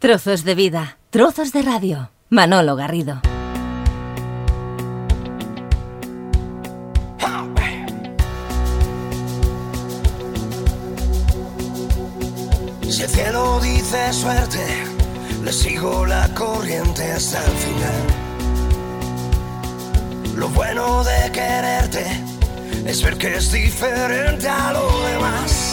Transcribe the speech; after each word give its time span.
Trozos 0.00 0.44
de 0.44 0.54
vida, 0.54 0.98
trozos 1.10 1.52
de 1.52 1.60
radio. 1.60 2.12
Manolo 2.28 2.76
Garrido. 2.76 3.20
Si 12.88 13.02
el 13.02 13.08
cielo 13.08 13.58
dice 13.60 14.12
suerte, 14.12 14.84
le 15.42 15.52
sigo 15.52 16.06
la 16.06 16.32
corriente 16.32 17.02
hasta 17.10 17.44
el 17.44 17.50
final. 17.50 18.06
Lo 20.36 20.48
bueno 20.50 21.02
de 21.02 21.32
quererte 21.32 22.06
es 22.86 23.02
ver 23.02 23.18
que 23.18 23.34
es 23.34 23.50
diferente 23.50 24.48
a 24.48 24.74
lo 24.74 25.02
demás. 25.08 25.67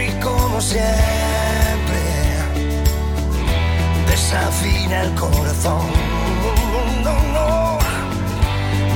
Y 0.00 0.10
como 0.20 0.60
siempre 0.60 0.82
desafina 4.08 5.02
el 5.02 5.14
corazón. 5.14 5.86
No, 7.04 7.14
no, 7.36 7.78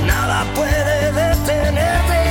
nada 0.05 0.45
puede 0.55 1.11
detenerte 1.11 2.21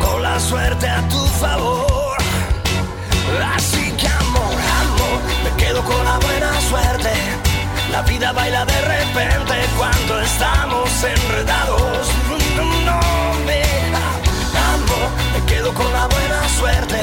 con 0.00 0.22
la 0.22 0.38
suerte 0.40 0.88
a 0.88 1.08
tu 1.08 1.24
favor. 1.42 2.16
Así 3.54 3.92
que 3.92 4.08
amor, 4.08 4.56
amor, 4.82 5.18
me 5.44 5.50
quedo 5.62 5.82
con 5.82 6.04
la 6.04 6.18
buena 6.18 6.60
suerte. 6.70 7.12
La 7.92 8.02
vida 8.02 8.32
baila 8.32 8.64
de 8.64 8.80
repente 8.80 9.54
cuando 9.78 10.20
estamos 10.20 10.90
enredados. 11.04 12.08
No, 12.56 12.64
no 12.84 13.00
me 13.46 13.62
me 15.32 15.44
quedo 15.46 15.72
con 15.74 15.90
la 15.92 16.06
buena 16.06 16.48
suerte. 16.48 17.00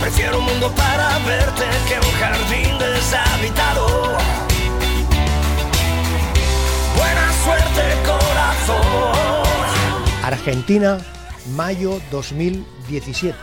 Prefiero 0.00 0.38
un 0.38 0.44
mundo 0.44 0.70
para 0.76 1.18
verte 1.20 1.64
que 1.88 1.94
un 1.94 2.14
jardín 2.20 2.78
deshabitado. 2.78 3.86
Buena 6.96 7.32
suerte, 7.44 7.82
corazón. 8.04 9.46
Argentina, 10.22 10.98
mayo 11.54 12.00
2017. 12.10 13.36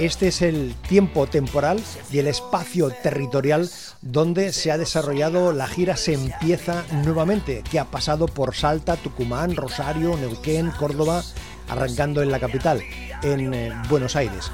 Este 0.00 0.28
es 0.28 0.40
el 0.40 0.74
tiempo 0.88 1.26
temporal 1.26 1.78
y 2.10 2.20
el 2.20 2.26
espacio 2.26 2.88
territorial 2.90 3.68
donde 4.00 4.50
se 4.54 4.72
ha 4.72 4.78
desarrollado 4.78 5.52
la 5.52 5.66
gira 5.66 5.94
Se 5.96 6.14
empieza 6.14 6.84
nuevamente, 7.04 7.62
que 7.70 7.78
ha 7.78 7.84
pasado 7.84 8.26
por 8.26 8.54
Salta, 8.54 8.96
Tucumán, 8.96 9.56
Rosario, 9.56 10.16
Neuquén, 10.16 10.70
Córdoba, 10.70 11.22
arrancando 11.70 12.22
en 12.22 12.30
la 12.30 12.38
capital, 12.38 12.82
en 13.22 13.54
eh, 13.54 13.72
Buenos 13.88 14.16
Aires. 14.16 14.50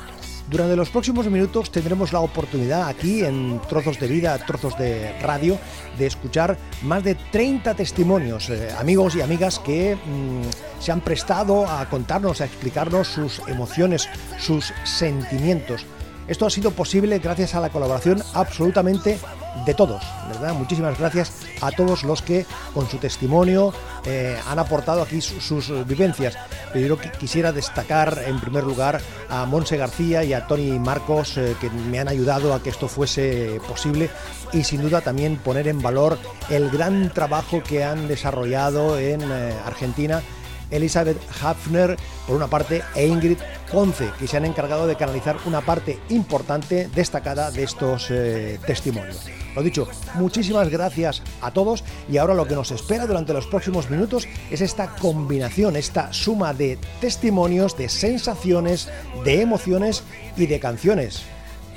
Durante 0.48 0.77
los 0.77 0.91
próximos 0.91 1.27
minutos 1.27 1.72
tendremos 1.72 2.12
la 2.12 2.20
oportunidad 2.20 2.89
aquí 2.89 3.25
en 3.25 3.61
Trozos 3.69 3.98
de 3.98 4.06
Vida, 4.06 4.39
Trozos 4.39 4.78
de 4.78 5.19
Radio, 5.20 5.59
de 5.98 6.06
escuchar 6.06 6.56
más 6.83 7.03
de 7.03 7.17
30 7.17 7.75
testimonios, 7.75 8.48
eh, 8.50 8.69
amigos 8.78 9.17
y 9.17 9.22
amigas 9.22 9.59
que 9.59 9.97
mm, 9.97 10.81
se 10.81 10.92
han 10.92 11.00
prestado 11.00 11.69
a 11.69 11.89
contarnos, 11.89 12.41
a 12.41 12.44
explicarnos 12.44 13.09
sus 13.09 13.41
emociones, 13.48 14.09
sus 14.39 14.72
sentimientos. 14.84 15.84
Esto 16.29 16.47
ha 16.47 16.51
sido 16.51 16.73
posible 16.73 17.19
gracias 17.21 17.55
a 17.55 17.61
la 17.61 17.69
colaboración 17.71 18.23
absolutamente 18.35 19.19
de 19.65 19.75
todos, 19.75 20.03
¿verdad? 20.29 20.53
Muchísimas 20.55 20.99
gracias 20.99 21.33
a 21.63 21.71
todos 21.71 22.03
los 22.03 22.21
que 22.21 22.45
con 22.75 22.89
su 22.91 22.99
testimonio 22.99 23.73
eh, 24.05 24.37
han 24.47 24.59
aportado 24.59 25.03
aquí 25.03 25.21
su- 25.21 25.41
sus, 25.41 25.87
vivencias. 25.87 26.37
Pero 26.73 26.87
yo 26.89 26.99
qui- 26.99 27.11
quisiera 27.13 27.53
destacar 27.53 28.23
en 28.27 28.39
primer 28.41 28.65
lugar 28.65 29.01
a 29.31 29.47
Monse 29.47 29.77
García 29.77 30.25
y 30.25 30.35
a 30.35 30.47
Tony 30.47 30.79
Marcos 30.79 31.39
eh, 31.39 31.55
que 31.61 31.71
me 31.71 32.01
han 32.01 32.09
ayudado 32.09 32.53
a 32.53 32.63
que 32.63 32.71
esto 32.71 32.89
fuese 32.89 33.61
posible 33.67 34.11
y 34.53 34.65
sin 34.65 34.83
duda 34.83 35.01
también 35.01 35.37
poner 35.37 35.69
en 35.69 35.81
valor 35.81 36.19
el 36.51 36.69
gran 36.71 37.11
trabajo 37.15 37.63
que 37.63 37.83
han 37.85 38.09
desarrollado 38.09 38.99
en 38.99 39.23
eh, 39.23 39.55
Argentina 39.65 40.23
Elizabeth 40.71 41.19
Hafner 41.43 41.97
por 42.27 42.37
una 42.37 42.49
parte 42.49 42.82
e 42.94 43.06
Ingrid 43.06 43.38
Ponce, 43.71 44.10
que 44.19 44.27
se 44.27 44.37
han 44.37 44.44
encargado 44.44 44.87
de 44.87 44.97
canalizar 44.97 45.37
una 45.44 45.60
parte 45.60 45.99
importante, 46.09 46.88
destacada 46.94 47.50
de 47.50 47.62
estos 47.62 48.09
eh, 48.10 48.59
testimonios. 48.66 49.26
Lo 49.55 49.62
dicho, 49.62 49.88
muchísimas 50.15 50.69
gracias 50.69 51.22
a 51.41 51.50
todos 51.50 51.82
y 52.10 52.19
ahora 52.19 52.34
lo 52.34 52.47
que 52.47 52.55
nos 52.55 52.71
espera 52.71 53.06
durante 53.06 53.32
los 53.32 53.47
próximos 53.47 53.91
minutos 53.91 54.28
es 54.50 54.60
esta 54.60 54.94
combinación, 54.97 55.76
esta 55.76 56.12
suma 56.12 56.53
de 56.53 56.78
testimonios, 57.00 57.76
de 57.76 57.88
sensaciones, 57.88 58.91
de 59.25 59.41
emociones 59.41 60.03
y 60.37 60.47
de 60.47 60.60
canciones 60.60 61.22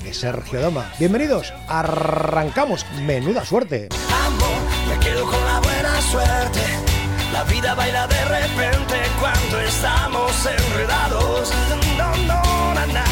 de 0.03 0.13
Sergio 0.13 0.61
Doma. 0.61 0.91
Bienvenidos, 0.99 1.53
arrancamos, 1.67 2.85
menuda 3.01 3.45
suerte. 3.45 3.89
Me 4.87 4.99
quedo 4.99 5.25
con 5.25 5.45
la 5.45 5.59
buena 5.59 6.01
suerte. 6.01 6.78
La 7.39 7.45
vida 7.45 7.73
baila 7.73 8.05
de 8.05 8.25
repente 8.25 8.95
cuando 9.17 9.61
estamos 9.61 10.45
enredados. 10.45 11.49
No, 11.97 12.13
no, 12.27 12.73
na, 12.73 12.85
na. 12.87 13.05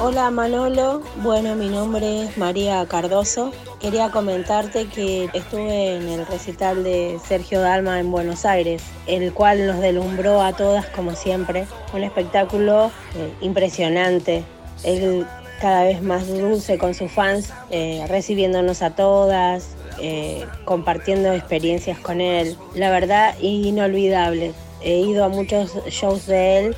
Hola 0.00 0.28
Manolo, 0.32 1.02
bueno 1.22 1.54
mi 1.54 1.68
nombre 1.68 2.24
es 2.24 2.36
María 2.36 2.84
Cardoso. 2.86 3.52
Quería 3.78 4.10
comentarte 4.10 4.86
que 4.86 5.30
estuve 5.34 5.98
en 5.98 6.08
el 6.08 6.26
recital 6.26 6.82
de 6.82 7.20
Sergio 7.24 7.60
Dalma 7.60 8.00
en 8.00 8.10
Buenos 8.10 8.44
Aires, 8.44 8.82
el 9.06 9.32
cual 9.32 9.68
nos 9.68 9.78
delumbró 9.78 10.42
a 10.42 10.54
todas 10.54 10.86
como 10.86 11.14
siempre. 11.14 11.68
Un 11.92 12.02
espectáculo 12.02 12.90
eh, 13.14 13.32
impresionante. 13.40 14.42
Él 14.82 15.28
cada 15.60 15.84
vez 15.84 16.02
más 16.02 16.26
dulce 16.26 16.76
con 16.76 16.92
sus 16.92 17.12
fans, 17.12 17.52
eh, 17.70 18.04
recibiéndonos 18.08 18.82
a 18.82 18.96
todas, 18.96 19.76
eh, 20.00 20.46
compartiendo 20.64 21.32
experiencias 21.32 21.98
con 21.98 22.20
él. 22.20 22.56
La 22.74 22.90
verdad, 22.90 23.34
inolvidable. 23.40 24.52
He 24.82 24.98
ido 24.98 25.24
a 25.24 25.28
muchos 25.28 25.72
shows 25.86 26.26
de 26.26 26.58
él 26.58 26.76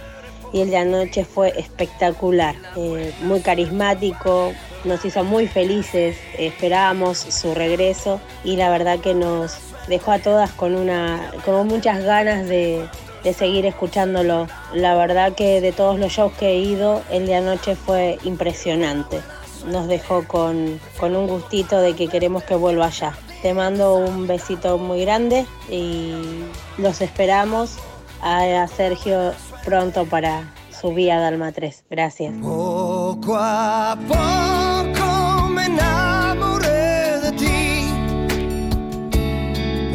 y 0.52 0.60
el 0.60 0.70
de 0.70 0.76
anoche 0.76 1.24
fue 1.24 1.58
espectacular, 1.58 2.54
eh, 2.76 3.12
muy 3.22 3.40
carismático, 3.40 4.52
nos 4.84 5.04
hizo 5.04 5.24
muy 5.24 5.48
felices, 5.48 6.16
esperábamos 6.38 7.18
su 7.18 7.54
regreso 7.54 8.20
y 8.44 8.56
la 8.56 8.70
verdad 8.70 9.00
que 9.00 9.14
nos 9.14 9.56
dejó 9.88 10.12
a 10.12 10.18
todas 10.18 10.52
con, 10.52 10.74
una, 10.74 11.32
con 11.44 11.66
muchas 11.66 12.04
ganas 12.04 12.46
de, 12.46 12.86
de 13.24 13.32
seguir 13.32 13.66
escuchándolo. 13.66 14.46
La 14.72 14.94
verdad 14.94 15.32
que 15.32 15.60
de 15.60 15.72
todos 15.72 15.98
los 15.98 16.12
shows 16.12 16.32
que 16.34 16.50
he 16.50 16.58
ido, 16.58 17.02
el 17.10 17.26
de 17.26 17.36
anoche 17.36 17.74
fue 17.74 18.18
impresionante. 18.22 19.20
Nos 19.66 19.88
dejó 19.88 20.26
con, 20.26 20.80
con 20.98 21.16
un 21.16 21.26
gustito 21.26 21.80
de 21.80 21.94
que 21.94 22.08
queremos 22.08 22.42
que 22.44 22.54
vuelva 22.54 22.86
allá. 22.86 23.14
Te 23.42 23.54
mando 23.54 23.96
un 23.96 24.26
besito 24.26 24.78
muy 24.78 25.02
grande 25.02 25.46
y 25.70 26.12
los 26.78 27.00
esperamos 27.00 27.76
a, 28.20 28.62
a 28.62 28.68
Sergio 28.68 29.32
pronto 29.64 30.04
para 30.06 30.52
su 30.84 30.92
vía 30.92 31.18
Dalma 31.18 31.52
3. 31.52 31.84
Gracias. 31.90 32.34
Poco 32.42 33.36
a 33.38 33.96
poco 34.06 35.48
me 35.48 35.66
enamoré 35.66 37.20
de 37.20 37.32
ti. 37.32 37.88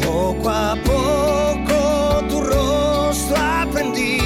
Poco 0.04 0.48
a 0.48 0.76
poco 0.84 2.26
tu 2.28 2.40
rostro 2.40 3.36
aprendí. 3.36 4.18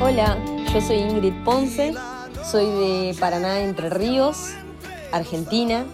Hola, 0.00 0.36
yo 0.72 0.80
soy 0.80 0.96
Ingrid 0.96 1.34
Ponce, 1.44 1.94
soy 2.52 2.66
de 2.66 3.16
Paraná, 3.18 3.60
Entre 3.60 3.88
Ríos, 3.88 4.50
Argentina. 5.10 5.86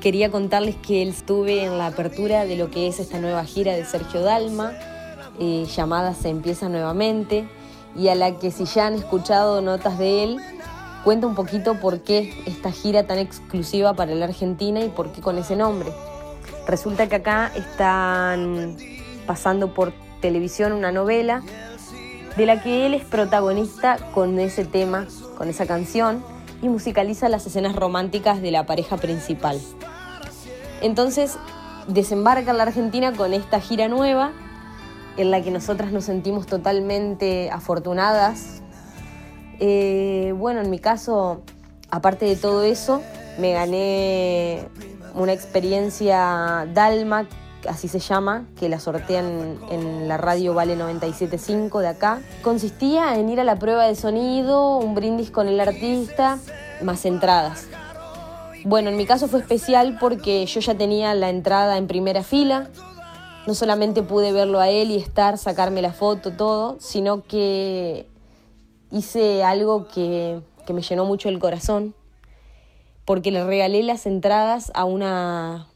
Quería 0.00 0.30
contarles 0.30 0.76
que 0.76 1.02
estuve 1.02 1.64
en 1.64 1.76
la 1.76 1.88
apertura 1.88 2.44
de 2.44 2.54
lo 2.54 2.70
que 2.70 2.86
es 2.86 3.00
esta 3.00 3.18
nueva 3.18 3.44
gira 3.44 3.72
de 3.72 3.84
Sergio 3.84 4.22
Dalma, 4.22 4.74
eh, 5.40 5.66
llamada 5.74 6.14
Se 6.14 6.28
empieza 6.28 6.68
nuevamente, 6.68 7.48
y 7.96 8.06
a 8.06 8.14
la 8.14 8.38
que 8.38 8.52
si 8.52 8.64
ya 8.64 8.86
han 8.86 8.94
escuchado 8.94 9.60
notas 9.60 9.98
de 9.98 10.22
él, 10.22 10.36
cuenta 11.02 11.26
un 11.26 11.34
poquito 11.34 11.74
por 11.74 12.02
qué 12.02 12.32
esta 12.46 12.70
gira 12.70 13.08
tan 13.08 13.18
exclusiva 13.18 13.92
para 13.94 14.14
la 14.14 14.26
Argentina 14.26 14.84
y 14.84 14.88
por 14.88 15.10
qué 15.10 15.20
con 15.20 15.36
ese 15.36 15.56
nombre. 15.56 15.92
Resulta 16.64 17.08
que 17.08 17.16
acá 17.16 17.50
están 17.56 18.76
pasando 19.26 19.74
por 19.74 19.92
televisión 20.20 20.74
una 20.74 20.92
novela 20.92 21.42
de 22.36 22.46
la 22.46 22.62
que 22.62 22.86
él 22.86 22.94
es 22.94 23.04
protagonista 23.04 23.98
con 24.14 24.38
ese 24.38 24.64
tema, 24.64 25.08
con 25.42 25.50
esa 25.50 25.66
canción, 25.66 26.22
y 26.62 26.68
musicaliza 26.68 27.28
las 27.28 27.44
escenas 27.44 27.74
románticas 27.74 28.40
de 28.40 28.52
la 28.52 28.64
pareja 28.64 28.96
principal. 28.96 29.60
Entonces 30.82 31.36
desembarca 31.88 32.52
en 32.52 32.58
la 32.58 32.62
Argentina 32.62 33.12
con 33.12 33.34
esta 33.34 33.60
gira 33.60 33.88
nueva, 33.88 34.30
en 35.16 35.32
la 35.32 35.42
que 35.42 35.50
nosotras 35.50 35.90
nos 35.90 36.04
sentimos 36.04 36.46
totalmente 36.46 37.50
afortunadas. 37.50 38.62
Eh, 39.58 40.32
bueno, 40.36 40.60
en 40.60 40.70
mi 40.70 40.78
caso, 40.78 41.42
aparte 41.90 42.24
de 42.24 42.36
todo 42.36 42.62
eso, 42.62 43.02
me 43.40 43.52
gané 43.52 44.68
una 45.16 45.32
experiencia 45.32 46.68
Dalma 46.72 47.26
así 47.68 47.88
se 47.88 47.98
llama, 47.98 48.46
que 48.58 48.68
la 48.68 48.80
sortean 48.80 49.58
en 49.70 50.08
la 50.08 50.16
radio 50.16 50.54
Vale 50.54 50.76
97.5 50.76 51.80
de 51.80 51.88
acá. 51.88 52.20
Consistía 52.42 53.16
en 53.16 53.28
ir 53.28 53.40
a 53.40 53.44
la 53.44 53.56
prueba 53.58 53.84
de 53.84 53.94
sonido, 53.94 54.78
un 54.78 54.94
brindis 54.94 55.30
con 55.30 55.48
el 55.48 55.60
artista, 55.60 56.38
más 56.82 57.04
entradas. 57.04 57.66
Bueno, 58.64 58.90
en 58.90 58.96
mi 58.96 59.06
caso 59.06 59.28
fue 59.28 59.40
especial 59.40 59.96
porque 59.98 60.46
yo 60.46 60.60
ya 60.60 60.74
tenía 60.76 61.14
la 61.14 61.30
entrada 61.30 61.78
en 61.78 61.86
primera 61.86 62.22
fila. 62.22 62.68
No 63.46 63.54
solamente 63.54 64.02
pude 64.02 64.32
verlo 64.32 64.60
a 64.60 64.68
él 64.68 64.92
y 64.92 64.96
estar, 64.96 65.36
sacarme 65.36 65.82
la 65.82 65.92
foto, 65.92 66.32
todo, 66.32 66.76
sino 66.78 67.22
que 67.22 68.06
hice 68.92 69.42
algo 69.42 69.88
que, 69.88 70.40
que 70.64 70.72
me 70.72 70.82
llenó 70.82 71.04
mucho 71.04 71.28
el 71.28 71.40
corazón, 71.40 71.94
porque 73.04 73.32
le 73.32 73.44
regalé 73.44 73.82
las 73.82 74.06
entradas 74.06 74.70
a 74.74 74.84
una 74.84 75.66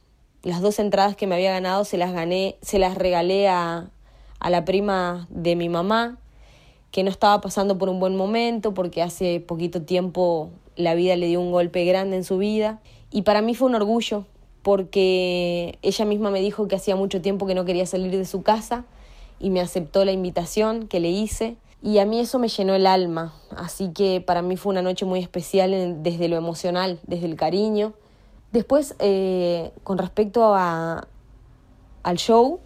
las 0.47 0.61
dos 0.61 0.79
entradas 0.79 1.17
que 1.17 1.27
me 1.27 1.35
había 1.35 1.51
ganado 1.51 1.85
se 1.85 1.99
las 1.99 2.13
gané, 2.13 2.57
se 2.63 2.79
las 2.79 2.95
regalé 2.95 3.49
a, 3.49 3.91
a 4.39 4.51
la 4.51 4.65
prima 4.65 5.27
de 5.29 5.57
mi 5.57 5.69
mamá, 5.69 6.19
que 6.93 7.03
no 7.03 7.11
estaba 7.11 7.41
pasando 7.41 7.79
por 7.79 7.89
un 7.89 7.99
buen 7.99 8.15
momento 8.15 8.73
porque 8.73 9.03
hace 9.03 9.41
poquito 9.41 9.83
tiempo 9.83 10.51
la 10.77 10.95
vida 10.95 11.17
le 11.17 11.27
dio 11.27 11.41
un 11.41 11.51
golpe 11.51 11.85
grande 11.85 12.15
en 12.15 12.23
su 12.23 12.39
vida. 12.39 12.81
Y 13.11 13.23
para 13.23 13.43
mí 13.43 13.57
fue 13.57 13.69
un 13.69 13.75
orgullo 13.75 14.25
porque 14.63 15.81
ella 15.83 16.05
misma 16.05 16.31
me 16.31 16.41
dijo 16.41 16.69
que 16.69 16.77
hacía 16.77 16.95
mucho 16.95 17.21
tiempo 17.21 17.49
que 17.49 17.57
no 17.57 17.65
quería 17.65 17.85
salir 17.85 18.17
de 18.17 18.25
su 18.25 18.43
casa 18.43 18.85
y 19.41 19.51
me 19.51 19.61
aceptó 19.61 20.05
la 20.05 20.13
invitación 20.13 20.87
que 20.87 21.01
le 21.01 21.11
hice. 21.11 21.57
Y 21.83 21.99
a 21.99 22.07
mí 22.07 22.21
eso 22.21 22.39
me 22.39 22.47
llenó 22.47 22.77
el 22.77 22.87
alma, 22.87 23.35
así 23.57 23.91
que 23.93 24.21
para 24.21 24.43
mí 24.43 24.57
fue 24.57 24.71
una 24.71 24.83
noche 24.83 25.07
muy 25.07 25.19
especial 25.19 26.05
desde 26.05 26.29
lo 26.29 26.37
emocional, 26.37 27.01
desde 27.03 27.27
el 27.27 27.35
cariño 27.35 27.95
Después, 28.53 28.95
eh, 28.99 29.73
con 29.83 29.99
respecto 29.99 30.55
a, 30.55 31.07
al 32.03 32.17
show, 32.17 32.61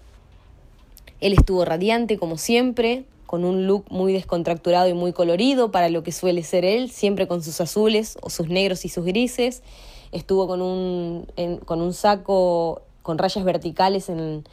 él 1.21 1.32
estuvo 1.32 1.65
radiante 1.65 2.19
como 2.19 2.38
siempre, 2.38 3.05
con 3.27 3.44
un 3.44 3.67
look 3.67 3.85
muy 3.91 4.12
descontracturado 4.12 4.88
y 4.88 4.94
muy 4.94 5.12
colorido 5.12 5.71
para 5.71 5.88
lo 5.88 6.03
que 6.03 6.12
suele 6.12 6.43
ser 6.43 6.65
él, 6.65 6.91
siempre 6.91 7.29
con 7.29 7.43
sus 7.43 7.61
azules 7.61 8.19
o 8.23 8.31
sus 8.31 8.49
negros 8.49 8.85
y 8.85 8.88
sus 8.88 9.05
grises. 9.05 9.62
Estuvo 10.11 10.49
con 10.49 10.61
un, 10.61 11.27
con 11.65 11.81
un 11.81 11.93
saco 11.93 12.83
con 13.03 13.19
rayas 13.19 13.44
verticales 13.44 14.09
en, 14.09 14.44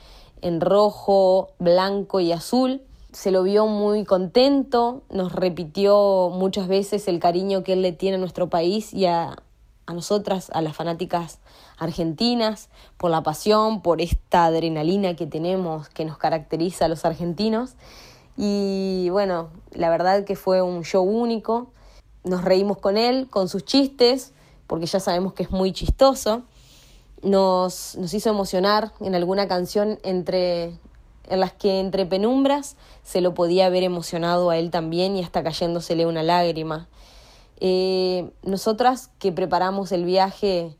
en 0.41 0.61
rojo, 0.61 1.49
blanco 1.59 2.19
y 2.19 2.31
azul. 2.31 2.81
Se 3.11 3.31
lo 3.31 3.43
vio 3.43 3.65
muy 3.65 4.03
contento, 4.03 5.01
nos 5.09 5.31
repitió 5.33 6.29
muchas 6.31 6.67
veces 6.67 7.07
el 7.07 7.19
cariño 7.19 7.63
que 7.63 7.73
él 7.73 7.81
le 7.81 7.93
tiene 7.93 8.17
a 8.17 8.19
nuestro 8.19 8.47
país 8.47 8.93
y 8.93 9.05
a, 9.07 9.37
a 9.87 9.93
nosotras, 9.93 10.51
a 10.53 10.61
las 10.61 10.75
fanáticas 10.75 11.39
argentinas, 11.77 12.69
por 12.97 13.09
la 13.09 13.23
pasión, 13.23 13.81
por 13.81 14.01
esta 14.01 14.45
adrenalina 14.45 15.15
que 15.15 15.25
tenemos, 15.25 15.89
que 15.89 16.05
nos 16.05 16.17
caracteriza 16.17 16.85
a 16.85 16.87
los 16.89 17.05
argentinos. 17.05 17.75
Y 18.35 19.07
bueno, 19.09 19.49
la 19.71 19.89
verdad 19.89 20.25
que 20.25 20.35
fue 20.35 20.61
un 20.61 20.83
show 20.83 21.03
único. 21.03 21.71
Nos 22.23 22.43
reímos 22.43 22.77
con 22.77 22.97
él, 22.97 23.27
con 23.29 23.47
sus 23.47 23.63
chistes, 23.63 24.33
porque 24.67 24.85
ya 24.85 24.99
sabemos 24.99 25.33
que 25.33 25.43
es 25.43 25.51
muy 25.51 25.71
chistoso. 25.71 26.43
Nos, 27.23 27.95
nos 27.95 28.13
hizo 28.13 28.29
emocionar 28.29 28.91
en 28.99 29.15
alguna 29.15 29.47
canción 29.47 29.99
entre, 30.03 30.77
en 31.29 31.39
las 31.39 31.53
que 31.53 31.79
entre 31.79 32.05
penumbras 32.05 32.75
se 33.03 33.21
lo 33.21 33.33
podía 33.33 33.67
haber 33.67 33.83
emocionado 33.83 34.49
a 34.49 34.57
él 34.57 34.69
también 34.69 35.15
y 35.15 35.23
hasta 35.23 35.43
cayéndosele 35.43 36.05
una 36.05 36.23
lágrima. 36.23 36.89
Eh, 37.59 38.29
nosotras 38.43 39.09
que 39.19 39.31
preparamos 39.31 39.91
el 39.91 40.05
viaje 40.05 40.75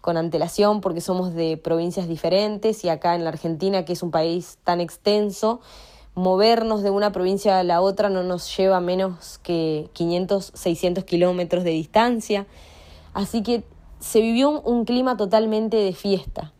con 0.00 0.16
antelación 0.16 0.80
porque 0.80 1.00
somos 1.00 1.34
de 1.34 1.56
provincias 1.56 2.08
diferentes 2.08 2.84
y 2.84 2.88
acá 2.88 3.14
en 3.14 3.24
la 3.24 3.30
Argentina, 3.30 3.84
que 3.84 3.92
es 3.92 4.02
un 4.02 4.10
país 4.10 4.58
tan 4.64 4.80
extenso, 4.80 5.60
movernos 6.14 6.82
de 6.82 6.90
una 6.90 7.12
provincia 7.12 7.58
a 7.58 7.64
la 7.64 7.82
otra 7.82 8.08
no 8.08 8.22
nos 8.22 8.56
lleva 8.56 8.80
menos 8.80 9.38
que 9.42 9.90
500, 9.92 10.52
600 10.54 11.04
kilómetros 11.04 11.64
de 11.64 11.70
distancia. 11.70 12.46
Así 13.12 13.42
que 13.42 13.64
se 13.98 14.20
vivió 14.20 14.60
un, 14.60 14.84
clima 14.84 15.16
totalmente 15.16 15.76
de 15.76 15.92
fiesta. 15.92 16.52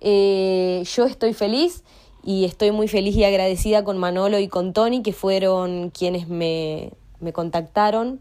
Eh, 0.00 0.82
yo 0.84 1.04
estoy 1.06 1.32
feliz 1.32 1.84
y 2.22 2.44
estoy 2.44 2.72
muy 2.72 2.88
feliz 2.88 3.16
y 3.16 3.24
agradecida 3.24 3.84
con 3.84 3.98
Manolo 3.98 4.38
y 4.38 4.48
con 4.48 4.72
Tony, 4.72 5.02
que 5.02 5.12
fueron 5.12 5.90
quienes 5.90 6.28
me, 6.28 6.92
me 7.20 7.32
contactaron 7.32 8.20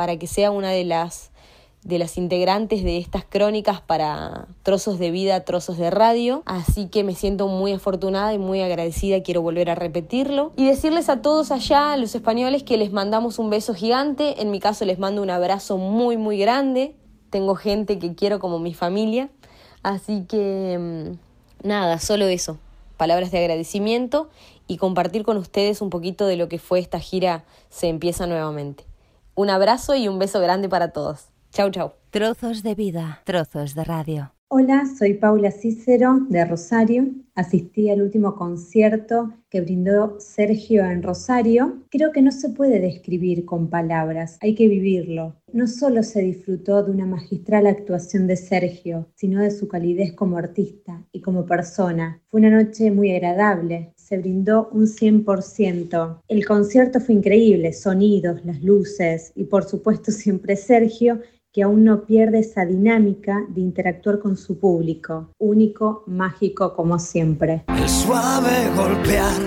para 0.00 0.16
que 0.16 0.26
sea 0.26 0.50
una 0.50 0.70
de 0.70 0.82
las, 0.82 1.30
de 1.82 1.98
las 1.98 2.16
integrantes 2.16 2.82
de 2.82 2.96
estas 2.96 3.22
crónicas 3.22 3.82
para 3.82 4.48
trozos 4.62 4.98
de 4.98 5.10
vida, 5.10 5.44
trozos 5.44 5.76
de 5.76 5.90
radio. 5.90 6.42
Así 6.46 6.86
que 6.86 7.04
me 7.04 7.14
siento 7.14 7.48
muy 7.48 7.74
afortunada 7.74 8.32
y 8.32 8.38
muy 8.38 8.62
agradecida, 8.62 9.22
quiero 9.22 9.42
volver 9.42 9.68
a 9.68 9.74
repetirlo. 9.74 10.54
Y 10.56 10.64
decirles 10.64 11.10
a 11.10 11.20
todos 11.20 11.50
allá, 11.50 11.92
a 11.92 11.98
los 11.98 12.14
españoles, 12.14 12.62
que 12.62 12.78
les 12.78 12.92
mandamos 12.92 13.38
un 13.38 13.50
beso 13.50 13.74
gigante. 13.74 14.40
En 14.40 14.50
mi 14.50 14.58
caso 14.58 14.86
les 14.86 14.98
mando 14.98 15.20
un 15.20 15.28
abrazo 15.28 15.76
muy, 15.76 16.16
muy 16.16 16.38
grande. 16.38 16.96
Tengo 17.28 17.54
gente 17.54 17.98
que 17.98 18.14
quiero 18.14 18.38
como 18.38 18.58
mi 18.58 18.72
familia. 18.72 19.28
Así 19.82 20.24
que 20.26 20.78
mm, 20.80 21.68
nada, 21.68 21.98
solo 21.98 22.24
eso. 22.24 22.56
Palabras 22.96 23.30
de 23.32 23.38
agradecimiento 23.40 24.30
y 24.66 24.78
compartir 24.78 25.24
con 25.24 25.36
ustedes 25.36 25.82
un 25.82 25.90
poquito 25.90 26.24
de 26.24 26.36
lo 26.36 26.48
que 26.48 26.58
fue 26.58 26.78
esta 26.78 27.00
gira 27.00 27.44
Se 27.68 27.88
empieza 27.88 28.26
nuevamente. 28.26 28.89
Un 29.40 29.48
abrazo 29.48 29.96
y 29.96 30.06
un 30.06 30.18
beso 30.18 30.38
grande 30.38 30.68
para 30.68 30.92
todos. 30.92 31.30
Chau, 31.50 31.70
chau. 31.70 31.92
Trozos 32.10 32.62
de 32.62 32.74
vida, 32.74 33.22
trozos 33.24 33.74
de 33.74 33.84
radio. 33.84 34.34
Hola, 34.48 34.82
soy 34.98 35.14
Paula 35.14 35.50
Cícero 35.50 36.26
de 36.28 36.44
Rosario. 36.44 37.06
Asistí 37.34 37.88
al 37.88 38.02
último 38.02 38.34
concierto 38.34 39.32
que 39.48 39.62
brindó 39.62 40.20
Sergio 40.20 40.84
en 40.84 41.02
Rosario. 41.02 41.84
Creo 41.88 42.12
que 42.12 42.20
no 42.20 42.32
se 42.32 42.50
puede 42.50 42.80
describir 42.80 43.46
con 43.46 43.70
palabras, 43.70 44.36
hay 44.42 44.54
que 44.54 44.68
vivirlo. 44.68 45.36
No 45.54 45.66
solo 45.66 46.02
se 46.02 46.20
disfrutó 46.20 46.82
de 46.82 46.90
una 46.90 47.06
magistral 47.06 47.66
actuación 47.66 48.26
de 48.26 48.36
Sergio, 48.36 49.08
sino 49.14 49.40
de 49.40 49.52
su 49.52 49.68
calidez 49.68 50.12
como 50.12 50.36
artista 50.36 51.02
y 51.12 51.22
como 51.22 51.46
persona. 51.46 52.20
Fue 52.28 52.40
una 52.40 52.50
noche 52.50 52.90
muy 52.90 53.10
agradable, 53.12 53.94
se 54.10 54.18
brindó 54.18 54.68
un 54.72 54.86
100%. 54.86 56.22
El 56.26 56.44
concierto 56.44 56.98
fue 56.98 57.14
increíble, 57.14 57.72
sonidos, 57.72 58.44
las 58.44 58.60
luces 58.60 59.32
y 59.36 59.44
por 59.44 59.62
supuesto 59.64 60.10
siempre 60.10 60.56
Sergio, 60.56 61.20
que 61.52 61.62
aún 61.62 61.84
no 61.84 62.04
pierde 62.06 62.40
esa 62.40 62.64
dinámica 62.64 63.44
de 63.48 63.60
interactuar 63.60 64.18
con 64.18 64.36
su 64.36 64.58
público, 64.58 65.30
único, 65.38 66.02
mágico 66.06 66.74
como 66.74 66.98
siempre. 66.98 67.64
El 67.68 67.88
suave 67.88 68.50
golpear 68.76 69.40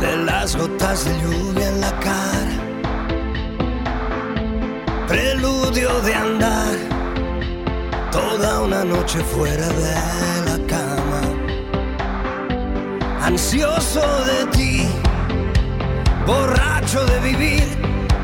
de 0.00 0.24
las 0.24 0.54
gotas 0.56 1.06
de 1.06 1.12
lluvia 1.22 1.68
en 1.68 1.80
la 1.80 2.00
cara, 2.00 2.58
preludio 5.08 6.00
de 6.02 6.14
andar 6.14 6.76
toda 8.10 8.62
una 8.62 8.84
noche 8.84 9.20
fuera 9.20 9.68
de 9.68 9.94
la 10.46 10.66
ansioso 13.32 14.02
de 14.26 14.46
ti, 14.52 14.86
borracho 16.26 17.02
de 17.06 17.18
vivir, 17.20 17.64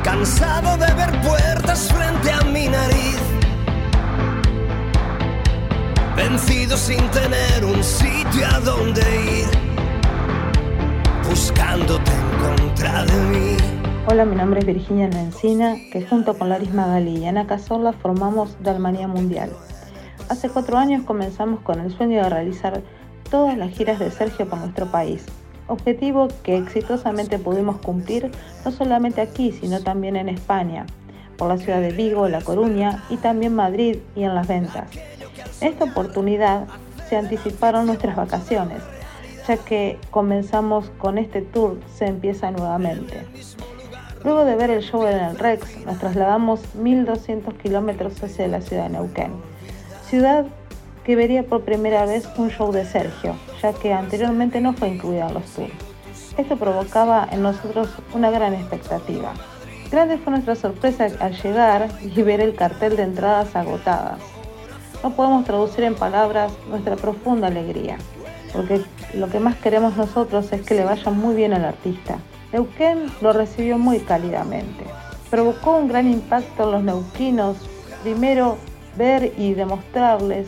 cansado 0.03 0.77
de 0.77 0.93
ver 0.93 1.09
puertas 1.21 1.91
frente 1.91 2.31
a 2.31 2.41
mi 2.43 2.67
nariz, 2.67 3.19
vencido 6.15 6.77
sin 6.77 7.01
tener 7.09 7.65
un 7.65 7.83
sitio 7.83 8.45
a 8.53 8.59
donde 8.59 9.01
ir, 9.25 9.47
buscándote 11.27 12.11
en 12.11 12.57
contra 12.57 13.03
de 13.05 13.19
mí. 13.31 13.57
Hola, 14.05 14.25
mi 14.25 14.35
nombre 14.35 14.59
es 14.59 14.65
Virginia 14.67 15.07
Nencina, 15.07 15.75
que 15.91 16.05
junto 16.05 16.37
con 16.37 16.49
Laris 16.49 16.71
Magali 16.71 17.17
y 17.17 17.25
Ana 17.25 17.47
Cazorla 17.47 17.93
formamos 17.93 18.57
Dalmanía 18.61 19.07
Mundial. 19.07 19.49
Hace 20.29 20.49
cuatro 20.49 20.77
años 20.77 21.01
comenzamos 21.03 21.61
con 21.61 21.79
el 21.79 21.91
sueño 21.91 22.21
de 22.21 22.29
realizar 22.29 22.83
todas 23.29 23.57
las 23.57 23.71
giras 23.71 23.99
de 23.99 24.11
Sergio 24.11 24.47
por 24.47 24.59
nuestro 24.59 24.87
país, 24.87 25.25
objetivo 25.67 26.27
que 26.43 26.57
exitosamente 26.57 27.39
pudimos 27.39 27.77
cumplir 27.77 28.31
no 28.65 28.71
solamente 28.71 29.21
aquí, 29.21 29.51
sino 29.51 29.81
también 29.81 30.15
en 30.15 30.29
España, 30.29 30.85
por 31.37 31.47
la 31.47 31.57
ciudad 31.57 31.79
de 31.79 31.91
Vigo, 31.91 32.27
La 32.27 32.41
Coruña 32.41 33.03
y 33.09 33.17
también 33.17 33.55
Madrid 33.55 33.97
y 34.15 34.23
en 34.23 34.35
las 34.35 34.47
ventas. 34.47 34.89
En 35.61 35.69
esta 35.69 35.85
oportunidad 35.85 36.67
se 37.07 37.15
anticiparon 37.15 37.85
nuestras 37.85 38.15
vacaciones, 38.15 38.81
ya 39.47 39.57
que 39.57 39.97
comenzamos 40.11 40.89
con 40.97 41.17
este 41.17 41.41
tour, 41.41 41.79
se 41.95 42.07
empieza 42.07 42.51
nuevamente. 42.51 43.25
Luego 44.23 44.43
de 44.43 44.55
ver 44.55 44.69
el 44.69 44.81
show 44.81 45.05
en 45.07 45.17
el 45.17 45.39
Rex, 45.39 45.85
nos 45.85 45.97
trasladamos 45.97 46.61
1.200 46.77 47.55
kilómetros 47.57 48.21
hacia 48.21 48.47
la 48.49 48.59
ciudad 48.59 48.83
de 48.83 48.89
Neuquén, 48.89 49.31
ciudad 50.09 50.45
que 51.09 51.15
vería 51.15 51.41
por 51.41 51.61
primera 51.61 52.05
vez 52.05 52.29
un 52.37 52.51
show 52.51 52.71
de 52.71 52.85
Sergio, 52.85 53.35
ya 53.63 53.73
que 53.73 53.91
anteriormente 53.91 54.61
no 54.61 54.73
fue 54.73 54.89
incluido 54.89 55.27
en 55.27 55.33
los 55.33 55.45
tours. 55.45 55.73
Esto 56.37 56.55
provocaba 56.55 57.27
en 57.31 57.41
nosotros 57.41 57.89
una 58.13 58.29
gran 58.29 58.53
expectativa. 58.53 59.33
Grande 59.89 60.19
fue 60.19 60.33
nuestra 60.33 60.53
sorpresa 60.53 61.07
al 61.19 61.33
llegar 61.41 61.87
y 62.03 62.21
ver 62.21 62.41
el 62.41 62.53
cartel 62.53 62.95
de 62.95 63.01
entradas 63.01 63.55
agotadas. 63.55 64.19
No 65.01 65.09
podemos 65.15 65.45
traducir 65.45 65.83
en 65.83 65.95
palabras 65.95 66.51
nuestra 66.69 66.95
profunda 66.95 67.47
alegría. 67.47 67.97
porque 68.53 68.83
lo 69.15 69.29
que 69.29 69.39
más 69.39 69.55
queremos 69.55 69.97
nosotros 69.97 70.53
es 70.53 70.61
que 70.61 70.75
le 70.75 70.85
vaya 70.85 71.09
muy 71.09 71.33
bien 71.33 71.53
al 71.53 71.65
artista. 71.65 72.19
Neuquén 72.53 73.07
lo 73.19 73.33
recibió 73.33 73.79
muy 73.79 73.97
cálidamente. 73.97 74.85
Provocó 75.31 75.75
un 75.75 75.87
gran 75.87 76.07
impacto 76.07 76.65
en 76.65 76.71
los 76.71 76.83
neuquinos, 76.83 77.57
primero 78.03 78.59
ver 78.95 79.33
y 79.39 79.55
demostrarles 79.55 80.45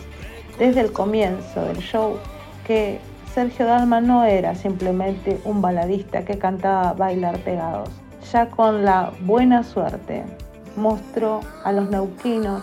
desde 0.62 0.82
el 0.82 0.92
comienzo 0.92 1.66
del 1.66 1.80
show 1.80 2.20
que 2.68 3.00
Sergio 3.34 3.66
Dalma 3.66 4.00
no 4.00 4.26
era 4.26 4.54
simplemente 4.54 5.42
un 5.44 5.60
baladista 5.60 6.24
que 6.24 6.38
cantaba 6.38 6.94
bailar 6.94 7.40
pegados. 7.40 7.90
Ya 8.32 8.48
con 8.48 8.86
la 8.86 9.12
buena 9.22 9.64
suerte 9.64 10.24
mostró 10.76 11.40
a 11.64 11.72
los 11.72 11.90
neuquinos 11.90 12.62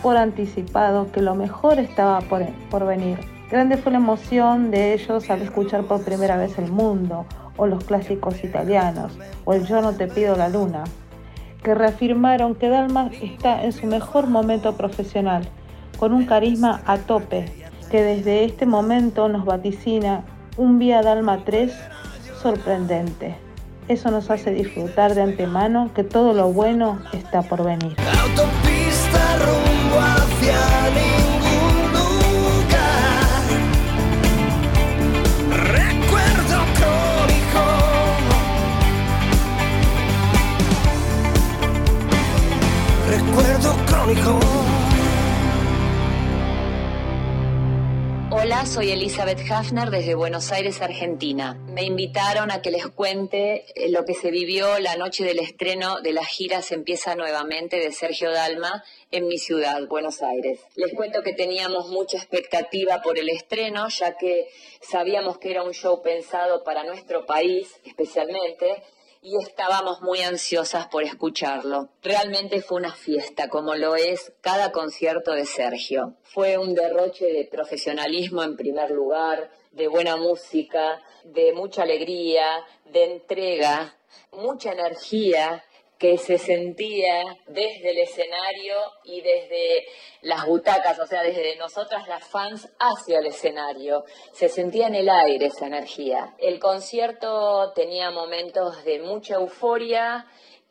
por 0.00 0.16
anticipado 0.16 1.10
que 1.10 1.22
lo 1.22 1.34
mejor 1.34 1.80
estaba 1.80 2.20
por, 2.20 2.46
por 2.70 2.86
venir. 2.86 3.18
Grande 3.50 3.78
fue 3.78 3.90
la 3.90 3.98
emoción 3.98 4.70
de 4.70 4.94
ellos 4.94 5.28
al 5.28 5.42
escuchar 5.42 5.82
por 5.82 6.04
primera 6.04 6.36
vez 6.36 6.56
el 6.56 6.70
mundo, 6.70 7.26
o 7.56 7.66
los 7.66 7.82
clásicos 7.82 8.44
italianos, 8.44 9.18
o 9.44 9.54
el 9.54 9.66
Yo 9.66 9.82
no 9.82 9.94
te 9.94 10.06
pido 10.06 10.36
la 10.36 10.48
luna, 10.48 10.84
que 11.64 11.74
reafirmaron 11.74 12.54
que 12.54 12.68
Dalma 12.68 13.10
está 13.20 13.64
en 13.64 13.72
su 13.72 13.88
mejor 13.88 14.28
momento 14.28 14.76
profesional, 14.76 15.48
con 15.98 16.12
un 16.12 16.26
carisma 16.26 16.82
a 16.86 16.98
tope, 16.98 17.46
que 17.90 18.02
desde 18.02 18.44
este 18.44 18.66
momento 18.66 19.28
nos 19.28 19.44
vaticina 19.44 20.22
un 20.56 20.78
Vía 20.78 21.02
Dalma 21.02 21.44
3 21.44 21.72
sorprendente. 22.40 23.36
Eso 23.88 24.10
nos 24.10 24.30
hace 24.30 24.50
disfrutar 24.52 25.14
de 25.14 25.22
antemano 25.22 25.90
que 25.94 26.04
todo 26.04 26.32
lo 26.32 26.52
bueno 26.52 26.98
está 27.12 27.42
por 27.42 27.64
venir. 27.64 27.96
autopista 27.98 29.36
rumbo 29.38 30.00
hacia 30.00 30.84
Hola, 48.44 48.66
soy 48.66 48.90
Elizabeth 48.90 49.40
Hafner 49.50 49.88
desde 49.88 50.14
Buenos 50.14 50.52
Aires, 50.52 50.82
Argentina. 50.82 51.54
Me 51.54 51.82
invitaron 51.84 52.50
a 52.50 52.60
que 52.60 52.70
les 52.70 52.86
cuente 52.88 53.64
eh, 53.74 53.88
lo 53.88 54.04
que 54.04 54.12
se 54.12 54.30
vivió 54.30 54.78
la 54.80 54.96
noche 54.96 55.24
del 55.24 55.38
estreno 55.38 56.02
de 56.02 56.12
la 56.12 56.26
gira 56.26 56.60
Se 56.60 56.74
empieza 56.74 57.14
nuevamente 57.14 57.78
de 57.78 57.90
Sergio 57.90 58.30
Dalma 58.30 58.84
en 59.10 59.28
mi 59.28 59.38
ciudad, 59.38 59.88
Buenos 59.88 60.20
Aires. 60.20 60.60
Les 60.76 60.92
cuento 60.92 61.22
que 61.22 61.32
teníamos 61.32 61.88
mucha 61.88 62.18
expectativa 62.18 63.00
por 63.00 63.18
el 63.18 63.30
estreno, 63.30 63.88
ya 63.88 64.18
que 64.18 64.46
sabíamos 64.82 65.38
que 65.38 65.50
era 65.50 65.62
un 65.62 65.72
show 65.72 66.02
pensado 66.02 66.64
para 66.64 66.84
nuestro 66.84 67.24
país 67.24 67.72
especialmente 67.86 68.82
y 69.24 69.38
estábamos 69.38 70.02
muy 70.02 70.20
ansiosas 70.20 70.86
por 70.88 71.02
escucharlo. 71.02 71.88
Realmente 72.02 72.60
fue 72.60 72.76
una 72.76 72.92
fiesta, 72.92 73.48
como 73.48 73.74
lo 73.74 73.96
es 73.96 74.34
cada 74.42 74.70
concierto 74.70 75.32
de 75.32 75.46
Sergio. 75.46 76.14
Fue 76.22 76.58
un 76.58 76.74
derroche 76.74 77.24
de 77.24 77.48
profesionalismo 77.50 78.42
en 78.42 78.54
primer 78.54 78.90
lugar, 78.90 79.50
de 79.72 79.88
buena 79.88 80.18
música, 80.18 81.02
de 81.24 81.54
mucha 81.54 81.84
alegría, 81.84 82.44
de 82.92 83.12
entrega, 83.12 83.96
mucha 84.30 84.72
energía 84.72 85.64
que 86.04 86.18
se 86.18 86.36
sentía 86.36 87.24
desde 87.46 87.92
el 87.92 87.96
escenario 87.96 88.76
y 89.04 89.22
desde 89.22 89.86
las 90.20 90.44
butacas, 90.44 90.98
o 90.98 91.06
sea, 91.06 91.22
desde 91.22 91.56
nosotras 91.56 92.06
las 92.08 92.22
fans 92.28 92.68
hacia 92.78 93.20
el 93.20 93.26
escenario. 93.28 94.04
Se 94.34 94.50
sentía 94.50 94.88
en 94.88 94.96
el 94.96 95.08
aire 95.08 95.46
esa 95.46 95.66
energía. 95.66 96.34
El 96.36 96.60
concierto 96.60 97.72
tenía 97.74 98.10
momentos 98.10 98.84
de 98.84 98.98
mucha 98.98 99.36
euforia 99.36 100.26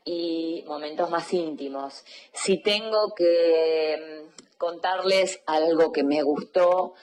y 0.06 0.64
momentos 0.68 1.10
más 1.10 1.34
íntimos. 1.34 2.06
Si 2.32 2.62
tengo 2.62 3.16
que 3.16 3.98
mm, 3.98 4.58
contarles 4.60 5.42
algo 5.48 5.92
que 5.92 6.04
me 6.04 6.22
gustó 6.22 6.94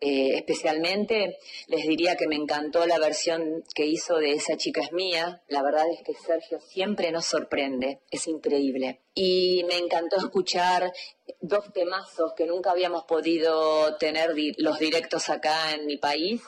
eh, 0.00 0.36
especialmente 0.36 1.38
les 1.68 1.86
diría 1.86 2.16
que 2.16 2.28
me 2.28 2.36
encantó 2.36 2.84
la 2.86 2.98
versión 2.98 3.64
que 3.74 3.86
hizo 3.86 4.16
de 4.18 4.32
Esa 4.32 4.56
chica 4.56 4.82
es 4.82 4.92
mía. 4.92 5.42
La 5.48 5.62
verdad 5.62 5.86
es 5.90 6.02
que 6.02 6.12
Sergio 6.14 6.60
siempre 6.60 7.10
nos 7.10 7.26
sorprende, 7.26 8.00
es 8.10 8.26
increíble. 8.26 9.00
Y 9.14 9.64
me 9.68 9.78
encantó 9.78 10.16
escuchar 10.16 10.92
dos 11.40 11.72
temazos 11.72 12.34
que 12.36 12.44
nunca 12.44 12.72
habíamos 12.72 13.04
podido 13.04 13.96
tener 13.96 14.34
los 14.58 14.78
directos 14.78 15.30
acá 15.30 15.72
en 15.72 15.86
mi 15.86 15.96
país. 15.96 16.42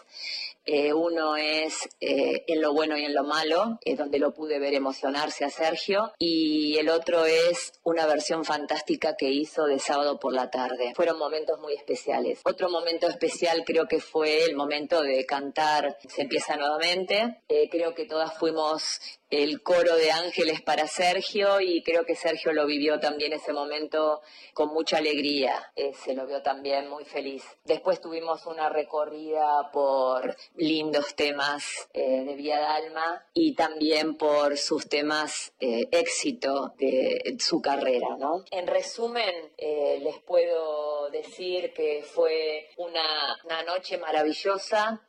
Eh, 0.71 0.93
uno 0.93 1.35
es 1.35 1.89
eh, 1.99 2.45
En 2.47 2.61
lo 2.61 2.75
bueno 2.75 2.99
y 2.99 3.05
en 3.07 3.15
lo 3.15 3.25
malo, 3.25 3.79
eh, 3.87 3.97
donde 3.97 4.19
lo 4.19 4.35
pude 4.35 4.59
ver 4.59 4.75
emocionarse 4.75 5.47
a 5.47 5.51
Sergio, 5.51 6.13
y 6.19 6.77
el 6.77 6.91
otro 6.91 7.25
es 7.25 7.73
una 7.85 8.05
versión 8.07 8.45
fantástica 8.45 9.17
que 9.17 9.31
hizo 9.31 9.65
de 9.65 9.79
sábado 9.79 10.21
por 10.21 10.35
la 10.35 10.51
tarde. 10.51 10.93
Fueron 10.95 11.19
momentos 11.19 11.59
muy 11.59 11.73
especiales. 11.73 12.43
Otro 12.45 12.69
momento 12.69 13.09
especial 13.09 13.65
creo 13.65 13.87
que 13.89 13.99
fue 13.99 14.45
el 14.45 14.57
momento 14.57 15.03
de 15.03 15.25
cantar 15.25 15.97
Se 16.07 16.23
empieza 16.23 16.57
nuevamente. 16.57 17.41
creo 17.71 17.95
que 17.95 18.05
todas 18.05 18.37
fuimos 18.39 19.01
el 19.31 19.63
coro 19.63 19.95
de 19.97 20.11
ángeles 20.11 20.63
para 20.63 20.87
Sergio 20.87 21.61
y 21.61 21.83
creo 21.83 22.05
que 22.05 22.15
Sergio 22.15 22.53
lo 22.53 22.67
vivió 22.67 22.99
también 22.99 23.33
ese 23.33 23.53
momento 23.53 24.23
con 24.55 24.73
mucha 24.73 24.99
alegría, 24.99 25.73
eh, 25.77 25.93
se 25.93 26.15
lo 26.15 26.27
vio 26.27 26.43
también 26.43 26.89
muy 26.89 27.05
feliz. 27.05 27.45
Después 27.65 28.01
tuvimos 28.01 28.47
una 28.47 28.69
recorrida 28.69 29.71
por 29.73 30.37
lindos 30.57 31.15
temas 31.15 31.89
eh, 31.93 32.25
de 32.25 32.35
Vía 32.35 32.59
Dalma 32.59 33.25
y 33.35 33.55
también 33.55 34.17
por 34.17 34.57
sus 34.57 34.89
temas 34.89 35.53
eh, 35.61 35.89
éxito 35.93 36.75
de 36.79 37.37
su 37.39 37.61
carrera. 37.61 38.17
¿no? 38.19 38.45
En 38.51 38.67
resumen, 38.67 39.35
les 39.59 40.19
puedo 40.21 41.11
decir 41.11 41.73
que 41.75 42.03
fue 42.03 42.69
una, 42.77 43.39
una 43.45 43.63
noche 43.63 43.99
maravillosa. 43.99 45.03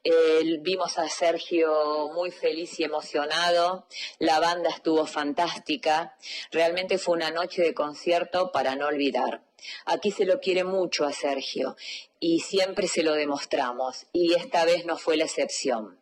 vimos 0.61 0.97
a 0.97 1.07
Sergio 1.07 2.09
muy 2.13 2.31
feliz 2.31 2.79
y 2.79 2.83
emocionado. 2.83 3.85
La 4.17 4.39
banda 4.39 4.69
estuvo 4.69 5.05
fantástica. 5.05 6.17
Realmente 6.51 6.97
fue 6.97 7.15
una 7.15 7.31
noche 7.31 7.61
de 7.61 7.73
concierto 7.73 8.51
para 8.51 8.75
no 8.75 8.87
olvidar. 8.87 9.43
Aquí 9.85 10.11
se 10.11 10.25
lo 10.25 10.39
quiere 10.39 10.63
mucho 10.63 11.05
a 11.05 11.13
Sergio 11.13 11.75
y 12.19 12.39
siempre 12.39 12.87
se 12.87 13.03
lo 13.03 13.13
demostramos 13.13 14.07
y 14.13 14.33
esta 14.33 14.65
vez 14.65 14.85
no 14.85 14.97
fue 14.97 15.17
la 15.17 15.25
excepción. 15.25 15.99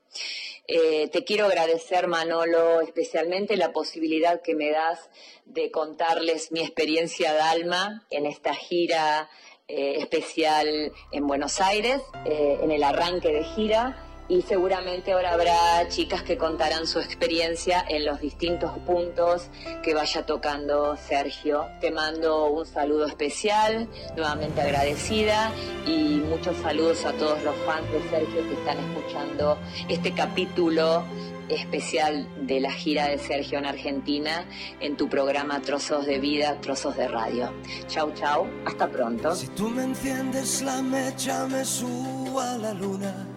Eh, 0.67 1.07
te 1.09 1.23
quiero 1.23 1.45
agradecer, 1.45 2.07
Manolo, 2.07 2.81
especialmente 2.81 3.55
la 3.55 3.71
posibilidad 3.71 4.41
que 4.41 4.53
me 4.53 4.69
das 4.71 5.09
de 5.45 5.71
contarles 5.71 6.51
mi 6.51 6.59
experiencia 6.59 7.33
de 7.33 7.39
alma 7.39 8.05
en 8.09 8.25
esta 8.25 8.53
gira 8.53 9.29
eh, 9.69 9.95
especial 9.99 10.91
en 11.11 11.27
Buenos 11.27 11.61
Aires, 11.61 12.01
eh, 12.25 12.59
en 12.61 12.71
el 12.71 12.83
arranque 12.83 13.31
de 13.31 13.43
gira 13.43 14.06
y 14.29 14.41
seguramente 14.41 15.13
ahora 15.13 15.33
habrá 15.33 15.87
chicas 15.87 16.23
que 16.23 16.37
contarán 16.37 16.85
su 16.85 16.99
experiencia 16.99 17.83
en 17.87 18.05
los 18.05 18.19
distintos 18.19 18.71
puntos 18.79 19.49
que 19.83 19.93
vaya 19.93 20.25
tocando 20.25 20.97
Sergio. 20.97 21.67
Te 21.79 21.91
mando 21.91 22.47
un 22.47 22.65
saludo 22.65 23.05
especial, 23.05 23.87
nuevamente 24.15 24.61
agradecida 24.61 25.51
y 25.85 26.21
muchos 26.27 26.57
saludos 26.57 27.05
a 27.05 27.13
todos 27.13 27.41
los 27.43 27.55
fans 27.65 27.89
de 27.91 28.01
Sergio 28.09 28.47
que 28.47 28.53
están 28.53 28.77
escuchando 28.79 29.57
este 29.87 30.13
capítulo 30.13 31.05
especial 31.49 32.27
de 32.45 32.59
la 32.59 32.71
gira 32.71 33.07
de 33.07 33.17
Sergio 33.17 33.57
en 33.57 33.65
Argentina 33.65 34.45
en 34.81 34.97
tu 34.97 35.07
programa 35.07 35.61
Trozos 35.61 36.05
de 36.05 36.19
Vida, 36.19 36.59
Trozos 36.59 36.97
de 36.97 37.07
Radio. 37.07 37.53
Chau, 37.87 38.11
chau, 38.13 38.47
hasta 38.65 38.89
pronto. 38.89 39.33
Si 39.33 39.47
tú 39.47 39.69
me 39.69 39.83
enciendes 39.83 40.61
la 40.61 40.81
me 40.81 41.07
a 41.07 42.57
la 42.57 42.73
luna 42.73 43.36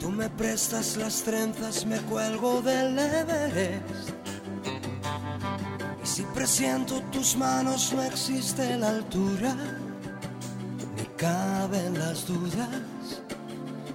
tú 0.00 0.10
me 0.10 0.28
prestas 0.28 0.96
las 0.96 1.22
trenzas, 1.22 1.86
me 1.86 1.98
cuelgo 1.98 2.60
del 2.62 2.98
Everest. 2.98 4.10
Y 6.02 6.06
si 6.06 6.22
presiento 6.34 7.00
tus 7.12 7.36
manos, 7.36 7.92
no 7.92 8.02
existe 8.02 8.76
la 8.76 8.88
altura, 8.88 9.54
ni 10.96 11.04
caben 11.16 11.98
las 11.98 12.26
dudas, 12.26 13.22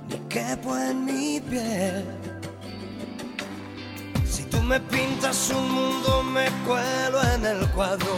ni 0.08 0.16
quepo 0.30 0.78
en 0.78 1.06
mi 1.06 1.42
piel. 1.42 2.06
Si 4.26 4.44
tú 4.44 4.62
me 4.62 4.80
pintas 4.80 5.50
un 5.50 5.70
mundo, 5.70 6.24
me 6.24 6.46
cuelo 6.66 7.22
en 7.36 7.46
el 7.46 7.70
cuadro. 7.72 8.16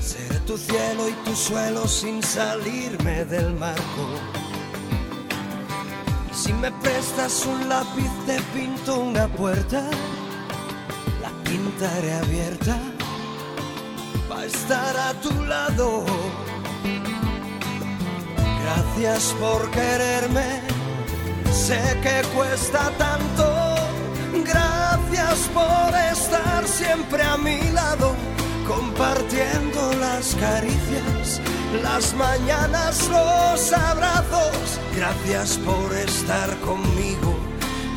Seré 0.00 0.38
tu 0.40 0.56
cielo 0.56 1.08
y 1.08 1.12
tu 1.24 1.34
suelo 1.36 1.86
sin 1.86 2.22
salirme 2.22 3.24
del 3.26 3.52
marco 3.54 4.43
si 6.44 6.52
me 6.52 6.70
prestas 6.70 7.46
un 7.46 7.68
lápiz 7.70 8.10
te 8.26 8.38
pinto 8.52 9.00
una 9.00 9.26
puerta, 9.28 9.82
la 11.22 11.30
pintaré 11.42 12.12
abierta 12.12 12.76
para 14.28 14.44
estar 14.44 14.94
a 15.08 15.14
tu 15.22 15.32
lado. 15.44 16.04
Gracias 18.62 19.34
por 19.40 19.70
quererme, 19.70 20.60
sé 21.50 21.80
que 22.02 22.16
cuesta 22.36 22.90
tanto. 22.98 23.46
Gracias 24.44 25.38
por 25.58 25.90
estar 26.12 26.66
siempre 26.66 27.22
a 27.22 27.38
mi 27.38 27.58
lado, 27.70 28.14
compartiendo 28.68 29.94
las 29.94 30.34
caricias, 30.34 31.06
las 31.82 32.14
mañanas, 32.14 33.08
los 33.08 33.72
abrazos. 33.72 34.80
Gracias 34.96 35.58
por 35.58 35.94
estar 35.96 36.58
conmigo 36.60 37.34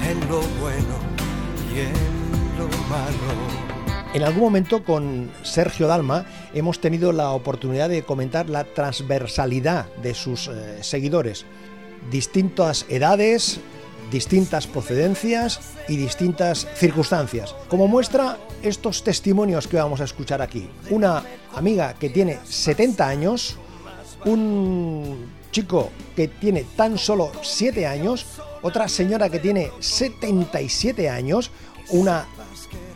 en 0.09 0.19
lo 0.27 0.41
bueno 0.59 0.95
y 1.73 1.79
en 1.81 2.57
lo 2.57 2.67
malo. 2.87 3.67
En 4.13 4.23
algún 4.23 4.43
momento 4.43 4.83
con 4.83 5.29
Sergio 5.43 5.87
Dalma 5.87 6.25
hemos 6.53 6.79
tenido 6.79 7.11
la 7.11 7.31
oportunidad 7.31 7.89
de 7.89 8.03
comentar 8.03 8.49
la 8.49 8.63
transversalidad 8.63 9.93
de 9.97 10.13
sus 10.13 10.47
eh, 10.47 10.79
seguidores. 10.81 11.45
Distintas 12.09 12.85
edades, 12.89 13.59
distintas 14.09 14.65
procedencias 14.65 15.59
y 15.87 15.97
distintas 15.97 16.67
circunstancias. 16.75 17.53
Como 17.67 17.87
muestra 17.87 18.37
estos 18.63 19.03
testimonios 19.03 19.67
que 19.67 19.77
vamos 19.77 20.01
a 20.01 20.05
escuchar 20.05 20.41
aquí. 20.41 20.69
Una 20.89 21.23
amiga 21.53 21.93
que 21.93 22.09
tiene 22.09 22.39
70 22.45 23.07
años, 23.07 23.57
un 24.27 25.31
chico 25.51 25.89
que 26.15 26.27
tiene 26.27 26.65
tan 26.75 26.97
solo 26.97 27.31
7 27.41 27.87
años, 27.87 28.25
otra 28.61 28.87
señora 28.87 29.29
que 29.29 29.39
tiene 29.39 29.71
77 29.79 31.09
años, 31.09 31.51
una 31.89 32.25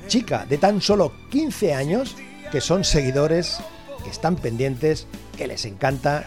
chica 0.07 0.45
de 0.45 0.57
tan 0.57 0.81
solo 0.81 1.13
15 1.29 1.73
años 1.73 2.15
que 2.51 2.59
son 2.59 2.83
seguidores, 2.83 3.59
que 4.03 4.09
están 4.09 4.35
pendientes, 4.35 5.07
que 5.37 5.47
les 5.47 5.63
encanta 5.65 6.25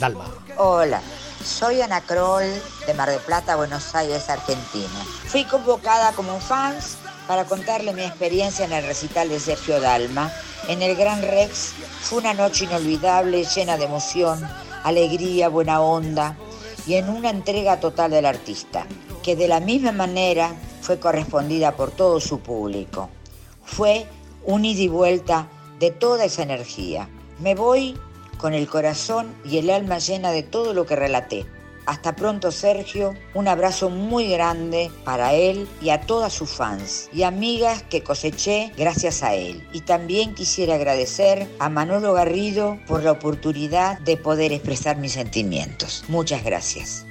Dalma. 0.00 0.26
Hola, 0.56 1.00
soy 1.44 1.80
Ana 1.80 2.00
Kroll 2.00 2.50
de 2.86 2.94
Mar 2.94 3.08
del 3.08 3.20
Plata, 3.20 3.54
Buenos 3.54 3.94
Aires, 3.94 4.28
Argentina. 4.28 5.04
Fui 5.26 5.44
convocada 5.44 6.12
como 6.12 6.40
fans 6.40 6.96
para 7.30 7.44
contarle 7.44 7.92
mi 7.92 8.02
experiencia 8.02 8.64
en 8.64 8.72
el 8.72 8.84
recital 8.84 9.28
de 9.28 9.38
Sergio 9.38 9.80
Dalma. 9.80 10.32
En 10.66 10.82
el 10.82 10.96
Gran 10.96 11.22
Rex 11.22 11.74
fue 12.00 12.18
una 12.18 12.34
noche 12.34 12.64
inolvidable, 12.64 13.44
llena 13.44 13.76
de 13.76 13.84
emoción, 13.84 14.44
alegría, 14.82 15.48
buena 15.48 15.80
onda 15.80 16.36
y 16.88 16.94
en 16.94 17.08
una 17.08 17.30
entrega 17.30 17.78
total 17.78 18.10
del 18.10 18.26
artista, 18.26 18.84
que 19.22 19.36
de 19.36 19.46
la 19.46 19.60
misma 19.60 19.92
manera 19.92 20.56
fue 20.80 20.98
correspondida 20.98 21.76
por 21.76 21.92
todo 21.92 22.18
su 22.18 22.40
público. 22.40 23.10
Fue 23.62 24.06
un 24.44 24.64
ida 24.64 24.80
y 24.80 24.88
vuelta 24.88 25.46
de 25.78 25.92
toda 25.92 26.24
esa 26.24 26.42
energía. 26.42 27.08
Me 27.38 27.54
voy 27.54 27.96
con 28.38 28.54
el 28.54 28.66
corazón 28.66 29.32
y 29.44 29.58
el 29.58 29.70
alma 29.70 30.00
llena 30.00 30.32
de 30.32 30.42
todo 30.42 30.74
lo 30.74 30.84
que 30.84 30.96
relaté. 30.96 31.46
Hasta 31.86 32.14
pronto 32.14 32.52
Sergio, 32.52 33.14
un 33.34 33.48
abrazo 33.48 33.90
muy 33.90 34.28
grande 34.28 34.90
para 35.04 35.32
él 35.32 35.68
y 35.80 35.90
a 35.90 36.00
todas 36.02 36.32
sus 36.32 36.50
fans 36.50 37.08
y 37.12 37.22
amigas 37.22 37.82
que 37.82 38.02
coseché 38.02 38.72
gracias 38.76 39.22
a 39.22 39.34
él. 39.34 39.66
Y 39.72 39.80
también 39.80 40.34
quisiera 40.34 40.74
agradecer 40.74 41.48
a 41.58 41.68
Manolo 41.68 42.12
Garrido 42.12 42.78
por 42.86 43.02
la 43.02 43.12
oportunidad 43.12 43.98
de 44.00 44.16
poder 44.16 44.52
expresar 44.52 44.96
mis 44.98 45.12
sentimientos. 45.12 46.04
Muchas 46.08 46.44
gracias. 46.44 47.06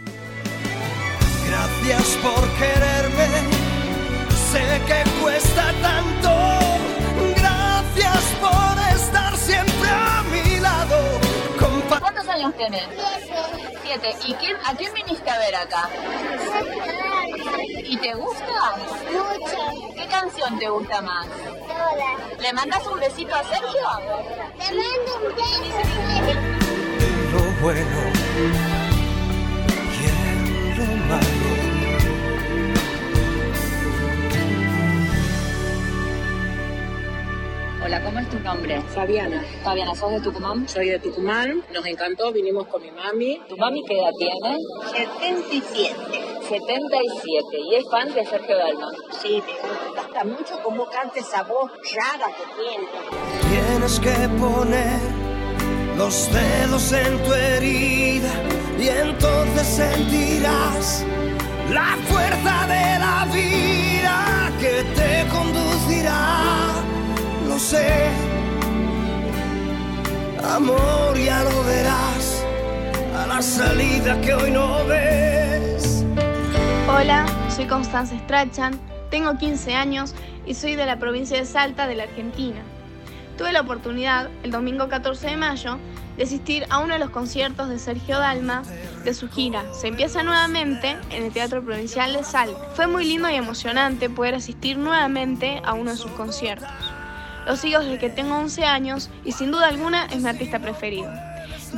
Gracias 1.45 2.17
por 2.21 2.47
quererme 2.57 3.69
sé 4.51 4.81
que 4.87 5.21
cuesta 5.21 5.73
tanto. 5.81 6.29
Gracias 7.35 8.23
por 8.41 8.88
¿Cuántos 11.97 12.27
años 12.27 12.53
tienes? 12.55 12.83
Siete. 13.83 14.15
¿Y 14.25 14.33
quién, 14.35 14.55
a 14.63 14.75
quién 14.75 14.93
viniste 14.93 15.29
a 15.29 15.39
ver 15.39 15.55
acá? 15.55 15.89
¿Y 17.83 17.97
te 17.97 18.13
gusta? 18.13 18.75
Mucho. 19.11 19.93
¿Qué 19.95 20.07
canción 20.07 20.59
te 20.59 20.69
gusta 20.69 21.01
más? 21.01 21.25
Hola. 21.25 22.15
¿Le 22.39 22.53
mandas 22.53 22.85
un 22.85 22.99
besito 22.99 23.33
a 23.33 23.43
Sergio? 23.43 23.89
Le 24.59 24.71
mando 24.77 25.15
un 25.15 25.35
beso. 25.35 25.79
Lo 27.31 27.39
bueno 27.61 28.01
y 29.97 30.77
lo 30.77 30.85
malo. 31.07 31.28
¿Cómo 38.19 38.27
es 38.27 38.29
tu 38.29 38.39
nombre? 38.43 38.81
Fabiana. 38.93 39.43
Fabiana, 39.63 39.95
¿sos 39.95 40.11
de 40.11 40.19
Tucumán? 40.19 40.67
Soy 40.67 40.89
de 40.89 40.99
Tucumán, 40.99 41.63
nos 41.73 41.85
encantó, 41.85 42.31
vinimos 42.31 42.67
con 42.67 42.81
mi 42.81 42.91
mami. 42.91 43.41
¿Tu 43.47 43.55
mami 43.55 43.83
qué 43.85 43.97
edad 43.97 44.11
tiene? 44.17 44.57
77. 44.91 45.95
77. 46.49 47.45
¿Y 47.71 47.75
es 47.75 47.89
fan 47.89 48.13
de 48.13 48.25
Sergio 48.25 48.57
Dalma? 48.57 48.91
Sí, 49.21 49.41
me 49.95 50.01
gusta 50.01 50.23
mucho 50.25 50.59
cómo 50.63 50.85
canta 50.89 51.19
esa 51.19 51.43
voz 51.43 51.71
rara 51.95 52.27
que 52.35 52.43
tiene. 52.61 52.87
Tienes 53.49 53.99
que 53.99 54.29
poner 54.39 54.99
los 55.97 56.29
dedos 56.33 56.91
en 56.91 57.23
tu 57.23 57.33
herida 57.33 58.31
y 58.79 58.87
entonces 58.87 59.67
sentirás 59.67 61.05
la 61.71 61.97
fuerza 62.07 62.67
de 62.67 62.99
la 62.99 63.27
vida 63.31 64.51
que 64.59 64.83
te 64.95 65.29
conducirá. 65.29 66.78
Amor, 70.45 71.17
ya 71.17 71.43
lo 71.43 71.63
verás 71.65 72.45
a 73.13 73.27
la 73.27 73.41
salida 73.41 74.19
que 74.21 74.33
hoy 74.33 74.49
no 74.49 74.85
ves. 74.85 76.05
Hola, 76.87 77.25
soy 77.53 77.65
Constanza 77.65 78.17
Strachan, 78.19 78.79
tengo 79.11 79.37
15 79.37 79.75
años 79.75 80.15
y 80.45 80.53
soy 80.53 80.77
de 80.77 80.85
la 80.85 80.99
provincia 80.99 81.37
de 81.37 81.45
Salta, 81.45 81.85
de 81.85 81.95
la 81.95 82.03
Argentina. 82.03 82.61
Tuve 83.37 83.51
la 83.51 83.59
oportunidad, 83.59 84.29
el 84.43 84.51
domingo 84.51 84.87
14 84.87 85.27
de 85.27 85.35
mayo, 85.35 85.79
de 86.15 86.23
asistir 86.23 86.65
a 86.69 86.79
uno 86.79 86.93
de 86.93 86.99
los 86.99 87.09
conciertos 87.09 87.67
de 87.67 87.77
Sergio 87.77 88.19
Dalma 88.19 88.63
de 89.03 89.13
su 89.13 89.29
gira. 89.29 89.65
Se 89.73 89.87
empieza 89.87 90.23
nuevamente 90.23 90.95
en 91.09 91.23
el 91.23 91.33
Teatro 91.33 91.61
Provincial 91.61 92.13
de 92.13 92.23
Salta. 92.23 92.57
Fue 92.73 92.87
muy 92.87 93.03
lindo 93.03 93.29
y 93.29 93.35
emocionante 93.35 94.09
poder 94.09 94.35
asistir 94.35 94.77
nuevamente 94.77 95.61
a 95.65 95.73
uno 95.73 95.91
de 95.91 95.97
sus 95.97 96.11
conciertos. 96.11 96.69
Lo 97.49 97.55
sigo 97.55 97.79
desde 97.79 97.97
que 97.97 98.11
tengo 98.11 98.35
11 98.35 98.63
años 98.63 99.09
y 99.25 99.31
sin 99.31 99.49
duda 99.49 99.69
alguna 99.69 100.05
es 100.05 100.21
mi 100.21 100.29
artista 100.29 100.59
preferido, 100.59 101.11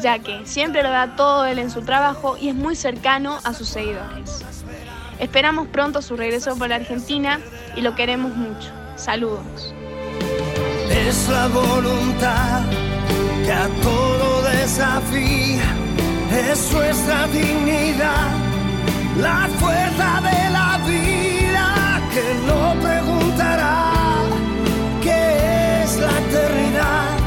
ya 0.02 0.20
que 0.20 0.46
siempre 0.46 0.84
lo 0.84 0.90
da 0.90 1.16
todo 1.16 1.46
él 1.46 1.60
en 1.60 1.72
su 1.72 1.82
trabajo 1.84 2.36
y 2.38 2.50
es 2.50 2.56
muy 2.56 2.76
cercano 2.76 3.40
a 3.46 3.54
sus 3.54 3.70
seguidores. 3.70 4.44
Esperamos 5.18 5.70
pronto 5.70 6.02
su 6.02 6.18
regreso 6.18 6.58
por 6.58 6.68
la 6.68 6.76
Argentina 6.76 7.40
y 7.78 7.80
lo 7.80 7.96
queremos 7.96 8.36
mucho. 8.36 8.70
Saludos. 8.98 9.74
Es 10.90 11.30
la 11.30 11.48
voluntad 11.48 12.64
que 13.46 13.54
a 13.54 13.70
todo 13.82 14.42
desafía, 14.52 15.74
es 16.50 16.74
nuestra 16.74 17.28
dignidad, 17.28 18.28
la 19.22 19.48
fuerza 19.58 20.20
de 20.20 20.50
la 20.50 20.82
vida 20.86 22.02
que 22.14 22.36
no 22.46 23.01
eternidad, 26.32 27.18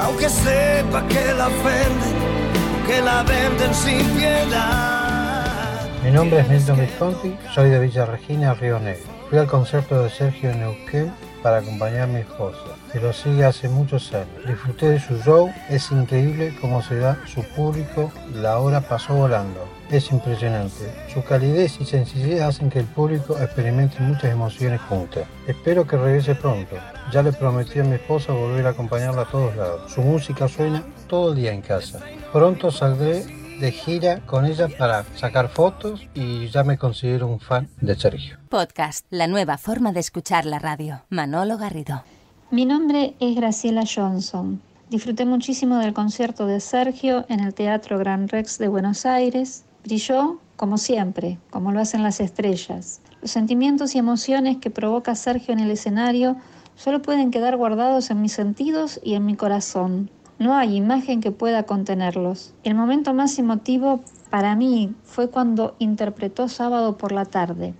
aunque 0.00 0.28
sepa 0.28 1.06
que 1.06 1.32
la 1.32 1.48
venden, 1.48 2.16
que 2.86 3.00
la 3.00 3.22
venden 3.22 3.74
sin 3.74 4.04
piedad. 4.16 5.86
Mi 6.02 6.10
nombre 6.10 6.40
es 6.40 6.48
Milton 6.48 6.80
Visconti, 6.80 7.36
soy 7.54 7.70
de 7.70 7.78
Villa 7.78 8.04
Regina, 8.04 8.54
Río 8.54 8.80
Negro. 8.80 9.04
Fui 9.30 9.38
al 9.38 9.46
concierto 9.46 10.02
de 10.02 10.10
Sergio 10.10 10.52
Neuquén 10.54 11.12
para 11.42 11.58
acompañar 11.58 12.02
a 12.02 12.06
mi 12.08 12.20
esposa, 12.20 12.58
que 12.92 13.00
lo 13.00 13.12
sigue 13.12 13.44
hace 13.44 13.68
muchos 13.68 14.12
años. 14.12 14.28
Disfruté 14.46 14.90
de 14.90 15.00
su 15.00 15.16
show, 15.18 15.50
es 15.68 15.90
increíble 15.90 16.54
cómo 16.60 16.82
se 16.82 16.96
da 16.98 17.18
su 17.26 17.42
público, 17.42 18.12
la 18.34 18.58
hora 18.58 18.82
pasó 18.82 19.14
volando. 19.14 19.66
Es 19.90 20.10
impresionante. 20.12 20.92
Su 21.12 21.22
calidez 21.24 21.80
y 21.80 21.84
sencillez 21.84 22.40
hacen 22.42 22.70
que 22.70 22.80
el 22.80 22.86
público 22.86 23.38
experimente 23.38 24.00
muchas 24.00 24.30
emociones 24.30 24.80
juntas. 24.82 25.26
Espero 25.46 25.86
que 25.86 25.96
regrese 25.96 26.34
pronto. 26.34 26.76
Ya 27.12 27.22
le 27.22 27.32
prometí 27.32 27.78
a 27.78 27.84
mi 27.84 27.94
esposa 27.94 28.32
volver 28.32 28.66
a 28.66 28.70
acompañarla 28.70 29.22
a 29.22 29.30
todos 29.30 29.56
lados. 29.56 29.90
Su 29.92 30.02
música 30.02 30.48
suena 30.48 30.82
todo 31.08 31.32
el 31.32 31.36
día 31.36 31.52
en 31.52 31.62
casa. 31.62 32.00
Pronto 32.32 32.70
saldré 32.70 33.24
de 33.60 33.70
gira 33.70 34.20
con 34.26 34.44
ella 34.46 34.68
para 34.76 35.04
sacar 35.16 35.48
fotos 35.48 36.08
y 36.14 36.48
ya 36.48 36.64
me 36.64 36.78
considero 36.78 37.26
un 37.26 37.38
fan 37.38 37.68
de 37.80 37.94
Sergio. 37.94 38.38
Podcast, 38.48 39.06
la 39.10 39.26
nueva 39.26 39.58
forma 39.58 39.92
de 39.92 40.00
escuchar 40.00 40.46
la 40.46 40.58
radio. 40.58 41.04
Manolo 41.10 41.58
Garrido. 41.58 42.02
Mi 42.52 42.66
nombre 42.66 43.14
es 43.18 43.34
Graciela 43.34 43.84
Johnson. 43.86 44.60
Disfruté 44.90 45.24
muchísimo 45.24 45.78
del 45.78 45.94
concierto 45.94 46.44
de 46.44 46.60
Sergio 46.60 47.24
en 47.30 47.40
el 47.40 47.54
Teatro 47.54 47.98
Gran 47.98 48.28
Rex 48.28 48.58
de 48.58 48.68
Buenos 48.68 49.06
Aires. 49.06 49.64
Brilló 49.82 50.38
como 50.56 50.76
siempre, 50.76 51.38
como 51.48 51.72
lo 51.72 51.80
hacen 51.80 52.02
las 52.02 52.20
estrellas. 52.20 53.00
Los 53.22 53.30
sentimientos 53.30 53.94
y 53.94 53.98
emociones 54.00 54.58
que 54.58 54.68
provoca 54.68 55.14
Sergio 55.14 55.54
en 55.54 55.60
el 55.60 55.70
escenario 55.70 56.36
solo 56.76 57.00
pueden 57.00 57.30
quedar 57.30 57.56
guardados 57.56 58.10
en 58.10 58.20
mis 58.20 58.34
sentidos 58.34 59.00
y 59.02 59.14
en 59.14 59.24
mi 59.24 59.34
corazón. 59.34 60.10
No 60.38 60.54
hay 60.54 60.76
imagen 60.76 61.22
que 61.22 61.30
pueda 61.30 61.62
contenerlos. 61.62 62.52
El 62.64 62.74
momento 62.74 63.14
más 63.14 63.38
emotivo 63.38 64.02
para 64.28 64.56
mí 64.56 64.94
fue 65.04 65.30
cuando 65.30 65.74
interpretó 65.78 66.48
sábado 66.48 66.98
por 66.98 67.12
la 67.12 67.24
tarde. 67.24 67.72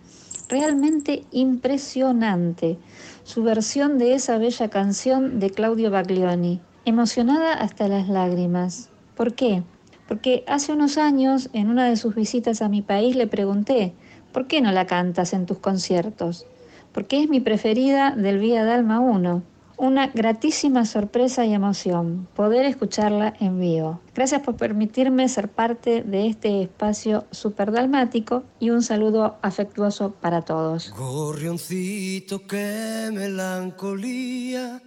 Realmente 0.49 1.25
impresionante 1.31 2.79
su 3.25 3.43
versión 3.43 3.99
de 3.99 4.15
esa 4.15 4.39
bella 4.39 4.69
canción 4.69 5.39
de 5.39 5.51
Claudio 5.51 5.91
Baglioni, 5.91 6.61
emocionada 6.85 7.55
hasta 7.55 7.89
las 7.89 8.09
lágrimas. 8.09 8.91
¿Por 9.17 9.35
qué? 9.35 9.63
Porque 10.09 10.45
hace 10.47 10.73
unos 10.73 10.99
años, 10.99 11.49
en 11.53 11.69
una 11.69 11.89
de 11.89 11.97
sus 11.97 12.15
visitas 12.15 12.63
a 12.63 12.69
mi 12.69 12.83
país, 12.83 13.17
le 13.17 13.27
pregunté, 13.27 13.95
¿por 14.33 14.47
qué 14.47 14.61
no 14.61 14.73
la 14.73 14.87
cantas 14.87 15.33
en 15.33 15.47
tus 15.47 15.59
conciertos? 15.59 16.47
Porque 16.93 17.23
es 17.23 17.29
mi 17.29 17.41
preferida 17.41 18.11
del 18.11 18.39
Vía 18.39 18.65
Dalma 18.65 19.01
1. 19.01 19.43
Una 19.83 20.07
gratísima 20.07 20.87
sorpresa 20.87 21.45
y 21.45 21.55
emoción 21.55 22.29
poder 22.37 22.67
escucharla 22.67 23.35
en 23.41 23.59
vivo. 23.59 24.01
Gracias 24.15 24.41
por 24.43 24.57
permitirme 24.57 25.29
ser 25.29 25.49
parte 25.49 26.05
de 26.05 26.29
este 26.29 26.63
espacio 26.63 27.25
superdalmático 27.33 28.45
y 28.61 28.71
un 28.71 28.85
saludo 28.85 29.39
afectuoso 29.43 30.13
para 30.13 30.43
todos. 30.43 30.95
Gorrioncito, 30.97 32.47
qué 32.47 33.11
melancolía. 33.13 34.81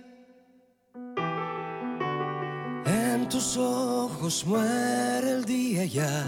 En 2.85 3.27
tus 3.27 3.57
ojos 3.57 4.47
muere 4.47 5.29
el 5.29 5.43
día 5.43 5.83
ya. 5.83 6.23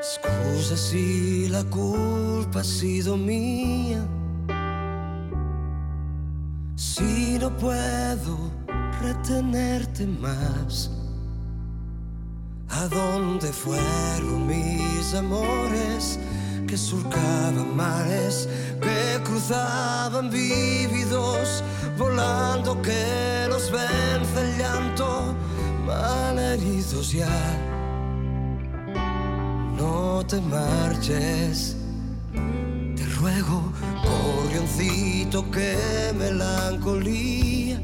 Scusa 0.00 0.76
si 0.76 1.48
la 1.48 1.64
culpa 1.64 2.60
ha 2.60 2.64
sido 2.64 3.16
mía. 3.16 4.06
Si 6.94 7.38
no 7.38 7.50
puedo 7.50 8.50
retenerte 9.02 10.06
más. 10.06 10.90
¿A 12.70 12.88
dónde 12.88 13.52
fueron 13.52 14.46
mis 14.46 15.14
amores 15.14 16.18
que 16.66 16.78
surcaban 16.78 17.76
mares, 17.76 18.48
que 18.80 19.22
cruzaban 19.22 20.30
vívidos, 20.30 21.62
volando 21.98 22.80
que 22.80 23.46
los 23.48 23.70
vence 23.70 24.40
el 24.40 24.58
llanto, 24.58 25.34
malheridos 25.86 27.12
ya? 27.12 27.38
No 29.76 30.24
te 30.26 30.40
marches, 30.40 31.76
te 32.98 33.06
ruego, 33.14 33.72
corrioncito, 34.02 35.48
que 35.52 35.76
melancolía. 36.16 37.80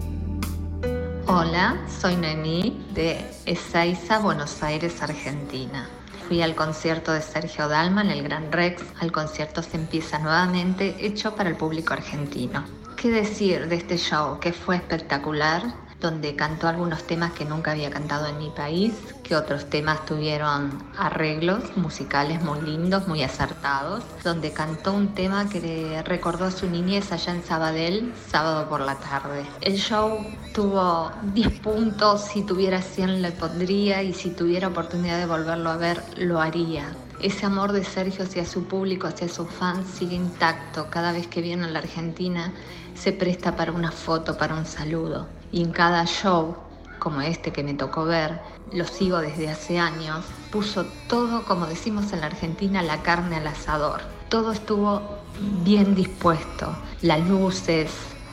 Hola, 1.27 1.77
soy 2.01 2.17
Noemí 2.17 2.85
de 2.93 3.25
Ezeiza, 3.47 4.19
Buenos 4.19 4.63
Aires, 4.63 5.01
Argentina. 5.03 5.89
Fui 6.27 6.43
al 6.43 6.57
concierto 6.57 7.13
de 7.13 7.23
Sergio 7.23 7.69
Dalma 7.69 8.03
en 8.03 8.11
el 8.11 8.25
Gran 8.25 8.51
Rex. 8.51 8.83
Al 9.01 9.13
concierto 9.13 9.63
se 9.63 9.77
empieza 9.77 10.19
nuevamente, 10.19 10.97
hecho 10.99 11.37
para 11.37 11.49
el 11.49 11.57
público 11.57 11.93
argentino. 11.93 12.65
¿Qué 12.97 13.11
decir 13.11 13.69
de 13.69 13.77
este 13.77 13.99
show? 13.99 14.41
Que 14.41 14.53
fue 14.53 14.77
espectacular, 14.77 15.63
donde 16.05 16.37
cantó 16.37 16.69
algunos 16.69 17.05
temas 17.05 17.33
que 17.33 17.47
nunca 17.47 17.71
había 17.71 17.91
cantado 17.91 18.27
en 18.27 18.37
mi 18.37 18.51
país, 18.51 18.93
que 19.23 19.35
otros 19.35 19.71
temas 19.71 20.05
tuvieron 20.05 20.85
arreglos 20.99 21.75
musicales 21.77 22.43
muy 22.43 22.61
lindos, 22.61 23.09
muy 23.09 23.23
acertados, 23.23 24.05
donde 24.23 24.53
cantó 24.53 24.93
un 24.93 25.15
tema 25.15 25.49
que 25.49 25.61
le 25.61 26.03
recordó 26.03 26.45
a 26.45 26.51
su 26.51 26.69
niñez 26.69 27.11
allá 27.11 27.33
en 27.33 27.43
Sabadell, 27.43 28.13
sábado 28.31 28.69
por 28.69 28.81
la 28.81 28.97
tarde. 28.97 29.47
El 29.63 29.77
show 29.79 30.19
tuvo 30.53 31.11
10 31.33 31.61
puntos, 31.61 32.27
si 32.27 32.43
tuviera 32.43 32.83
100 32.83 33.23
le 33.23 33.33
pondría 33.33 34.03
y 34.03 34.13
si 34.13 34.29
tuviera 34.29 34.69
oportunidad 34.69 35.19
de 35.19 35.27
volverlo 35.27 35.71
a 35.71 35.79
ver, 35.79 36.03
lo 36.19 36.39
haría. 36.39 36.95
Ese 37.23 37.47
amor 37.47 37.73
de 37.73 37.83
Sergio 37.83 38.25
hacia 38.25 38.45
su 38.45 38.65
público, 38.65 39.07
hacia 39.07 39.29
sus 39.29 39.51
fans, 39.51 39.89
sigue 39.89 40.17
intacto. 40.17 40.91
Cada 40.91 41.13
vez 41.13 41.27
que 41.29 41.41
viene 41.41 41.65
a 41.65 41.69
la 41.69 41.79
Argentina 41.79 42.53
se 42.95 43.13
presta 43.13 43.57
para 43.57 43.73
una 43.73 43.91
foto, 43.91 44.37
para 44.37 44.55
un 44.55 44.67
saludo. 44.67 45.27
Y 45.55 45.63
en 45.63 45.71
cada 45.71 46.05
show, 46.05 46.57
como 46.99 47.21
este 47.21 47.53
que 47.53 47.63
me 47.63 47.75
tocó 47.75 48.05
ver, 48.05 48.41
lo 48.73 48.85
sigo 48.87 49.19
desde 49.19 49.49
hace 49.49 49.79
años, 49.79 50.25
puso 50.51 50.85
todo, 51.09 51.45
como 51.45 51.67
decimos 51.67 52.13
en 52.13 52.23
la 52.23 52.27
Argentina, 52.27 52.83
la 52.83 53.03
carne 53.03 53.37
al 53.37 53.47
asador. 53.47 54.01
Todo 54.29 54.51
estuvo 54.51 55.01
bien 55.63 55.95
dispuesto. 55.95 56.75
Las 57.03 57.21
luces, 57.29 57.89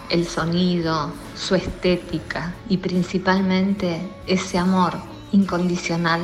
el 0.09 0.25
sonido, 0.25 1.11
su 1.35 1.53
estética 1.53 2.55
y 2.69 2.77
principalmente 2.77 4.01
ese 4.25 4.57
amor 4.57 4.93
incondicional 5.31 6.23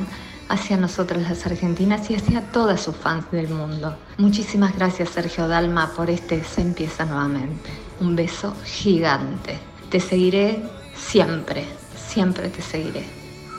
hacia 0.50 0.78
nosotras 0.78 1.30
las 1.30 1.46
argentinas 1.46 2.10
y 2.10 2.16
hacia 2.16 2.42
todas 2.52 2.82
sus 2.82 2.96
fans 2.96 3.30
del 3.30 3.50
mundo. 3.50 3.96
Muchísimas 4.18 4.76
gracias 4.76 5.10
Sergio 5.10 5.48
Dalma 5.48 5.92
por 5.96 6.10
este 6.10 6.44
Se 6.44 6.62
empieza 6.62 7.06
nuevamente. 7.06 7.70
Un 8.00 8.16
beso 8.16 8.56
gigante. 8.66 9.60
Te 9.92 10.00
seguiré 10.00 10.77
siempre, 10.98 11.66
siempre 11.96 12.50
te 12.50 12.62
seguiré. 12.62 13.06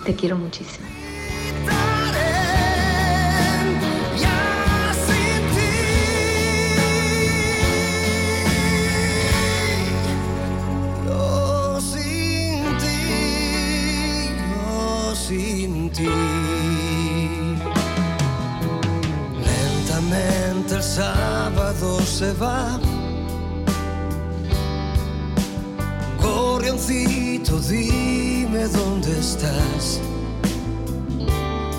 Te 0.05 0.15
quiero 0.15 0.37
muchísimo. 0.37 0.87
Sin 15.29 15.91
ti. 15.91 16.09
Lentamente 19.45 20.77
el 20.77 20.83
sábado 20.83 22.01
se 22.01 22.33
va. 22.33 22.81
Gorrioncito, 26.21 27.59
dime 27.61 28.67
dónde 28.69 29.19
estás. 29.19 30.01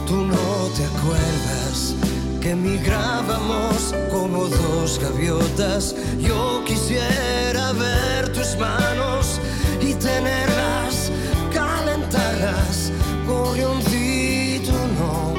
Tú 0.08 0.16
no 0.16 0.70
te 0.76 0.86
acuerdas 0.86 1.96
que 2.42 2.56
migrábamos 2.56 3.94
como 4.12 4.46
dos 4.46 5.00
gaviotas. 5.00 5.96
Yo 6.20 6.64
quisiera 6.66 7.74
ver 7.74 8.32
tus 8.34 8.58
manos 8.58 9.40
y 9.82 9.94
tenerlas, 9.94 11.12
calentarlas. 11.54 12.92
Gorrioncito, 13.28 14.72
no, 15.00 15.34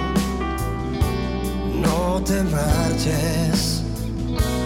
no 1.80 2.22
te 2.22 2.42
marches, 2.42 3.82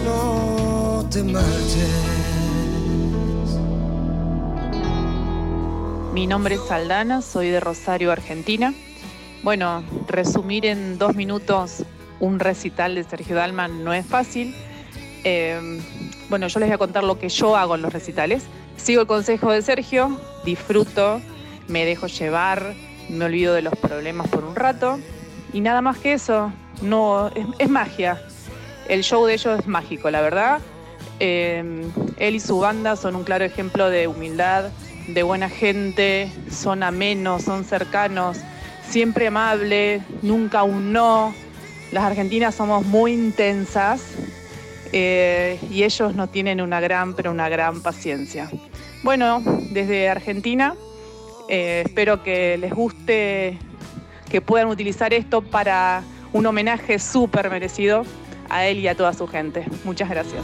no 0.03 1.05
te 1.09 1.23
marches. 1.23 2.24
Mi 6.15 6.27
nombre 6.27 6.55
es 6.55 6.71
Aldana, 6.71 7.21
soy 7.21 7.49
de 7.49 7.59
Rosario, 7.59 8.09
Argentina. 8.09 8.73
Bueno, 9.43 9.83
resumir 10.07 10.65
en 10.65 10.97
dos 10.97 11.13
minutos 11.13 11.83
un 12.21 12.39
recital 12.39 12.95
de 12.95 13.03
Sergio 13.03 13.35
Dalman 13.35 13.83
no 13.83 13.93
es 13.93 14.05
fácil. 14.05 14.55
Eh, 15.25 15.81
bueno, 16.29 16.47
yo 16.47 16.61
les 16.61 16.69
voy 16.69 16.75
a 16.75 16.77
contar 16.77 17.03
lo 17.03 17.19
que 17.19 17.27
yo 17.27 17.57
hago 17.57 17.75
en 17.75 17.81
los 17.81 17.91
recitales. 17.91 18.45
Sigo 18.77 19.01
el 19.01 19.07
consejo 19.07 19.51
de 19.51 19.61
Sergio, 19.61 20.17
disfruto, 20.45 21.19
me 21.67 21.83
dejo 21.83 22.07
llevar, 22.07 22.75
me 23.09 23.25
olvido 23.25 23.53
de 23.53 23.63
los 23.63 23.75
problemas 23.75 24.29
por 24.29 24.45
un 24.45 24.55
rato 24.55 24.97
y 25.51 25.59
nada 25.59 25.81
más 25.81 25.97
que 25.97 26.13
eso. 26.13 26.53
No, 26.81 27.27
es, 27.27 27.45
es 27.59 27.69
magia. 27.69 28.21
El 28.87 29.03
show 29.03 29.25
de 29.25 29.33
ellos 29.33 29.59
es 29.59 29.67
mágico, 29.67 30.09
la 30.09 30.21
verdad. 30.21 30.61
Eh, 31.19 31.91
él 32.15 32.35
y 32.35 32.39
su 32.39 32.57
banda 32.57 32.95
son 32.95 33.17
un 33.17 33.25
claro 33.25 33.43
ejemplo 33.43 33.89
de 33.89 34.07
humildad, 34.07 34.71
de 35.07 35.23
buena 35.23 35.49
gente, 35.49 36.31
son 36.49 36.83
amenos, 36.83 37.43
son 37.43 37.63
cercanos, 37.63 38.37
siempre 38.89 39.27
amables, 39.27 40.01
nunca 40.21 40.63
un 40.63 40.93
no. 40.93 41.33
Las 41.91 42.03
argentinas 42.03 42.55
somos 42.55 42.85
muy 42.85 43.13
intensas 43.13 44.01
eh, 44.91 45.59
y 45.69 45.83
ellos 45.83 46.15
no 46.15 46.27
tienen 46.27 46.61
una 46.61 46.79
gran, 46.79 47.13
pero 47.13 47.31
una 47.31 47.49
gran 47.49 47.81
paciencia. 47.81 48.49
Bueno, 49.03 49.41
desde 49.71 50.09
Argentina, 50.09 50.75
eh, 51.47 51.83
espero 51.85 52.23
que 52.23 52.57
les 52.57 52.73
guste, 52.73 53.59
que 54.29 54.41
puedan 54.41 54.67
utilizar 54.67 55.13
esto 55.13 55.41
para 55.41 56.03
un 56.33 56.45
homenaje 56.45 56.99
súper 56.99 57.49
merecido 57.49 58.03
a 58.49 58.65
él 58.65 58.79
y 58.79 58.87
a 58.87 58.95
toda 58.95 59.13
su 59.13 59.27
gente. 59.27 59.65
Muchas 59.83 60.09
gracias. 60.09 60.43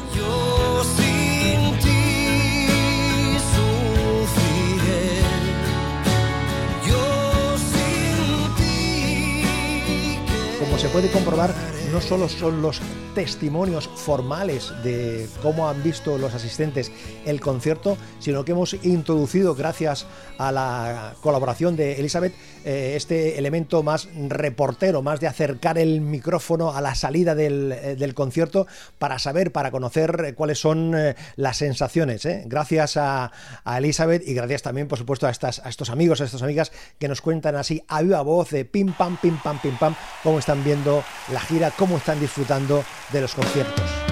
Como 10.72 10.80
se 10.80 10.88
puede 10.88 11.10
comprobar, 11.10 11.54
no 11.91 11.99
solo 11.99 12.30
son 12.30 12.62
los 12.62 12.80
testimonios 13.13 13.89
formales 13.89 14.71
de 14.84 15.27
cómo 15.41 15.67
han 15.67 15.84
visto 15.84 16.17
los 16.17 16.34
asistentes 16.34 16.89
el 17.25 17.41
concierto, 17.41 17.97
sino 18.19 18.45
que 18.45 18.54
hemos 18.54 18.73
introducido, 18.84 19.56
gracias 19.56 20.06
a 20.38 20.51
la 20.54 21.15
colaboración 21.21 21.75
de 21.75 21.99
Elizabeth, 21.99 22.34
eh, 22.63 22.93
este 22.95 23.38
elemento 23.38 23.84
más 23.84 24.08
reportero, 24.30 25.01
más 25.01 25.19
de 25.19 25.27
acercar 25.27 25.77
el 25.77 25.99
micrófono 25.99 26.71
a 26.71 26.80
la 26.80 26.95
salida 26.95 27.36
del, 27.36 27.73
eh, 27.73 28.13
concierto 28.13 28.67
para 28.97 29.19
saber, 29.19 29.51
para 29.51 29.71
conocer 29.71 30.34
cuáles 30.36 30.60
son 30.60 30.95
las 31.36 31.58
sensaciones. 31.58 32.27
Gracias 32.45 32.97
a, 32.97 33.32
Elizabeth 33.77 34.25
y 34.25 34.34
gracias 34.34 34.62
también, 34.62 34.88
por 34.88 34.97
supuesto, 34.97 35.27
a, 35.27 35.30
estas, 35.30 35.60
a 35.60 35.69
estos 35.69 35.89
amigos, 35.89 36.21
a 36.21 36.25
estas 36.25 36.41
amigas 36.41 36.71
que 36.99 37.08
nos 37.08 37.21
cuentan 37.21 37.56
así 37.56 37.84
a 37.88 38.01
viva 38.01 38.21
voz 38.21 38.51
de 38.51 38.63
pim 38.63 38.93
pam, 38.93 39.17
pim 39.17 39.38
pam, 39.43 39.60
pim 39.60 39.77
pam, 39.77 39.95
cómo 40.23 40.39
están 40.39 40.63
viendo 40.63 41.04
la 41.32 41.39
gira, 41.39 41.71
cómo 41.82 41.98
están 41.98 42.20
disfrutando 42.20 42.86
de 43.12 43.22
los 43.22 43.34
conciertos. 43.34 44.11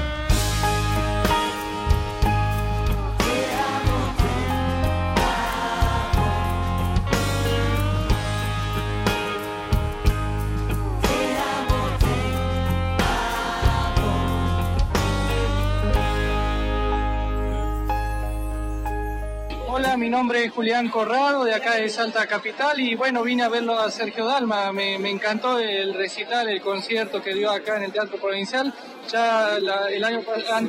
Mi 20.10 20.15
nombre 20.15 20.43
es 20.43 20.52
Julián 20.52 20.89
Corrado, 20.89 21.43
de 21.43 21.54
acá 21.54 21.76
de 21.76 21.88
Salta 21.88 22.26
Capital, 22.26 22.80
y 22.80 22.95
bueno, 22.95 23.22
vine 23.22 23.43
a 23.43 23.48
verlo 23.48 23.80
a 23.80 23.91
Sergio 23.91 24.26
Dalma. 24.26 24.72
Me, 24.72 24.95
encantó 25.08 25.60
el 25.60 25.93
recital, 25.93 26.50
el 26.50 26.62
concierto 26.62 27.22
que 27.22 27.36
dio 27.36 27.52
acá 27.52 27.78
en 27.78 27.84
el 27.84 27.91
Teatro 27.91 28.17
Provincial. 28.17 28.74
Ya 29.08 29.58
el 29.58 30.04
año, 30.04 30.22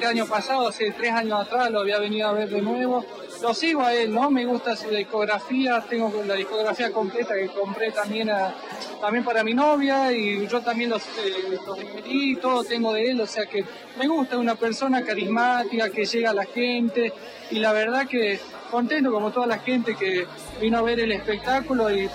año 0.06 0.26
pasado, 0.26 0.68
hace 0.68 0.90
tres 0.90 1.12
años 1.12 1.40
atrás, 1.40 1.70
lo 1.70 1.80
había 1.80 1.98
venido 1.98 2.28
a 2.28 2.32
ver 2.32 2.50
de 2.50 2.60
nuevo. 2.60 3.02
Lo 3.42 3.54
sigo 3.54 3.82
a 3.82 3.94
él, 3.94 4.12
¿no? 4.12 4.30
Me 4.30 4.44
gusta 4.44 4.76
su 4.76 4.90
discografía, 4.90 5.82
tengo 5.88 6.12
la 6.26 6.34
discografía 6.34 6.92
completa 6.92 7.34
que 7.34 7.48
compré 7.48 7.90
también, 7.90 8.30
también 9.00 9.24
para 9.24 9.42
mi 9.42 9.54
novia, 9.54 10.12
y 10.12 10.46
yo 10.46 10.60
también 10.60 10.90
los, 10.90 11.02
eh, 11.02 12.36
todo 12.40 12.64
tengo 12.64 12.92
de 12.92 13.10
él, 13.10 13.20
o 13.20 13.26
sea 13.26 13.46
que 13.46 13.64
me 13.98 14.06
gusta, 14.06 14.36
una 14.36 14.56
persona 14.56 15.02
carismática 15.02 15.88
que 15.88 16.04
llega 16.04 16.30
a 16.30 16.34
la 16.34 16.44
gente, 16.44 17.14
y 17.50 17.60
la 17.60 17.72
verdad 17.72 18.06
que 18.06 18.38
contento 18.70 19.10
como 19.10 19.30
toda 19.30 19.46
la 19.46 19.58
gente 19.58 19.96
que 19.96 20.26
vino 20.60 20.78
a 20.78 20.82
ver 20.82 21.00
el 21.00 21.12
espectáculo 21.12 21.90
y 21.90 22.10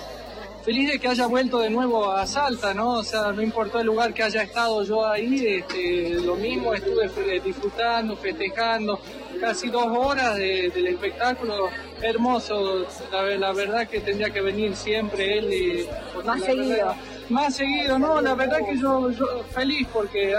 feliz 0.64 0.92
de 0.92 1.00
que 1.00 1.08
haya 1.08 1.28
vuelto 1.28 1.60
de 1.60 1.70
nuevo 1.70 2.12
a 2.12 2.26
Salta, 2.26 2.74
¿no? 2.74 2.94
O 2.94 3.04
sea, 3.04 3.32
no 3.32 3.42
importó 3.42 3.80
el 3.80 3.88
lugar 3.88 4.14
que 4.14 4.24
haya 4.24 4.44
estado 4.44 4.84
yo 4.84 5.06
ahí, 5.06 5.46
este, 5.46 6.22
lo 6.22 6.36
mismo 6.36 6.74
estuve 6.74 7.40
disfrutando, 7.40 8.16
festejando, 8.16 9.00
casi 9.40 9.70
dos 9.70 9.88
horas 9.88 10.36
del 10.38 10.88
espectáculo, 10.88 11.70
hermoso, 12.02 12.86
la, 13.12 13.52
verdad 13.54 13.88
que 13.88 14.00
tendría 14.02 14.30
que 14.30 14.42
venir 14.42 14.76
siempre 14.76 15.38
él 15.38 15.54
y... 15.54 15.88
Más 16.26 16.42
seguido. 16.42 16.96
más 17.30 17.56
seguido, 17.56 18.00
no, 18.00 18.22
la 18.22 18.36
verdad 18.36 18.60
que 18.68 18.78
yo, 18.78 19.10
feliz 19.52 19.88
porque 19.92 20.36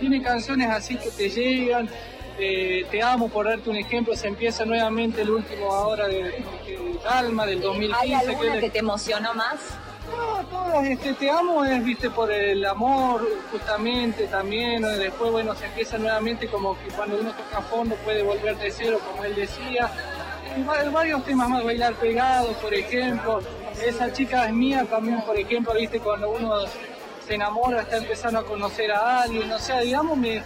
tiene 0.00 0.22
canciones 0.22 0.68
así 0.70 0.96
que 0.96 1.10
te 1.10 1.28
llegan, 1.28 1.88
eh, 2.38 2.86
te 2.90 3.02
amo, 3.02 3.28
por 3.28 3.46
darte 3.46 3.68
un 3.68 3.76
ejemplo, 3.76 4.16
se 4.16 4.28
empieza 4.28 4.64
nuevamente 4.64 5.22
el 5.22 5.30
último 5.30 5.72
ahora 5.72 6.08
de, 6.08 6.22
de 6.22 7.00
Alma 7.08 7.46
del 7.46 7.60
2015. 7.60 8.00
¿Hay 8.00 8.14
alguna 8.14 8.58
que, 8.58 8.70
te 8.70 8.78
emocionó 8.78 9.34
más? 9.34 9.60
No, 10.16 10.44
todas, 10.46 10.86
este, 10.86 11.14
te 11.14 11.30
amo 11.30 11.64
es, 11.64 11.84
viste, 11.84 12.10
por 12.10 12.30
el 12.30 12.64
amor, 12.64 13.26
justamente, 13.50 14.26
también, 14.26 14.82
después, 14.82 15.30
bueno, 15.30 15.54
se 15.54 15.66
empieza 15.66 15.98
nuevamente 15.98 16.48
como 16.48 16.78
que 16.78 16.88
cuando 16.94 17.18
uno 17.18 17.32
toca 17.32 17.62
fondo 17.62 17.96
puede 17.96 18.22
volver 18.22 18.56
de 18.58 18.70
cero, 18.70 18.98
como 19.06 19.24
él 19.24 19.34
decía, 19.34 19.90
varios 20.92 21.24
temas 21.24 21.48
más, 21.48 21.64
bailar 21.64 21.94
pegado, 21.94 22.52
por 22.54 22.74
ejemplo, 22.74 23.40
esa 23.84 24.12
chica 24.12 24.46
es 24.46 24.52
mía 24.52 24.86
también, 24.88 25.22
por 25.22 25.38
ejemplo, 25.38 25.72
viste, 25.74 26.00
cuando 26.00 26.30
uno 26.30 26.52
se 27.26 27.34
enamora, 27.34 27.82
está 27.82 27.96
empezando 27.98 28.40
a 28.40 28.44
conocer 28.44 28.92
a 28.92 29.22
alguien, 29.22 29.50
o 29.50 29.58
sea, 29.58 29.80
digamos, 29.80 30.18
me, 30.18 30.42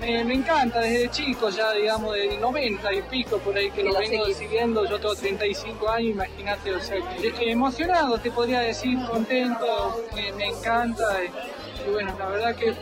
me, 0.00 0.34
encanta 0.34 0.80
desde 0.80 1.10
chico, 1.10 1.50
ya 1.50 1.72
digamos 1.72 2.14
de 2.14 2.38
90 2.38 2.92
y 2.92 3.02
pico 3.02 3.38
por 3.38 3.56
ahí 3.56 3.70
que 3.70 3.84
lo 3.84 3.96
vengo 3.98 4.26
siguiendo. 4.26 4.84
Yo 4.86 4.98
tengo 4.98 5.14
35 5.14 5.88
años, 5.88 6.10
imagínate, 6.10 6.72
o 6.74 6.80
sea, 6.80 6.98
emocionado, 7.40 8.18
te 8.18 8.30
podría 8.30 8.60
decir, 8.60 8.98
contento, 9.06 10.04
me, 10.14 10.46
encanta. 10.46 11.04
y 11.24 11.90
bueno, 11.90 12.14
la 12.18 12.26
verdad 12.28 12.56
que 12.56 12.74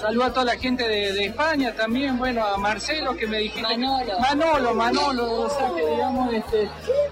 Saludo 0.00 0.24
a 0.24 0.32
toda 0.32 0.44
la 0.44 0.56
gente 0.56 0.86
de, 0.86 1.24
España 1.24 1.74
también, 1.74 2.18
bueno, 2.18 2.44
a 2.46 2.56
Marcelo 2.56 3.16
que 3.16 3.26
me 3.26 3.38
dijiste. 3.38 3.62
Manolo. 3.62 4.18
Manolo, 4.20 4.74
Manolo, 4.74 5.32
o 5.42 5.50
sea 5.50 5.72
que 5.74 5.84
digamos, 5.84 6.32
este, 6.32 6.68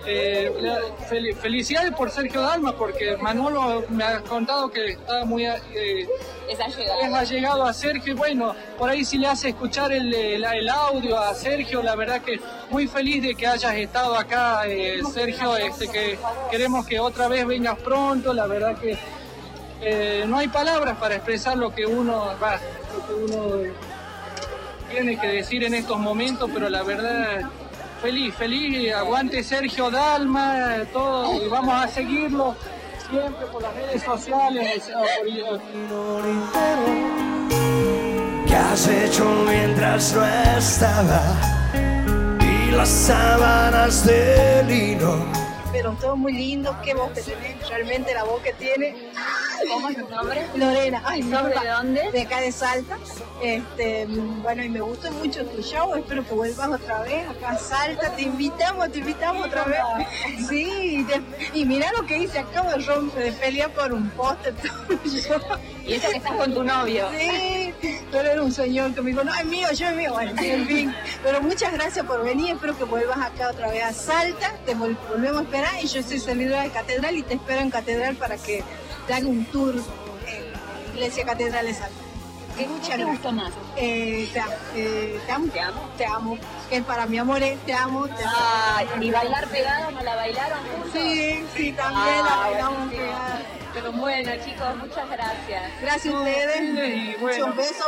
eh, 0.07 1.35
felicidades 1.41 1.93
por 1.93 2.11
Sergio 2.11 2.43
Dalma, 2.43 2.77
porque 2.77 3.17
Manolo 3.17 3.85
me 3.89 4.05
ha 4.05 4.21
contado 4.21 4.71
que 4.71 4.93
está 4.93 5.25
muy... 5.25 5.47
Eh, 5.47 6.07
es 6.49 7.31
llegado 7.31 7.65
a 7.65 7.73
Sergio, 7.73 8.15
bueno, 8.15 8.55
por 8.79 8.89
ahí 8.89 9.05
si 9.05 9.19
le 9.19 9.27
hace 9.27 9.49
escuchar 9.49 9.91
el, 9.91 10.15
el, 10.15 10.69
audio 10.69 11.19
a 11.19 11.35
Sergio, 11.35 11.83
la 11.83 11.97
verdad 11.97 12.21
que 12.21 12.41
muy 12.71 12.87
feliz 12.87 13.23
de 13.23 13.35
que 13.35 13.49
hayas 13.49 13.75
estado 13.75 14.17
acá, 14.17 14.63
eh, 14.67 15.01
Sergio, 15.13 15.57
este, 15.57 15.89
que 15.89 16.19
queremos 16.51 16.87
que 16.87 17.01
otra 17.01 17.27
vez 17.27 17.45
vengas 17.47 17.79
pronto, 17.79 18.33
la 18.33 18.47
verdad 18.47 18.77
que 18.79 18.97
eh, 19.81 20.25
no 20.27 20.39
hay 20.39 20.49
palabras 20.49 20.97
para 20.97 21.17
expresar 21.17 21.57
lo 21.57 21.75
que 21.75 21.87
uno 21.87 22.31
va, 22.43 22.59
lo 22.95 23.07
que 23.07 23.15
uno 23.15 23.73
tiene 24.91 25.19
que 25.19 25.27
decir 25.27 25.65
en 25.65 25.75
estos 25.75 25.99
momentos, 25.99 26.51
pero 26.53 26.69
la 26.69 26.83
verdad 26.83 27.41
feliz, 28.01 28.35
feliz, 28.35 28.93
aguante 28.95 29.43
Sergio 29.43 29.91
Dalma, 29.91 30.77
todo, 30.93 31.45
y 31.45 31.49
vamos 31.49 31.85
a 31.85 31.89
seguirlo 31.89 32.55
siempre 33.11 33.47
por 33.47 33.63
las 33.63 33.75
redes 33.75 34.03
sociales. 34.03 34.91
¿Qué 38.47 38.55
has 38.55 38.89
hecho 38.89 39.25
mientras 39.47 40.15
no 40.15 40.27
estaba? 40.27 41.23
Y 42.41 42.71
las 42.71 42.89
sábanas 42.89 44.07
de 44.07 44.65
lino 44.65 45.47
pero 45.77 45.93
todo 46.01 46.17
muy 46.17 46.33
lindo, 46.33 46.75
qué 46.83 46.95
voz 46.95 47.13
que 47.13 47.21
tiene, 47.21 47.57
realmente 47.69 48.15
la 48.15 48.25
voz 48.25 48.43
que 48.43 48.55
tiene. 48.55 48.95
¿Cómo 49.69 49.89
es 49.89 49.97
tu 49.97 50.09
nombre? 50.09 50.47
Lorena. 50.55 51.03
Ay, 51.05 51.23
¿Nombre 51.23 51.55
de 51.61 51.69
dónde? 51.69 52.11
De 52.13 52.23
acá 52.23 52.41
de 52.41 52.53
Salta. 52.53 52.99
Este, 53.43 54.07
bueno, 54.07 54.65
y 54.65 54.69
me 54.69 54.81
gusta 54.81 55.11
mucho 55.11 55.45
tu 55.47 55.63
show, 55.63 55.95
espero 55.95 56.27
que 56.27 56.35
vuelvas 56.35 56.69
otra 56.69 57.03
vez 57.03 57.29
acá 57.29 57.51
a 57.51 57.59
Salta, 57.59 58.11
te 58.17 58.23
invitamos, 58.23 58.91
te 58.91 58.99
invitamos 58.99 59.47
otra 59.47 59.65
vez. 59.65 59.81
Sí, 60.49 61.07
y 61.53 61.65
mira 61.65 61.93
lo 61.93 62.07
que 62.07 62.19
hice, 62.19 62.39
acabo 62.39 62.71
de 62.71 62.79
romper, 62.79 63.25
de 63.25 63.33
pelear 63.33 63.71
por 63.73 63.93
un 63.93 64.09
póster 64.11 64.55
tuyo. 64.55 65.41
Y 65.87 65.95
eso 65.95 66.11
que 66.11 66.17
estás 66.17 66.33
con 66.33 66.53
tu 66.53 66.65
novio. 66.65 67.09
Sí, 67.17 67.73
pero 68.11 68.31
era 68.31 68.43
un 68.43 68.53
señor 68.53 68.95
que 68.95 69.03
me 69.03 69.11
dijo, 69.11 69.23
no, 69.23 69.35
es 69.35 69.45
mío, 69.45 69.69
yo 69.73 69.87
es 69.89 69.95
mío, 69.95 70.13
bueno, 70.15 70.33
en 70.41 70.67
fin. 70.67 70.95
Pero 71.23 71.41
muchas 71.43 71.73
gracias 71.73 72.05
por 72.07 72.25
venir, 72.25 72.55
espero 72.55 72.77
que 72.77 72.85
vuelvas 72.85 73.19
acá 73.19 73.51
otra 73.51 73.69
vez 73.71 73.85
a 73.85 73.93
Salta, 73.93 74.55
te 74.65 74.75
volvemos 74.75 75.41
a 75.41 75.45
esperar 75.45 75.75
y 75.83 75.87
yo 75.87 76.03
soy 76.03 76.19
servidora 76.19 76.63
de 76.63 76.71
catedral 76.71 77.17
y 77.17 77.23
te 77.23 77.35
espero 77.35 77.61
en 77.61 77.71
catedral 77.71 78.17
para 78.17 78.37
que 78.37 78.65
haga 79.15 79.27
un 79.27 79.45
tour 79.47 79.75
en 80.27 80.95
Iglesia 80.95 81.25
Catedral 81.25 81.67
de 81.67 81.75
Salta. 81.75 82.07
¿Qué, 82.57 82.67
te 82.97 83.05
gusta 83.05 83.33
más? 83.33 83.53
Eh, 83.77 84.31
te, 84.33 84.41
eh, 84.77 85.21
te, 85.27 85.33
amo, 85.33 85.47
te 85.53 85.61
amo, 85.61 85.89
te 85.99 86.07
amo. 86.07 86.39
Que 86.71 86.81
para 86.81 87.07
mi 87.07 87.19
amor 87.19 87.43
es 87.43 87.59
te 87.61 87.75
amo, 87.75 88.09
te 88.09 88.25
amo. 88.25 89.03
¿Y 89.05 89.11
bailar 89.11 89.47
pegado 89.49 89.91
no 89.91 90.03
la 90.03 90.17
bailaron 90.17 90.59
Sí, 90.93 91.45
sí, 91.55 91.73
también 91.73 92.25
la 92.25 92.33
ah, 92.33 92.49
bailamos 92.49 92.91
pegada. 92.91 93.43
Pero 93.75 93.93
bueno, 93.93 94.33
chicos, 94.43 94.77
muchas 94.79 95.11
gracias. 95.11 95.63
Gracias 95.83 96.15
a 96.15 96.19
ustedes. 96.19 97.21
Bueno. 97.21 97.47
Muchos 97.47 97.57
besos 97.57 97.87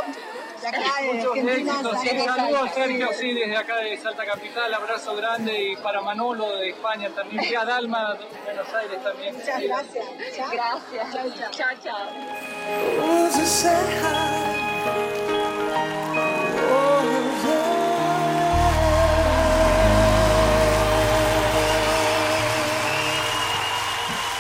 acá 0.67 0.81
de 1.03 2.25
Saludos 2.25 2.71
Sergio, 2.75 3.09
sí, 3.13 3.33
desde 3.33 3.57
acá 3.57 3.77
de 3.77 3.97
Salta 3.97 4.25
Capital, 4.25 4.75
abrazo 4.75 5.15
grande 5.17 5.73
y 5.73 5.77
para 5.77 6.01
Manolo 6.01 6.57
de 6.57 6.71
España 6.71 7.11
también, 7.15 7.45
y 7.45 7.55
a 7.55 7.65
Dalma 7.65 8.15
de 8.15 8.27
Buenos 8.45 8.75
Aires 8.75 9.03
también. 9.03 9.35
Muchas 9.35 9.63
gracias. 9.63 10.07
Gracias. 10.53 11.51
Chao, 11.51 11.69
chao. 11.83 12.09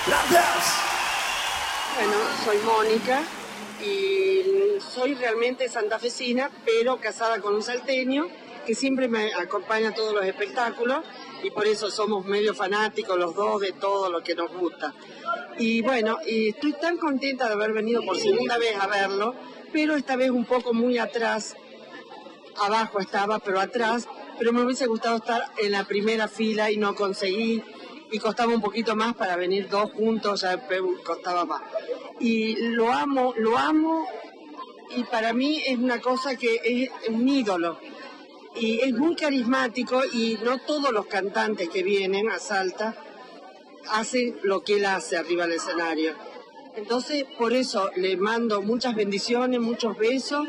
Gracias. 0.07 0.75
Bueno, 1.97 2.17
soy 2.45 2.59
Mónica 2.59 3.23
soy 4.99 5.15
realmente 5.15 5.69
santafesina, 5.69 6.51
pero 6.65 6.99
casada 6.99 7.41
con 7.41 7.55
un 7.55 7.63
salteño 7.63 8.27
que 8.67 8.75
siempre 8.75 9.07
me 9.07 9.33
acompaña 9.33 9.91
a 9.91 9.95
todos 9.95 10.13
los 10.13 10.25
espectáculos 10.25 11.05
y 11.45 11.51
por 11.51 11.69
eso 11.69 11.89
somos 11.89 12.27
medio 12.27 12.53
fanáticos 12.53 13.17
los 13.17 13.33
dos 13.37 13.61
de 13.61 13.71
todo 13.71 14.11
lo 14.11 14.23
que 14.23 14.35
nos 14.35 14.53
gusta. 14.53 14.93
Y 15.57 15.83
bueno, 15.83 16.19
y 16.27 16.49
estoy 16.49 16.73
tan 16.73 16.97
contenta 16.97 17.47
de 17.47 17.53
haber 17.53 17.73
venido 17.73 18.03
por 18.03 18.19
segunda 18.19 18.59
vez 18.59 18.75
a 18.81 18.89
verlo, 18.89 19.37
pero 19.73 19.95
esta 19.95 20.17
vez 20.17 20.31
un 20.31 20.45
poco 20.45 20.75
muy 20.75 20.99
atrás. 20.99 21.55
Abajo 22.57 22.99
estaba, 22.99 23.39
pero 23.39 23.61
atrás. 23.61 24.09
Pero 24.37 24.53
me 24.53 24.63
hubiese 24.63 24.87
gustado 24.87 25.17
estar 25.17 25.45
en 25.59 25.73
la 25.73 25.85
primera 25.85 26.27
fila 26.27 26.73
y 26.73 26.77
no 26.77 26.97
conseguí. 26.97 27.63
Y 28.11 28.19
costaba 28.19 28.53
un 28.53 28.61
poquito 28.61 28.97
más 28.97 29.15
para 29.15 29.37
venir 29.37 29.69
dos 29.69 29.93
juntos, 29.93 30.41
ya 30.41 30.61
costaba 31.05 31.45
más. 31.45 31.63
Y 32.19 32.57
lo 32.57 32.93
amo, 32.93 33.35
lo 33.37 33.57
amo. 33.57 34.07
Y 34.96 35.05
para 35.05 35.33
mí 35.33 35.62
es 35.66 35.79
una 35.79 36.01
cosa 36.01 36.37
que 36.37 36.61
es 36.64 36.90
un 37.09 37.29
ídolo. 37.29 37.79
Y 38.57 38.81
es 38.81 38.92
muy 38.92 39.14
carismático 39.14 40.03
y 40.12 40.38
no 40.42 40.59
todos 40.59 40.92
los 40.92 41.07
cantantes 41.07 41.68
que 41.68 41.83
vienen 41.83 42.29
a 42.29 42.38
Salta 42.38 42.96
hacen 43.92 44.38
lo 44.42 44.62
que 44.62 44.74
él 44.74 44.87
hace 44.87 45.16
arriba 45.16 45.46
del 45.46 45.57
escenario. 45.57 46.14
Entonces, 46.77 47.24
por 47.38 47.53
eso 47.53 47.90
le 47.96 48.16
mando 48.16 48.62
muchas 48.62 48.94
bendiciones, 48.94 49.61
muchos 49.61 49.96
besos. 49.96 50.48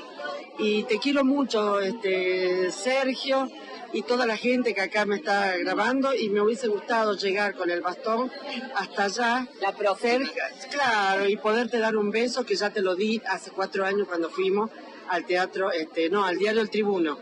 Y 0.57 0.83
te 0.83 0.99
quiero 0.99 1.23
mucho, 1.23 1.79
este, 1.79 2.71
Sergio 2.71 3.49
y 3.93 4.03
toda 4.03 4.25
la 4.25 4.37
gente 4.37 4.73
que 4.73 4.81
acá 4.81 5.05
me 5.05 5.15
está 5.15 5.57
grabando 5.57 6.13
y 6.13 6.29
me 6.29 6.41
hubiese 6.41 6.67
gustado 6.67 7.15
llegar 7.15 7.55
con 7.55 7.69
el 7.69 7.81
bastón 7.81 8.31
hasta 8.75 9.05
allá, 9.05 9.47
la 9.61 9.71
próxima. 9.73 10.29
claro, 10.71 11.27
y 11.27 11.37
poderte 11.37 11.79
dar 11.79 11.97
un 11.97 12.11
beso 12.11 12.45
que 12.45 12.55
ya 12.55 12.69
te 12.69 12.81
lo 12.81 12.95
di 12.95 13.21
hace 13.27 13.51
cuatro 13.51 13.85
años 13.85 14.07
cuando 14.07 14.29
fuimos 14.29 14.69
al 15.09 15.25
teatro, 15.25 15.71
este, 15.71 16.09
no, 16.09 16.25
al 16.25 16.37
diario 16.37 16.61
El 16.61 16.69
Tribuno. 16.69 17.17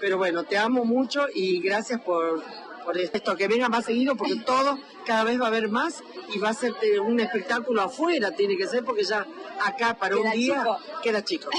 Pero 0.00 0.16
bueno, 0.18 0.44
te 0.44 0.56
amo 0.56 0.84
mucho 0.84 1.26
y 1.32 1.60
gracias 1.60 2.00
por, 2.00 2.42
por 2.84 2.98
esto, 2.98 3.36
que 3.36 3.48
venga 3.48 3.68
más 3.68 3.84
seguido 3.84 4.16
porque 4.16 4.36
todo 4.36 4.78
cada 5.04 5.24
vez 5.24 5.40
va 5.40 5.44
a 5.44 5.48
haber 5.48 5.68
más 5.68 6.02
y 6.34 6.38
va 6.38 6.50
a 6.50 6.54
ser 6.54 6.74
un 7.04 7.20
espectáculo 7.20 7.82
afuera, 7.82 8.32
tiene 8.32 8.56
que 8.56 8.66
ser 8.66 8.84
porque 8.84 9.04
ya 9.04 9.26
acá 9.64 9.94
para 9.94 10.16
un 10.16 10.30
día 10.30 10.64
queda 11.02 11.22
chico. 11.22 11.50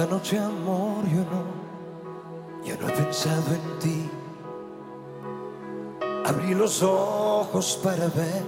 Esta 0.00 0.14
noche 0.14 0.38
amor 0.38 1.04
yo 1.10 1.20
no, 1.30 1.44
yo 2.64 2.74
no 2.80 2.88
he 2.88 2.92
pensado 2.92 3.52
en 3.52 3.78
ti. 3.80 4.10
Abrí 6.24 6.54
los 6.54 6.82
ojos 6.82 7.78
para 7.84 8.06
ver 8.08 8.42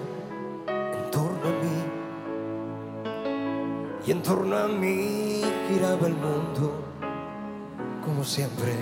en 0.66 1.10
torno 1.10 1.44
a 1.44 1.54
mí 1.62 1.78
y 4.06 4.12
en 4.12 4.22
torno 4.22 4.56
a 4.56 4.68
mí 4.68 5.42
giraba 5.68 6.06
el 6.06 6.14
mundo 6.14 6.72
como 8.02 8.24
siempre. 8.24 8.72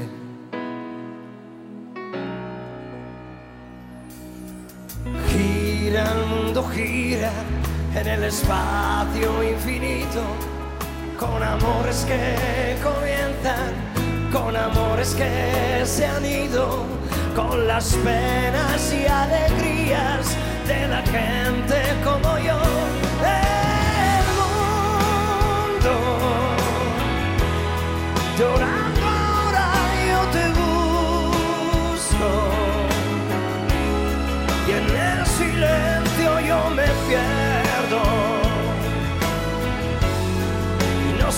Gira 5.32 6.12
el 6.12 6.26
mundo, 6.26 6.68
gira 6.68 7.32
en 7.96 8.06
el 8.06 8.24
espacio 8.24 9.42
infinito, 9.42 10.20
con 11.20 11.42
amores 11.42 12.06
que 12.08 12.78
comienzan, 12.82 13.72
con 14.32 14.56
amores 14.56 15.14
que 15.14 15.84
se 15.84 16.06
han 16.06 16.24
ido, 16.24 16.86
con 17.36 17.66
las 17.68 17.94
penas 17.96 18.90
y 18.90 19.06
alegrías 19.06 20.34
de 20.66 20.88
la 20.88 21.02
gente 21.02 21.76
como 22.02 22.38
yo. 22.38 22.58
El 23.20 24.26
mundo 24.40 25.94
llorando 28.38 29.06
ahora 29.06 29.66
yo 30.10 30.20
te 30.36 30.44
busco 30.60 32.30
y 34.66 34.70
en 34.72 34.86
el 35.08 35.26
silencio 35.26 36.40
yo 36.40 36.70
me 36.70 36.88
pierdo 37.06 37.39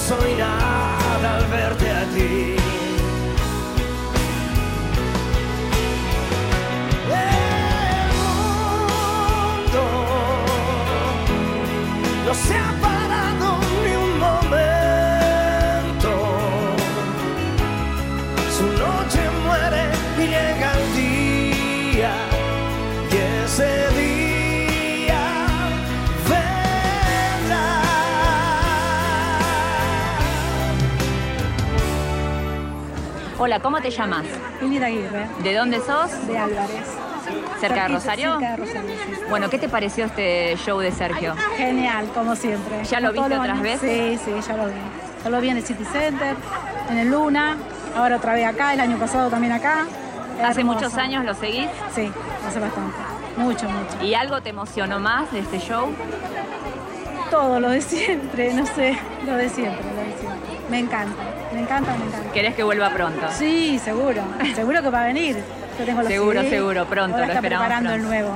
soy 0.08 0.34
nada 0.34 1.36
al 1.36 1.46
verte 1.46 1.90
a 1.90 2.04
ti. 2.14 2.61
Hola, 33.44 33.58
¿cómo 33.58 33.80
te 33.80 33.90
llamas? 33.90 34.22
Lili 34.60 34.76
Aguirre. 34.76 35.26
¿De 35.42 35.52
dónde 35.52 35.80
sos? 35.80 36.28
De 36.28 36.38
Álvarez. 36.38 36.86
¿Cerca 37.58 37.88
de 37.88 37.94
Rosario? 37.94 38.38
Cerca 38.38 38.50
de 38.52 38.56
Rosario, 38.56 38.90
sí. 39.04 39.20
Bueno, 39.28 39.50
¿qué 39.50 39.58
te 39.58 39.68
pareció 39.68 40.04
este 40.04 40.56
show 40.58 40.78
de 40.78 40.92
Sergio? 40.92 41.34
Genial, 41.56 42.06
como 42.14 42.36
siempre. 42.36 42.84
¿Ya 42.84 43.00
lo 43.00 43.12
viste 43.12 43.36
otras 43.36 43.60
veces? 43.60 44.20
Sí, 44.20 44.30
sí, 44.32 44.46
ya 44.46 44.56
lo 44.56 44.66
vi. 44.66 44.72
Ya 45.24 45.30
lo 45.30 45.40
vi 45.40 45.48
en 45.48 45.56
el 45.56 45.64
City 45.64 45.84
Center, 45.84 46.36
en 46.88 46.98
el 46.98 47.10
Luna, 47.10 47.56
ahora 47.96 48.18
otra 48.18 48.34
vez 48.34 48.46
acá, 48.46 48.74
el 48.74 48.80
año 48.80 48.96
pasado 48.96 49.28
también 49.28 49.52
acá. 49.54 49.86
¿Hace 50.40 50.60
Hermoso. 50.60 50.78
muchos 50.78 50.96
años 50.96 51.24
lo 51.24 51.34
seguís? 51.34 51.66
Sí, 51.92 52.12
hace 52.46 52.60
bastante. 52.60 52.96
Mucho, 53.38 53.68
mucho. 53.68 54.04
¿Y 54.04 54.14
algo 54.14 54.40
te 54.40 54.50
emocionó 54.50 55.00
más 55.00 55.32
de 55.32 55.40
este 55.40 55.58
show? 55.58 55.88
Todo 57.28 57.58
lo 57.58 57.70
de 57.70 57.80
siempre, 57.80 58.54
no 58.54 58.64
sé, 58.66 58.96
lo 59.26 59.34
de 59.34 59.48
siempre, 59.48 59.82
lo 59.82 60.00
de 60.00 60.16
siempre. 60.16 60.60
Me 60.70 60.78
encanta, 60.78 61.22
me 61.52 61.60
encanta, 61.60 61.94
me 61.96 62.04
encanta. 62.06 62.32
¿Querés 62.32 62.54
que 62.54 62.62
vuelva 62.62 62.90
pronto? 62.90 63.26
Sí, 63.30 63.78
seguro, 63.78 64.22
seguro 64.54 64.82
que 64.82 64.90
va 64.90 65.02
a 65.02 65.06
venir. 65.06 65.36
Yo 65.78 65.84
tengo 65.84 66.02
los 66.02 66.10
Seguro, 66.10 66.40
CD, 66.42 66.50
seguro, 66.50 66.84
pronto, 66.86 67.14
ahora 67.16 67.26
lo 67.26 67.32
está 67.32 67.38
esperamos 67.38 67.66
preparando 67.66 67.90
el 67.94 68.00
pronto. 68.00 68.14
nuevo. 68.16 68.34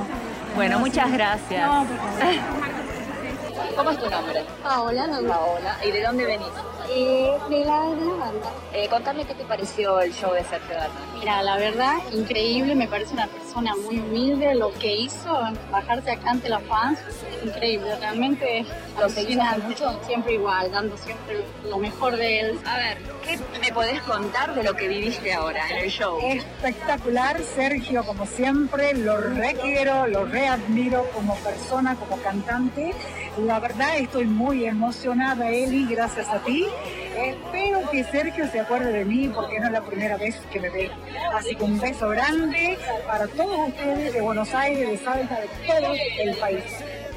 Bueno, 0.55 0.75
No, 0.75 0.79
muchas 0.79 1.05
sí. 1.07 1.11
gracias. 1.13 1.67
No, 1.67 1.85
por 1.85 1.97
favor. 1.97 2.33
¿Cómo 3.77 3.91
es 3.91 3.99
tu 3.99 4.09
nombre? 4.09 4.43
Paola, 4.63 5.05
no 5.07 5.21
Paola. 5.27 5.77
¿Y 5.85 5.91
de 5.91 6.01
dónde 6.01 6.25
venís? 6.25 6.47
Eh, 6.89 7.31
de 7.49 7.59
la, 7.65 7.81
de 7.89 8.05
la 8.05 8.13
banda. 8.15 8.49
Eh, 8.73 8.87
contame 8.89 9.25
qué 9.25 9.35
te 9.35 9.43
pareció 9.45 9.99
el 9.99 10.11
show 10.13 10.33
de 10.33 10.43
Sergio 10.45 10.75
Dalma. 10.75 10.95
Mira, 11.19 11.43
la 11.43 11.57
verdad, 11.57 11.93
increíble, 12.11 12.73
me 12.73 12.87
parece 12.87 13.13
una 13.13 13.27
persona 13.27 13.46
muy 13.61 13.99
humilde, 13.99 14.55
lo 14.55 14.71
que 14.73 14.95
hizo, 14.95 15.39
bajarse 15.71 16.11
acá 16.11 16.31
ante 16.31 16.49
los 16.49 16.61
fans, 16.63 16.99
increíble, 17.43 17.95
realmente 17.99 18.65
¿Lo 18.97 19.05
hace 19.05 19.27
mucho, 19.67 19.99
siempre 20.07 20.33
igual, 20.33 20.71
dando 20.71 20.97
siempre 20.97 21.45
lo 21.63 21.77
mejor 21.77 22.17
de 22.17 22.39
él. 22.39 22.59
A 22.65 22.77
ver, 22.77 22.97
¿qué 23.23 23.37
me 23.59 23.71
podés 23.71 24.01
contar 24.01 24.55
de 24.55 24.63
lo 24.63 24.75
que 24.75 24.87
viviste 24.87 25.33
ahora 25.33 25.69
en 25.69 25.77
el 25.83 25.89
show? 25.91 26.17
Espectacular, 26.23 27.39
Sergio, 27.43 28.03
como 28.03 28.25
siempre, 28.25 28.95
lo 28.95 29.17
requiero, 29.17 30.07
lo 30.07 30.25
readmiro 30.25 31.05
como 31.13 31.35
persona, 31.37 31.95
como 31.95 32.17
cantante. 32.23 32.91
La 33.37 33.59
verdad, 33.59 33.97
estoy 33.97 34.25
muy 34.25 34.65
emocionada, 34.65 35.51
Eli, 35.51 35.85
gracias 35.85 36.27
a 36.27 36.39
ti. 36.39 36.65
Espero 37.15 37.89
que 37.91 38.03
Sergio 38.03 38.47
se 38.51 38.59
acuerde 38.59 38.91
de 38.91 39.05
mí 39.05 39.27
porque 39.27 39.59
no 39.59 39.67
es 39.67 39.71
la 39.73 39.81
primera 39.81 40.17
vez 40.17 40.39
que 40.51 40.59
me 40.59 40.69
ve. 40.69 40.91
Así 41.33 41.55
que 41.55 41.63
un 41.63 41.79
beso 41.79 42.09
grande 42.09 42.77
para 43.07 43.27
todos 43.27 43.46
ustedes 43.55 44.13
de 44.13 44.21
Buenos 44.21 44.53
Aires, 44.53 44.89
de 44.89 44.97
Salta, 44.97 45.39
de 45.39 45.47
todo 45.47 45.93
el 46.23 46.35
país. 46.37 46.63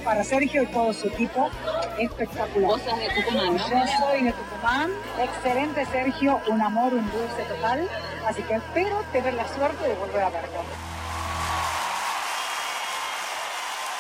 Para 0.05 0.25
Sergio 0.25 0.63
y 0.63 0.67
todo 0.67 0.93
su 0.93 1.09
equipo, 1.09 1.51
espectacular. 1.99 2.71
Vos 2.71 2.81
sos 2.83 2.99
de 2.99 3.09
Tucumán, 3.11 3.57
¿no? 3.57 3.69
Yo 3.69 3.87
soy 3.99 4.23
de 4.25 4.33
Tucumán. 4.33 4.91
Excelente, 5.21 5.85
Sergio. 5.87 6.41
Un 6.49 6.63
amor, 6.63 6.95
un 6.95 7.11
dulce 7.11 7.43
total. 7.49 7.89
Así 8.27 8.43
que 8.43 8.55
espero 8.55 9.05
tener 9.13 9.35
la 9.35 9.47
suerte 9.49 9.87
de 9.87 9.95
volver 9.95 10.23
a 10.23 10.31
verte. 10.31 10.57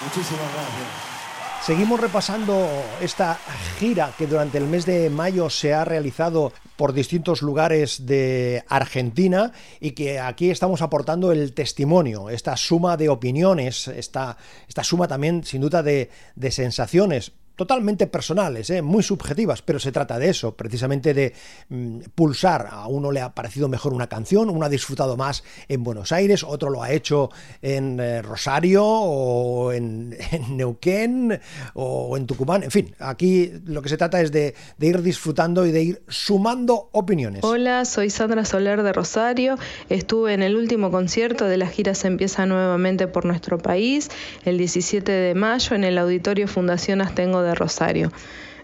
Muchísimas 0.01 0.53
gracias. 0.55 1.20
Seguimos 1.63 2.01
repasando 2.01 2.67
esta 3.03 3.39
gira 3.79 4.13
que 4.17 4.27
durante 4.27 4.57
el 4.57 4.65
mes 4.65 4.87
de 4.87 5.11
mayo 5.11 5.51
se 5.51 5.75
ha 5.75 5.85
realizado 5.85 6.55
por 6.77 6.95
distintos 6.95 7.43
lugares 7.43 8.07
de 8.07 8.65
Argentina 8.67 9.53
y 9.79 9.91
que 9.91 10.19
aquí 10.19 10.51
estamos 10.51 10.81
aportando 10.81 11.33
el 11.33 11.53
testimonio, 11.53 12.31
esta 12.31 12.57
suma 12.57 12.97
de 12.97 13.11
opiniones, 13.11 13.89
esta, 13.89 14.39
esta 14.67 14.83
suma 14.83 15.07
también 15.07 15.45
sin 15.45 15.61
duda 15.61 15.83
de, 15.83 16.11
de 16.35 16.51
sensaciones, 16.51 17.33
totalmente 17.57 18.07
personales, 18.07 18.71
¿eh? 18.71 18.83
muy 18.83 19.03
subjetivas, 19.03 19.63
pero 19.63 19.79
se 19.79 19.93
trata 19.93 20.19
de 20.19 20.31
eso, 20.31 20.57
precisamente 20.57 21.15
de 21.15 21.35
mm, 21.69 21.99
pulsar. 22.15 22.69
A 22.71 22.87
uno 22.87 23.13
le 23.13 23.21
ha 23.21 23.35
parecido 23.35 23.69
mejor 23.69 23.93
una 23.93 24.09
canción, 24.09 24.49
uno 24.49 24.65
ha 24.65 24.69
disfrutado 24.69 25.17
más 25.17 25.45
en 25.69 25.83
Buenos 25.85 26.13
Aires, 26.13 26.43
otro 26.43 26.71
lo 26.71 26.83
ha 26.83 26.91
hecho 26.91 27.31
en 27.63 28.01
eh, 28.01 28.23
Rosario 28.23 28.85
o 28.85 29.73
en, 29.73 30.17
Neuquén 30.51 31.41
o 31.75 32.17
en 32.17 32.27
Tucumán. 32.27 32.63
En 32.63 32.71
fin, 32.71 32.95
aquí 32.99 33.53
lo 33.67 33.83
que 33.83 33.89
se 33.89 33.97
trata 33.97 34.21
es 34.21 34.33
de, 34.33 34.55
de 34.79 34.87
ir 34.87 35.03
disfrutando 35.03 35.67
y 35.67 35.73
de 35.73 35.83
ir 35.83 36.03
sumando 36.09 36.89
opiniones. 36.93 37.45
Hola, 37.45 37.85
soy 37.85 38.11
Sandra 38.11 38.45
Soler 38.45 38.83
de 38.83 38.93
Rosario. 38.93 39.59
Estuve 39.89 40.35
en 40.35 40.43
el 40.43 40.57
último 40.57 40.91
concierto 40.91 41.45
de 41.45 41.57
la 41.57 41.67
gira 41.67 41.95
Se 41.95 42.07
empieza 42.07 42.47
nuevamente 42.47 43.07
por 43.07 43.25
nuestro 43.25 43.59
país, 43.59 44.11
el 44.45 44.59
17 44.59 45.11
de 45.11 45.35
mayo, 45.35 45.77
en 45.77 45.85
el 45.85 45.99
Auditorio 45.99 46.49
Fundación 46.49 47.01
Astengo 47.01 47.43
de 47.43 47.50
Rosario. 47.55 48.13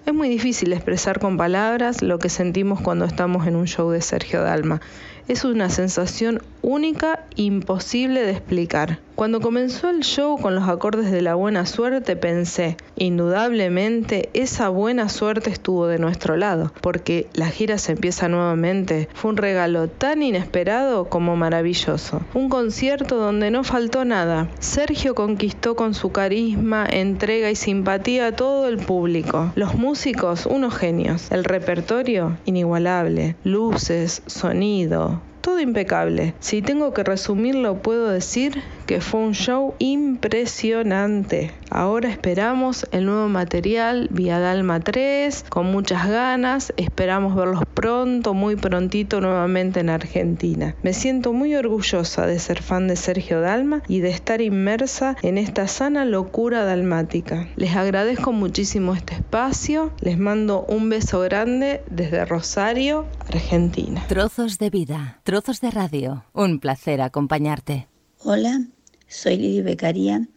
Es 0.07 0.15
muy 0.15 0.29
difícil 0.29 0.73
expresar 0.73 1.19
con 1.19 1.37
palabras 1.37 2.03
lo 2.03 2.19
que 2.19 2.29
sentimos 2.29 2.81
cuando 2.81 3.05
estamos 3.05 3.47
en 3.47 3.57
un 3.57 3.67
show 3.67 3.91
de 3.91 4.01
Sergio 4.01 4.43
Dalma. 4.43 4.81
Es 5.27 5.45
una 5.45 5.69
sensación 5.69 6.43
única, 6.63 7.25
imposible 7.35 8.23
de 8.23 8.31
explicar. 8.31 9.01
Cuando 9.17 9.41
comenzó 9.41 9.89
el 9.89 10.01
show 10.01 10.37
con 10.37 10.55
los 10.55 10.69
acordes 10.69 11.11
de 11.11 11.23
la 11.23 11.35
buena 11.35 11.65
suerte 11.65 12.17
pensé, 12.17 12.77
indudablemente 12.97 14.29
esa 14.35 14.69
buena 14.69 15.09
suerte 15.09 15.49
estuvo 15.49 15.87
de 15.87 15.99
nuestro 15.99 16.37
lado, 16.37 16.71
porque 16.83 17.27
la 17.33 17.49
gira 17.49 17.79
se 17.79 17.93
empieza 17.93 18.29
nuevamente. 18.29 19.09
Fue 19.15 19.31
un 19.31 19.39
regalo 19.39 19.89
tan 19.89 20.23
inesperado 20.23 21.07
como 21.07 21.35
maravilloso. 21.35 22.21
Un 22.35 22.51
concierto 22.51 23.17
donde 23.17 23.51
no 23.51 23.65
faltó 23.65 24.05
nada. 24.05 24.51
Sergio 24.59 25.15
conquistó 25.15 25.77
con 25.77 25.95
su 25.95 26.13
carisma, 26.13 26.87
entrega 26.87 27.51
y 27.51 27.57
simpatía 27.57 28.27
a 28.27 28.37
todo 28.37 28.69
el 28.69 28.77
público. 28.77 29.51
Los 29.55 29.77
músicos, 29.77 30.45
unos 30.45 30.77
genios. 30.77 31.33
El 31.33 31.45
repertorio, 31.45 32.37
inigualable. 32.45 33.35
Luces, 33.45 34.23
sonido, 34.27 35.23
todo 35.41 35.61
impecable. 35.61 36.35
Si 36.41 36.63
tengo 36.63 36.93
que 36.93 37.05
resumirlo, 37.05 37.83
puedo 37.83 38.09
decir 38.09 38.63
que 38.87 39.01
fue 39.01 39.21
un 39.21 39.35
show 39.35 39.75
impresionante. 39.79 41.51
Ahora 41.71 42.09
esperamos 42.09 42.87
el 42.93 43.07
nuevo 43.07 43.29
material 43.29 44.09
Vía 44.11 44.39
Dalma 44.39 44.81
3 44.81 45.45
con 45.49 45.67
muchas 45.67 46.09
ganas. 46.09 46.73
Esperamos 46.77 47.35
verlos 47.35 47.63
pronto, 47.75 48.35
muy 48.35 48.57
prontito 48.57 49.21
nuevamente 49.21 49.81
en 49.81 49.91
Argentina. 49.91 50.75
Me 50.83 50.93
siento 50.93 51.33
muy 51.33 51.55
orgullosa 51.55 52.27
de 52.27 52.39
ser 52.39 52.63
fan 52.63 52.87
de 52.89 52.97
Sergio 52.97 53.41
Dalma 53.41 53.83
y 53.89 54.01
de 54.01 54.11
estar 54.11 54.41
inmersa 54.41 55.17
en 55.23 55.39
esta 55.39 55.67
sana 55.67 56.05
locura 56.05 56.65
dalmática. 56.65 57.49
Les 57.57 57.75
agradezco 57.77 58.33
muchísimo 58.33 58.95
este 58.95 59.15
espacio. 59.15 59.93
Les 60.01 60.19
mando 60.19 60.65
un 60.69 60.89
beso 60.89 61.21
grande 61.21 61.83
desde 61.91 62.25
Rosario, 62.25 63.07
Argentina. 63.29 64.05
Trozos 64.07 64.59
de 64.59 64.71
vida, 64.71 65.19
trozos 65.27 65.61
de 65.61 65.73
radio. 65.73 66.25
Un 66.33 66.61
placer 66.61 67.01
acompañarte. 67.01 67.89
Hola, 68.21 68.65
soy 69.09 69.37
Lili 69.37 69.61
Becaría. 69.61 70.29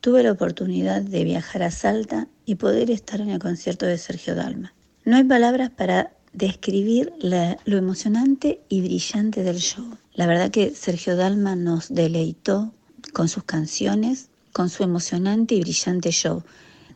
Tuve 0.00 0.22
la 0.22 0.32
oportunidad 0.32 1.02
de 1.02 1.22
viajar 1.24 1.62
a 1.62 1.70
Salta 1.70 2.28
y 2.46 2.54
poder 2.54 2.90
estar 2.90 3.20
en 3.20 3.28
el 3.28 3.38
concierto 3.38 3.84
de 3.84 3.98
Sergio 3.98 4.34
Dalma. 4.34 4.72
No 5.04 5.18
hay 5.18 5.24
palabras 5.24 5.68
para 5.68 6.14
describir 6.32 7.12
lo 7.20 7.76
emocionante 7.76 8.62
y 8.70 8.80
brillante 8.80 9.42
del 9.42 9.58
show. 9.58 9.98
La 10.14 10.26
verdad 10.26 10.50
que 10.50 10.70
Sergio 10.70 11.14
Dalma 11.14 11.54
nos 11.54 11.92
deleitó 11.92 12.72
con 13.12 13.28
sus 13.28 13.44
canciones, 13.44 14.30
con 14.54 14.70
su 14.70 14.82
emocionante 14.82 15.56
y 15.56 15.60
brillante 15.60 16.10
show. 16.10 16.42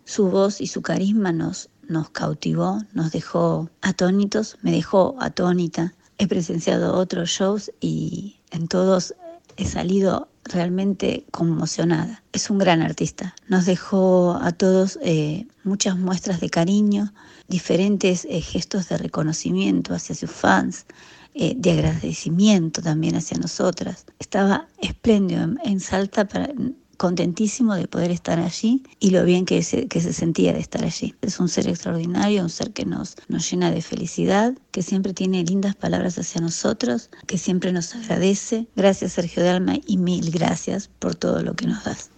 Su 0.07 0.31
voz 0.31 0.63
y 0.63 0.69
su 0.69 0.81
carisma 0.81 1.33
nos, 1.33 1.69
nos 1.87 2.09
cautivó, 2.09 2.83
nos 2.95 3.13
dejó 3.13 3.69
atónitos, 3.83 4.57
me 4.63 4.73
dejó 4.73 5.17
atónita. 5.21 5.93
He 6.19 6.27
presenciado 6.27 6.95
otros 6.95 7.29
shows 7.29 7.71
y 7.81 8.37
en 8.51 8.69
todos 8.69 9.15
he 9.57 9.65
salido 9.65 10.29
realmente 10.45 11.27
conmocionada. 11.31 12.23
Es 12.33 12.51
un 12.51 12.59
gran 12.59 12.83
artista. 12.83 13.35
Nos 13.49 13.67
dejó 13.67 14.39
a 14.41 14.53
todos 14.53 14.99
eh, 15.03 15.47
muchas 15.65 15.99
muestras 15.99 16.41
de 16.41 16.51
cariño, 16.51 17.13
diferentes 17.49 18.27
eh, 18.31 18.41
gestos 18.41 18.89
de 18.89 18.99
reconocimiento 18.99 19.95
hacia 19.95 20.15
sus 20.15 20.31
fans, 20.31 20.87
eh, 21.35 21.55
de 21.57 21.73
agradecimiento 21.73 22.81
también 22.81 23.17
hacia 23.17 23.39
nosotras. 23.39 24.07
Estaba 24.19 24.69
espléndido 24.81 25.49
en 25.65 25.81
Salta 25.81 26.27
para 26.27 26.49
contentísimo 26.97 27.75
de 27.75 27.89
poder 27.89 28.11
estar 28.11 28.39
allí 28.39 28.83
y 28.99 29.11
lo 29.11 29.25
bien 29.25 29.45
que 29.45 29.63
se, 29.63 29.89
que 29.89 30.01
se 30.01 30.13
sentía 30.13 30.53
de 30.53 30.61
estar 30.61 30.85
allí. 30.85 31.15
Es 31.23 31.41
un 31.41 31.49
ser 31.49 31.69
extraordinario, 31.69 32.43
un 32.43 32.51
ser 32.51 32.73
que 32.73 32.85
nos, 32.85 33.17
nos 33.29 33.51
llena 33.51 33.71
de 33.71 33.83
felicidad, 33.83 34.55
que 34.71 34.83
siempre 34.83 35.15
tiene 35.15 35.45
lindas 35.45 35.75
palabras 35.75 36.19
hacia 36.19 36.41
nosotros, 36.41 37.11
que 37.27 37.39
siempre 37.39 37.73
nos 37.73 37.95
agradece. 37.95 38.67
Gracias 38.77 39.13
Sergio 39.13 39.43
de 39.43 39.51
Alma 39.51 39.77
y 39.87 39.99
mil 39.99 40.31
gracias 40.31 40.89
por 40.99 41.15
todo 41.15 41.43
lo 41.43 41.55
que 41.55 41.67
nos 41.67 41.85
das. 41.85 42.11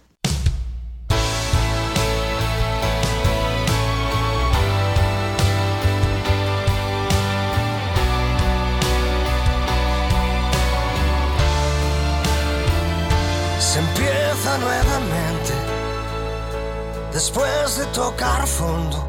Nuevamente 14.59 15.53
después 17.13 17.77
de 17.77 17.85
tocar 17.87 18.45
fondo. 18.47 19.07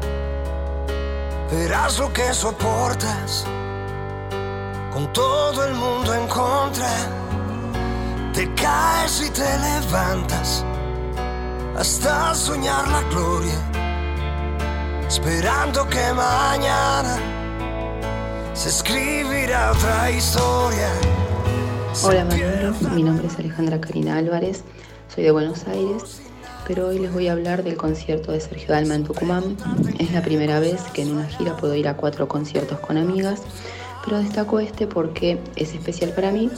Verás 1.51 1.99
lo 1.99 2.11
que 2.13 2.33
soportas 2.33 3.45
con 4.93 5.11
todo 5.13 5.65
el 5.65 5.73
mundo 5.73 6.13
en 6.13 6.27
contra. 6.27 6.89
Te 8.33 8.53
caes 8.55 9.21
y 9.21 9.29
te 9.29 9.57
levantas 9.59 10.63
hasta 11.77 12.33
soñar 12.33 12.87
la 12.87 13.01
gloria, 13.09 13.59
esperando 15.07 15.87
que 15.87 16.13
mañana 16.13 17.17
se 18.53 18.69
escribirá 18.69 19.71
otra 19.71 20.11
historia. 20.11 20.89
Hola 22.03 22.25
mi 22.95 23.03
nombre 23.03 23.27
es 23.27 23.37
Alejandra 23.37 23.81
Karina 23.81 24.17
Álvarez 24.17 24.63
soy 25.13 25.25
de 25.25 25.31
Buenos 25.31 25.67
Aires, 25.67 26.21
pero 26.65 26.87
hoy 26.87 26.99
les 26.99 27.11
voy 27.11 27.27
a 27.27 27.33
hablar 27.33 27.63
del 27.63 27.75
concierto 27.75 28.31
de 28.31 28.39
Sergio 28.39 28.69
Dalma 28.69 28.95
en 28.95 29.03
Tucumán. 29.03 29.57
Es 29.99 30.13
la 30.13 30.21
primera 30.21 30.61
vez 30.61 30.83
que 30.93 31.01
en 31.01 31.11
una 31.11 31.25
gira 31.25 31.57
puedo 31.57 31.75
ir 31.75 31.89
a 31.89 31.97
cuatro 31.97 32.29
conciertos 32.29 32.79
con 32.79 32.95
amigas, 32.95 33.41
pero 34.05 34.19
destaco 34.19 34.61
este 34.61 34.87
porque 34.87 35.37
es 35.57 35.73
especial 35.73 36.11
para 36.11 36.31
mí, 36.31 36.49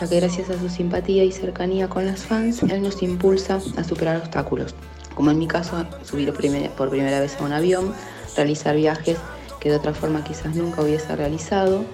ya 0.00 0.08
que 0.08 0.20
gracias 0.20 0.50
a 0.50 0.58
su 0.60 0.68
simpatía 0.68 1.24
y 1.24 1.32
cercanía 1.32 1.88
con 1.88 2.06
las 2.06 2.20
fans, 2.20 2.62
él 2.62 2.80
nos 2.80 3.02
impulsa 3.02 3.60
a 3.76 3.82
superar 3.82 4.18
obstáculos, 4.18 4.72
como 5.16 5.32
en 5.32 5.38
mi 5.38 5.48
caso 5.48 5.84
subir 6.04 6.32
por 6.76 6.90
primera 6.90 7.20
vez 7.20 7.36
a 7.40 7.44
un 7.44 7.52
avión, 7.52 7.92
realizar 8.36 8.76
viajes 8.76 9.16
que 9.58 9.70
de 9.70 9.76
otra 9.76 9.94
forma 9.94 10.22
quizás 10.22 10.54
nunca 10.54 10.82
hubiese 10.82 11.16
realizado. 11.16 11.84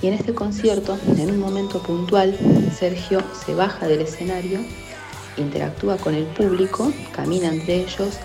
Y 0.00 0.08
en 0.08 0.14
este 0.14 0.34
concierto, 0.34 0.98
en 1.18 1.30
un 1.30 1.38
momento 1.38 1.82
puntual, 1.82 2.38
Sergio 2.74 3.22
se 3.44 3.54
baja 3.54 3.86
del 3.86 4.02
escenario 4.02 4.60
interactúa 5.36 5.96
con 5.96 6.14
el 6.14 6.24
público, 6.24 6.92
camina 7.14 7.48
entre 7.48 7.82
ellos 7.82 8.18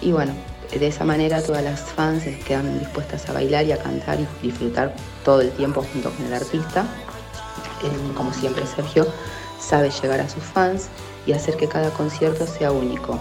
y 0.00 0.12
bueno, 0.12 0.32
de 0.70 0.86
esa 0.86 1.04
manera 1.04 1.42
todas 1.42 1.62
las 1.62 1.80
fans 1.80 2.24
quedan 2.46 2.78
dispuestas 2.78 3.28
a 3.28 3.32
bailar 3.32 3.64
y 3.64 3.72
a 3.72 3.78
cantar 3.78 4.18
y 4.20 4.26
disfrutar 4.46 4.94
todo 5.24 5.40
el 5.40 5.50
tiempo 5.52 5.84
junto 5.92 6.10
con 6.10 6.26
el 6.26 6.34
artista. 6.34 6.82
Eh, 7.82 8.14
como 8.16 8.32
siempre 8.32 8.66
Sergio 8.66 9.06
sabe 9.60 9.90
llegar 9.90 10.20
a 10.20 10.28
sus 10.28 10.42
fans 10.42 10.88
y 11.26 11.32
hacer 11.32 11.56
que 11.56 11.68
cada 11.68 11.90
concierto 11.90 12.46
sea 12.46 12.72
único. 12.72 13.18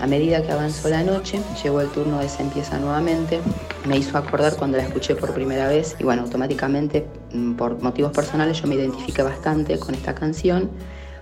A 0.00 0.06
medida 0.06 0.42
que 0.42 0.52
avanzó 0.52 0.88
la 0.88 1.02
noche, 1.02 1.40
llegó 1.62 1.80
el 1.80 1.88
turno 1.88 2.18
de 2.18 2.28
Se 2.28 2.42
empieza 2.42 2.78
nuevamente, 2.78 3.40
me 3.86 3.96
hizo 3.96 4.18
acordar 4.18 4.56
cuando 4.56 4.76
la 4.76 4.82
escuché 4.82 5.14
por 5.14 5.32
primera 5.32 5.68
vez 5.68 5.96
y 5.98 6.04
bueno, 6.04 6.22
automáticamente 6.22 7.06
mm, 7.32 7.54
por 7.54 7.80
motivos 7.80 8.12
personales 8.12 8.60
yo 8.60 8.66
me 8.66 8.74
identifiqué 8.74 9.22
bastante 9.22 9.78
con 9.78 9.94
esta 9.94 10.14
canción 10.14 10.70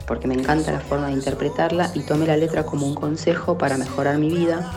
porque 0.07 0.26
me 0.26 0.34
encanta 0.34 0.72
la 0.72 0.80
forma 0.80 1.07
de 1.07 1.12
interpretarla 1.12 1.90
y 1.94 2.00
tomé 2.00 2.26
la 2.26 2.36
letra 2.36 2.64
como 2.64 2.86
un 2.86 2.94
consejo 2.94 3.59
para 3.59 3.76
mejorar 3.76 4.18
mi 4.18 4.28
vida 4.28 4.72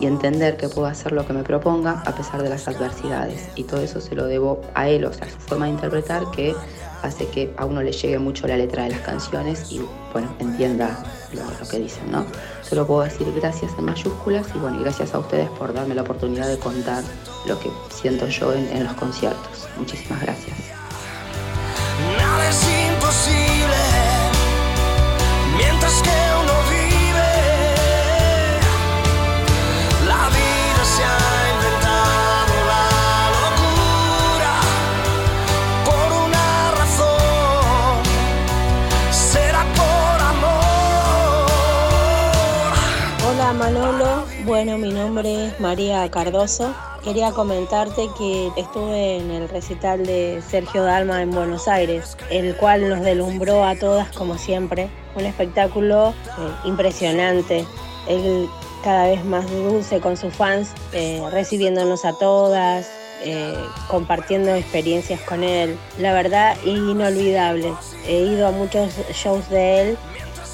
y 0.00 0.06
entender 0.06 0.56
que 0.56 0.68
puedo 0.68 0.86
hacer 0.86 1.12
lo 1.12 1.26
que 1.26 1.32
me 1.32 1.42
proponga 1.42 2.02
a 2.06 2.14
pesar 2.14 2.42
de 2.42 2.48
las 2.48 2.68
adversidades. 2.68 3.48
Y 3.56 3.64
todo 3.64 3.80
eso 3.80 4.00
se 4.00 4.14
lo 4.14 4.26
debo 4.26 4.60
a 4.74 4.88
él, 4.88 5.04
o 5.04 5.12
sea, 5.12 5.28
su 5.28 5.38
forma 5.38 5.66
de 5.66 5.72
interpretar 5.72 6.30
que 6.30 6.54
hace 7.02 7.26
que 7.28 7.52
a 7.56 7.64
uno 7.64 7.82
le 7.82 7.92
llegue 7.92 8.18
mucho 8.18 8.46
la 8.46 8.56
letra 8.56 8.84
de 8.84 8.90
las 8.90 9.00
canciones 9.00 9.70
y, 9.70 9.80
bueno, 10.12 10.34
entienda 10.38 11.02
lo, 11.32 11.68
que 11.68 11.78
dicen, 11.78 12.10
¿no? 12.10 12.26
Solo 12.62 12.86
puedo 12.86 13.02
decir 13.02 13.26
gracias 13.36 13.72
en 13.78 13.84
mayúsculas 13.84 14.46
y, 14.54 14.58
bueno, 14.58 14.80
gracias 14.80 15.14
a 15.14 15.18
ustedes 15.18 15.48
por 15.50 15.72
darme 15.72 15.94
la 15.94 16.02
oportunidad 16.02 16.48
de 16.48 16.58
contar 16.58 17.02
lo 17.46 17.58
que 17.58 17.70
siento 17.90 18.26
yo 18.28 18.52
en, 18.52 18.68
en 18.68 18.84
los 18.84 18.94
conciertos. 18.94 19.68
Muchísimas 19.76 20.20
gracias. 20.22 20.56
Nada 22.16 22.48
es 22.48 22.62
imposible 22.92 23.87
mientras 25.58 26.02
que 26.02 26.10
uno 26.40 26.57
Bueno, 44.58 44.76
mi 44.76 44.92
nombre 44.92 45.46
es 45.46 45.60
María 45.60 46.10
Cardoso. 46.10 46.74
Quería 47.04 47.30
comentarte 47.30 48.08
que 48.18 48.50
estuve 48.56 49.18
en 49.18 49.30
el 49.30 49.48
recital 49.48 50.04
de 50.04 50.42
Sergio 50.50 50.82
Dalma 50.82 51.22
en 51.22 51.30
Buenos 51.30 51.68
Aires, 51.68 52.16
el 52.28 52.56
cual 52.56 52.88
nos 52.88 53.02
delumbró 53.02 53.62
a 53.62 53.76
todas 53.76 54.10
como 54.16 54.36
siempre. 54.36 54.90
Un 55.14 55.26
espectáculo 55.26 56.08
eh, 56.08 56.12
impresionante. 56.64 57.64
Él 58.08 58.48
cada 58.82 59.06
vez 59.06 59.24
más 59.24 59.48
dulce 59.48 60.00
con 60.00 60.16
sus 60.16 60.34
fans, 60.34 60.70
eh, 60.92 61.22
recibiéndonos 61.30 62.04
a 62.04 62.14
todas, 62.14 62.90
eh, 63.22 63.54
compartiendo 63.86 64.52
experiencias 64.56 65.20
con 65.20 65.44
él. 65.44 65.78
La 66.00 66.12
verdad, 66.12 66.56
inolvidable. 66.64 67.72
He 68.08 68.22
ido 68.22 68.48
a 68.48 68.50
muchos 68.50 68.92
shows 69.12 69.48
de 69.50 69.82
él 69.82 69.98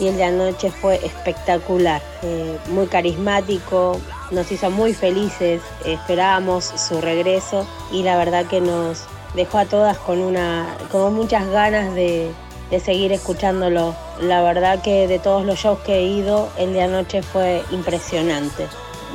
y 0.01 0.09
el 0.09 0.17
de 0.17 0.25
anoche 0.25 0.71
fue 0.71 0.97
espectacular, 1.05 2.03
eh, 2.23 2.59
muy 2.69 2.87
carismático, 2.87 4.01
nos 4.31 4.51
hizo 4.51 4.71
muy 4.71 4.95
felices, 4.95 5.63
esperábamos 5.85 6.65
su 6.65 7.01
regreso 7.01 7.67
y 7.93 8.03
la 8.03 8.17
verdad 8.17 8.47
que 8.47 8.61
nos 8.61 9.05
dejó 9.35 9.59
a 9.59 9.65
todas 9.67 9.99
con, 9.99 10.21
una, 10.21 10.67
con 10.91 11.15
muchas 11.15 11.49
ganas 11.49 11.95
de, 11.95 12.31
de 12.71 12.81
seguir 12.81 13.13
escuchándolo. 13.13 13.95
La 14.21 14.43
verdad 14.43 14.83
que 14.83 15.07
de 15.07 15.19
todos 15.19 15.45
los 15.45 15.59
shows 15.59 15.79
que 15.81 15.97
he 15.97 16.03
ido, 16.03 16.49
el 16.57 16.73
de 16.73 16.83
anoche 16.83 17.23
fue 17.23 17.63
impresionante. 17.71 18.67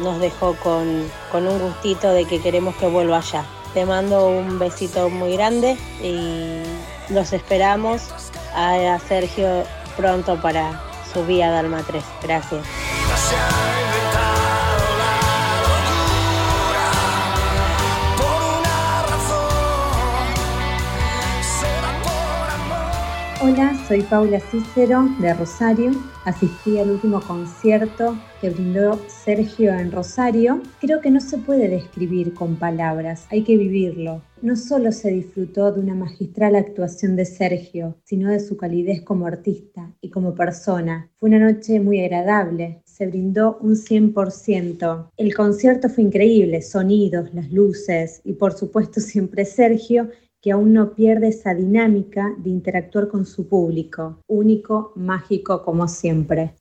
Nos 0.02 0.20
dejó 0.20 0.56
con, 0.56 1.10
con 1.32 1.48
un 1.48 1.60
gustito 1.60 2.12
de 2.12 2.26
que 2.26 2.42
queremos 2.42 2.76
que 2.76 2.88
vuelva 2.88 3.18
allá. 3.18 3.46
Te 3.74 3.86
mando 3.86 4.28
un 4.28 4.58
besito 4.60 5.10
muy 5.10 5.34
grande 5.34 5.78
y 6.02 6.62
los 7.14 7.34
esperamos 7.34 8.02
a 8.56 8.98
Sergio 9.08 9.64
pronto 10.00 10.38
para 10.38 10.80
su 11.12 11.26
vía 11.26 11.52
Dalma 11.52 11.84
3. 11.84 12.04
Gracias. 12.24 12.66
Hola, 23.42 23.74
soy 23.88 24.02
Paula 24.02 24.42
Cícero 24.42 25.08
de 25.22 25.34
Rosario. 25.34 25.92
Asistí 26.26 26.78
al 26.78 26.92
último 26.92 27.22
concierto 27.22 28.18
que 28.42 28.50
brindó 28.50 29.00
Sergio 29.08 29.74
en 29.74 29.94
Rosario. 29.94 30.62
Creo 30.82 31.00
que 31.00 31.10
no 31.10 31.22
se 31.22 31.38
puede 31.38 31.70
describir 31.70 32.34
con 32.34 32.58
palabras, 32.58 33.28
hay 33.30 33.46
que 33.46 33.56
vivirlo. 33.56 34.22
No 34.42 34.58
solo 34.58 34.92
se 34.92 35.12
disfrutó 35.12 35.72
de 35.72 35.80
una 35.80 35.96
magistral 35.96 36.58
actuación 36.58 37.16
de 37.16 37.24
Sergio, 37.24 37.96
sino 38.04 38.30
de 38.30 38.42
su 38.42 38.58
calidez 38.58 39.04
como 39.04 39.26
artista 39.26 39.90
y 40.02 40.10
como 40.10 40.36
persona. 40.36 41.10
Fue 41.16 41.30
una 41.30 41.40
noche 41.40 41.80
muy 41.80 42.02
agradable, 42.02 42.82
se 42.84 43.08
brindó 43.08 43.58
un 43.62 43.76
100%. 43.76 45.12
El 45.16 45.34
concierto 45.34 45.88
fue 45.88 46.04
increíble, 46.04 46.62
sonidos, 46.62 47.34
las 47.34 47.50
luces 47.54 48.20
y 48.26 48.34
por 48.34 48.52
supuesto 48.52 49.00
siempre 49.00 49.46
Sergio 49.46 50.10
que 50.42 50.52
aún 50.52 50.74
no 50.74 50.94
pierde 50.94 51.30
esa 51.30 51.54
dinámica 51.54 52.34
de 52.38 52.50
interactuar 52.50 53.08
con 53.08 53.26
su 53.26 53.48
público, 53.48 54.20
único, 54.28 54.94
mágico 54.96 55.64
como 55.64 55.88
siempre. 55.88 56.59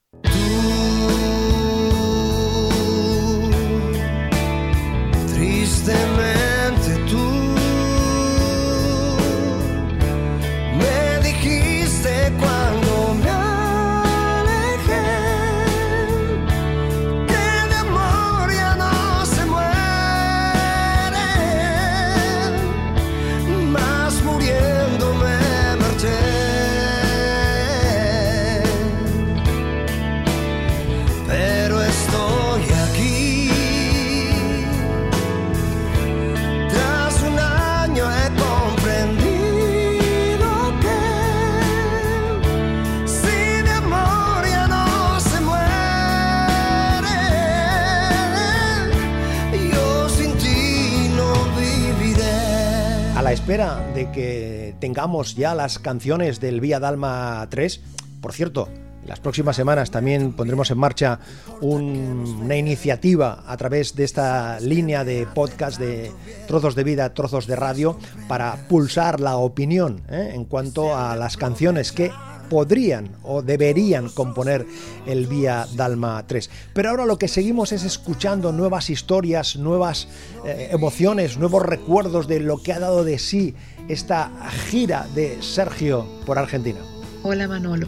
Espera 53.49 53.83
de 53.95 54.11
que 54.11 54.75
tengamos 54.79 55.35
ya 55.35 55.55
las 55.55 55.79
canciones 55.79 56.39
del 56.39 56.61
Vía 56.61 56.79
Dalma 56.79 57.47
3, 57.49 57.81
por 58.21 58.31
cierto, 58.31 58.69
las 59.07 59.19
próximas 59.19 59.55
semanas 59.55 59.89
también 59.89 60.33
pondremos 60.33 60.69
en 60.69 60.77
marcha 60.77 61.17
un- 61.59 62.41
una 62.43 62.55
iniciativa 62.57 63.43
a 63.47 63.57
través 63.57 63.95
de 63.95 64.03
esta 64.03 64.59
línea 64.59 65.03
de 65.03 65.25
podcast 65.33 65.79
de 65.79 66.11
trozos 66.47 66.75
de 66.75 66.83
vida, 66.83 67.11
trozos 67.15 67.47
de 67.47 67.55
radio, 67.55 67.97
para 68.27 68.55
pulsar 68.67 69.19
la 69.19 69.37
opinión 69.37 70.03
¿eh? 70.11 70.33
en 70.35 70.45
cuanto 70.45 70.95
a 70.95 71.15
las 71.15 71.35
canciones 71.35 71.91
que 71.91 72.11
podrían 72.49 73.11
o 73.23 73.41
deberían 73.41 74.09
componer 74.09 74.65
el 75.05 75.27
Vía 75.27 75.67
Dalma 75.75 76.25
3. 76.27 76.49
Pero 76.73 76.89
ahora 76.89 77.05
lo 77.05 77.17
que 77.17 77.27
seguimos 77.27 77.71
es 77.71 77.83
escuchando 77.83 78.51
nuevas 78.51 78.89
historias, 78.89 79.55
nuevas 79.55 80.07
eh, 80.45 80.69
emociones, 80.71 81.37
nuevos 81.37 81.63
recuerdos 81.63 82.27
de 82.27 82.39
lo 82.39 82.61
que 82.61 82.73
ha 82.73 82.79
dado 82.79 83.03
de 83.03 83.19
sí 83.19 83.55
esta 83.87 84.31
gira 84.69 85.07
de 85.15 85.41
Sergio 85.41 86.05
por 86.25 86.37
Argentina. 86.37 86.79
Hola 87.23 87.47
Manolo, 87.47 87.87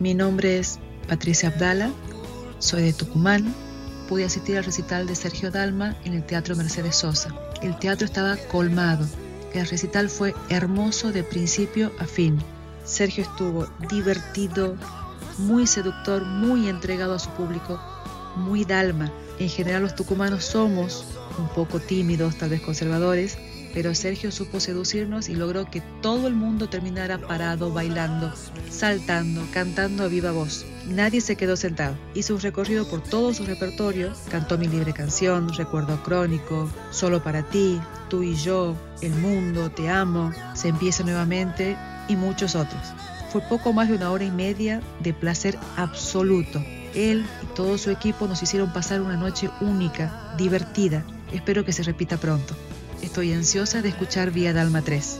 mi 0.00 0.14
nombre 0.14 0.58
es 0.58 0.78
Patricia 1.08 1.48
Abdala, 1.48 1.90
soy 2.58 2.82
de 2.82 2.92
Tucumán. 2.92 3.54
Pude 4.08 4.24
asistir 4.24 4.56
al 4.56 4.64
recital 4.64 5.06
de 5.06 5.16
Sergio 5.16 5.50
Dalma 5.50 5.96
en 6.04 6.12
el 6.14 6.24
Teatro 6.24 6.54
Mercedes 6.54 6.96
Sosa. 6.96 7.34
El 7.60 7.76
teatro 7.78 8.04
estaba 8.04 8.36
colmado. 8.36 9.04
El 9.52 9.66
recital 9.66 10.08
fue 10.10 10.34
hermoso 10.48 11.10
de 11.10 11.24
principio 11.24 11.90
a 11.98 12.04
fin. 12.04 12.38
Sergio 12.86 13.24
estuvo 13.24 13.66
divertido, 13.90 14.76
muy 15.38 15.66
seductor, 15.66 16.24
muy 16.24 16.68
entregado 16.68 17.14
a 17.14 17.18
su 17.18 17.30
público, 17.30 17.80
muy 18.36 18.64
Dalma. 18.64 19.10
En 19.38 19.48
general 19.48 19.82
los 19.82 19.96
tucumanos 19.96 20.44
somos 20.44 21.04
un 21.38 21.48
poco 21.48 21.80
tímidos, 21.80 22.36
tal 22.36 22.50
vez 22.50 22.62
conservadores, 22.62 23.36
pero 23.74 23.94
Sergio 23.94 24.30
supo 24.32 24.60
seducirnos 24.60 25.28
y 25.28 25.34
logró 25.34 25.68
que 25.68 25.82
todo 26.00 26.28
el 26.28 26.34
mundo 26.34 26.68
terminara 26.68 27.18
parado, 27.18 27.72
bailando, 27.72 28.32
saltando, 28.70 29.42
cantando 29.52 30.04
a 30.04 30.08
viva 30.08 30.30
voz. 30.30 30.64
Nadie 30.86 31.20
se 31.20 31.36
quedó 31.36 31.56
sentado. 31.56 31.96
Hizo 32.14 32.36
un 32.36 32.40
recorrido 32.40 32.88
por 32.88 33.02
todo 33.02 33.34
su 33.34 33.44
repertorio, 33.44 34.12
cantó 34.30 34.56
Mi 34.56 34.68
Libre 34.68 34.94
Canción, 34.94 35.52
Recuerdo 35.52 36.02
Crónico, 36.04 36.70
Solo 36.92 37.22
para 37.22 37.42
ti, 37.42 37.80
Tú 38.08 38.22
y 38.22 38.36
yo, 38.36 38.76
El 39.02 39.12
Mundo, 39.16 39.70
Te 39.70 39.90
Amo, 39.90 40.32
Se 40.54 40.68
empieza 40.68 41.02
nuevamente 41.02 41.76
y 42.08 42.16
muchos 42.16 42.54
otros. 42.54 42.82
Fue 43.30 43.40
poco 43.42 43.72
más 43.72 43.88
de 43.88 43.94
una 43.94 44.10
hora 44.10 44.24
y 44.24 44.30
media 44.30 44.80
de 45.00 45.12
placer 45.12 45.58
absoluto. 45.76 46.62
Él 46.94 47.26
y 47.42 47.46
todo 47.54 47.76
su 47.76 47.90
equipo 47.90 48.26
nos 48.26 48.42
hicieron 48.42 48.72
pasar 48.72 49.00
una 49.02 49.16
noche 49.16 49.50
única, 49.60 50.32
divertida. 50.36 51.04
Espero 51.32 51.64
que 51.64 51.72
se 51.72 51.82
repita 51.82 52.16
pronto. 52.16 52.54
Estoy 53.02 53.32
ansiosa 53.32 53.82
de 53.82 53.90
escuchar 53.90 54.30
Vía 54.30 54.52
Dalma 54.52 54.82
3. 54.82 55.18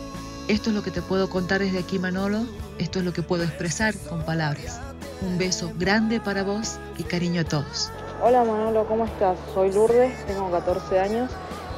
Esto 0.48 0.70
es 0.70 0.76
lo 0.76 0.82
que 0.82 0.90
te 0.90 1.02
puedo 1.02 1.28
contar 1.28 1.60
desde 1.60 1.80
aquí, 1.80 1.98
Manolo. 1.98 2.46
Esto 2.78 3.00
es 3.00 3.04
lo 3.04 3.12
que 3.12 3.22
puedo 3.22 3.42
expresar 3.42 3.94
con 4.08 4.24
palabras. 4.24 4.80
Un 5.20 5.38
beso 5.38 5.72
grande 5.76 6.20
para 6.20 6.42
vos 6.42 6.78
y 6.98 7.02
cariño 7.02 7.42
a 7.42 7.44
todos. 7.44 7.90
Hola 8.22 8.44
Manolo, 8.44 8.86
¿cómo 8.86 9.04
estás? 9.04 9.36
Soy 9.52 9.72
Lourdes, 9.72 10.24
tengo 10.26 10.50
14 10.50 10.98
años 11.00 11.30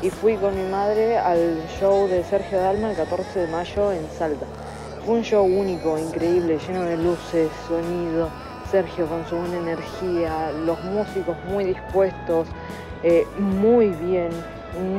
y 0.03 0.11
fui 0.11 0.37
con 0.37 0.55
mi 0.55 0.71
madre 0.71 1.19
al 1.19 1.61
show 1.81 2.07
de 2.07 2.23
Sergio 2.23 2.59
Dalma 2.59 2.91
el 2.91 2.97
14 2.97 3.41
de 3.41 3.47
mayo 3.49 3.93
en 3.93 4.07
Salta. 4.17 4.47
Fue 5.09 5.17
un 5.17 5.25
show 5.25 5.43
único, 5.43 5.97
increíble, 5.97 6.59
lleno 6.69 6.83
de 6.83 6.99
luces, 6.99 7.49
sonido, 7.67 8.29
Sergio 8.71 9.07
con 9.07 9.27
su 9.27 9.37
buena 9.37 9.57
energía, 9.57 10.53
los 10.67 10.85
músicos 10.85 11.35
muy 11.49 11.65
dispuestos, 11.65 12.47
eh, 13.03 13.27
muy 13.39 13.87
bien, 13.87 14.29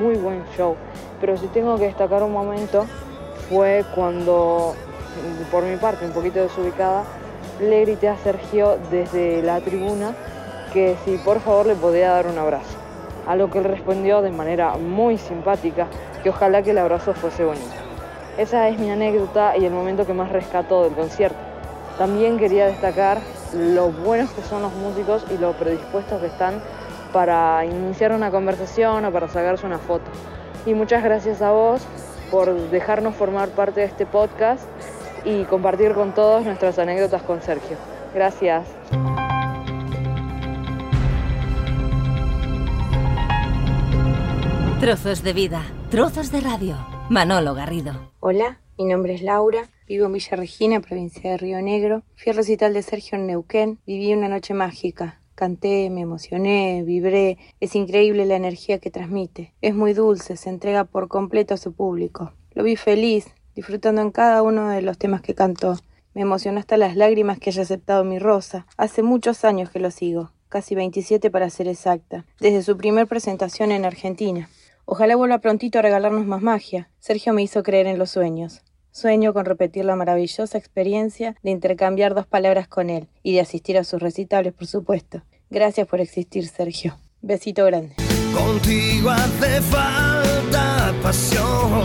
muy 0.01 0.16
buen 0.16 0.43
show. 0.57 0.76
Pero 1.22 1.38
si 1.38 1.45
tengo 1.49 1.78
que 1.78 1.84
destacar 1.84 2.24
un 2.24 2.32
momento 2.32 2.88
fue 3.49 3.86
cuando, 3.93 4.74
por 5.51 5.64
mi 5.64 5.78
parte, 5.78 6.05
un 6.05 6.12
poquito 6.12 6.39
desubicada, 6.39 7.03
le 7.62 7.82
grité 7.82 8.10
a 8.10 8.18
Sergio 8.18 8.80
desde 8.89 9.43
la 9.43 9.62
tribuna 9.62 10.16
que 10.74 10.97
si 11.05 11.18
por 11.18 11.39
favor 11.39 11.68
le 11.68 11.76
podía 11.76 12.14
dar 12.14 12.26
un 12.26 12.39
abrazo. 12.39 12.80
A 13.28 13.36
lo 13.36 13.51
que 13.51 13.60
él 13.60 13.66
respondió 13.66 14.24
de 14.24 14.32
manera 14.32 14.76
muy 14.76 15.20
simpática 15.20 15.86
que 16.24 16.32
ojalá 16.32 16.64
que 16.64 16.72
el 16.72 16.80
abrazo 16.80 17.14
fuese 17.14 17.45
bonito. 17.45 17.89
Esa 18.38 18.70
es 18.70 18.80
mi 18.80 18.90
anécdota 18.90 19.58
y 19.58 19.66
el 19.66 19.74
momento 19.74 20.06
que 20.06 20.14
más 20.14 20.32
rescato 20.32 20.84
del 20.84 20.94
concierto. 20.94 21.38
También 21.98 22.38
quería 22.38 22.68
destacar 22.68 23.20
lo 23.54 23.92
buenos 23.92 24.30
que 24.32 24.42
son 24.42 24.62
los 24.62 24.74
músicos 24.74 25.26
y 25.30 25.38
lo 25.38 25.54
predispuestos 25.54 26.22
que 26.22 26.28
están 26.28 26.62
para 27.12 27.66
iniciar 27.66 28.14
una 28.14 28.32
conversación 28.32 29.04
o 29.06 29.12
para 29.12 29.28
sacarse 29.28 29.66
una 29.66 29.80
foto. 29.80 30.10
Y 30.66 30.74
muchas 30.74 31.04
gracias 31.04 31.42
a 31.42 31.52
vos 31.52 31.82
por 32.32 32.54
dejarnos 32.70 33.16
formar 33.16 33.50
parte 33.50 33.82
de 33.82 33.88
este 33.88 34.06
podcast 34.06 34.64
y 35.26 35.44
compartir 35.44 35.94
con 35.94 36.14
todos 36.14 36.46
nuestras 36.46 36.80
anécdotas 36.80 37.22
con 37.24 37.42
Sergio. 37.42 37.78
Gracias. 38.14 38.66
Trozos 44.80 45.24
de 45.24 45.34
vida, 45.34 45.62
trozos 45.90 46.32
de 46.32 46.40
radio. 46.40 46.99
Manolo 47.10 47.55
Garrido. 47.55 48.12
Hola, 48.20 48.60
mi 48.78 48.86
nombre 48.86 49.16
es 49.16 49.24
Laura, 49.24 49.68
vivo 49.88 50.05
en 50.05 50.14
Villa 50.14 50.38
Regina, 50.38 50.80
provincia 50.80 51.32
de 51.32 51.38
Río 51.38 51.60
Negro. 51.60 52.03
Fui 52.16 52.30
al 52.30 52.36
recital 52.36 52.72
de 52.72 52.84
Sergio 52.84 53.18
en 53.18 53.26
Neuquén, 53.26 53.80
viví 53.88 54.14
una 54.14 54.30
noche 54.30 54.53
mágica. 54.53 55.20
Canté, 55.34 55.89
me 55.89 56.01
emocioné, 56.01 56.84
vibré. 56.86 57.39
Es 57.60 57.74
increíble 57.74 58.28
la 58.28 58.36
energía 58.36 58.78
que 58.78 58.91
transmite. 58.91 59.55
Es 59.60 59.74
muy 59.74 59.93
dulce, 59.93 60.38
se 60.38 60.49
entrega 60.49 60.84
por 60.84 61.07
completo 61.07 61.55
a 61.55 61.57
su 61.57 61.74
público. 61.74 62.34
Lo 62.51 62.62
vi 62.62 62.76
feliz, 62.76 63.26
disfrutando 63.55 64.01
en 64.01 64.12
cada 64.12 64.43
uno 64.43 64.70
de 64.70 64.84
los 64.84 64.99
temas 64.99 65.24
que 65.24 65.34
cantó. 65.34 65.80
Me 66.14 66.22
emocionó 66.22 66.60
hasta 66.60 66.78
las 66.78 66.95
lágrimas 66.95 67.39
que 67.39 67.49
haya 67.49 67.64
aceptado 67.64 68.03
mi 68.03 68.20
rosa. 68.20 68.68
Hace 68.78 69.01
muchos 69.01 69.45
años 69.45 69.72
que 69.72 69.80
lo 69.80 69.89
sigo, 69.89 70.32
casi 70.47 70.76
27 70.76 71.32
para 71.32 71.49
ser 71.49 71.70
exacta, 71.70 72.28
desde 72.39 72.62
su 72.62 72.78
primer 72.78 73.07
presentación 73.07 73.72
en 73.72 73.86
Argentina. 73.86 74.47
Ojalá 74.92 75.16
vuelva 75.16 75.38
prontito 75.38 75.78
a 75.78 75.84
regalarnos 75.84 76.26
más 76.26 76.42
magia. 76.42 76.90
Sergio 76.98 77.32
me 77.32 77.44
hizo 77.44 77.62
creer 77.62 77.86
en 77.86 78.00
los 78.00 78.10
sueños. 78.10 78.64
Sueño 78.90 79.34
con 79.34 79.46
repetir 79.46 79.86
la 79.86 79.96
maravillosa 79.96 80.58
experiencia 80.58 81.36
de 81.44 81.52
intercambiar 81.52 82.16
dos 82.16 82.26
palabras 82.26 82.68
con 82.68 82.90
él 82.90 83.08
y 83.22 83.34
de 83.34 83.42
asistir 83.42 83.78
a 83.78 83.84
sus 83.84 84.02
recitales, 84.02 84.52
por 84.52 84.66
supuesto. 84.66 85.22
Gracias 85.52 85.88
por 85.88 86.02
existir, 86.02 86.48
Sergio. 86.48 86.98
Besito 87.22 87.66
grande. 87.66 87.94
Contigo 88.34 89.12
hace 89.12 89.62
falta 89.62 90.92
pasión. 91.04 91.84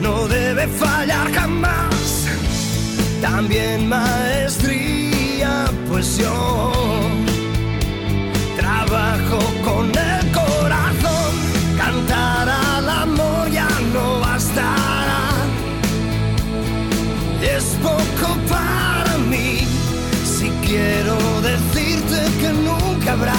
No 0.00 0.26
debe 0.26 0.66
fallar 0.68 1.30
jamás. 1.32 2.28
También 3.20 3.86
maestría, 3.86 5.66
pues 5.86 6.18
trabajo. 8.56 9.59
Cantar 12.00 12.48
al 12.48 12.88
amor 12.88 13.50
ya 13.50 13.68
no 13.92 14.20
bastará. 14.20 15.28
Es 17.42 17.76
poco 17.82 18.38
para 18.48 19.18
mí. 19.18 19.66
Si 20.24 20.48
quiero 20.66 21.16
decirte 21.42 22.20
que 22.40 22.52
nunca 22.52 23.12
habrá 23.12 23.34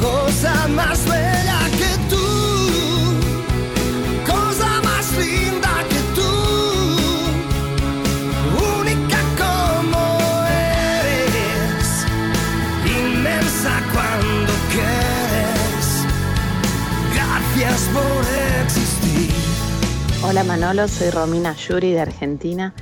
cosa 0.00 0.68
más 0.68 1.04
bella 1.06 1.39
Hola 20.30 20.44
Manolo, 20.44 20.86
soy 20.86 21.10
Romina 21.10 21.56
Yuri 21.56 21.90
de 21.90 22.02
Argentina. 22.02 22.72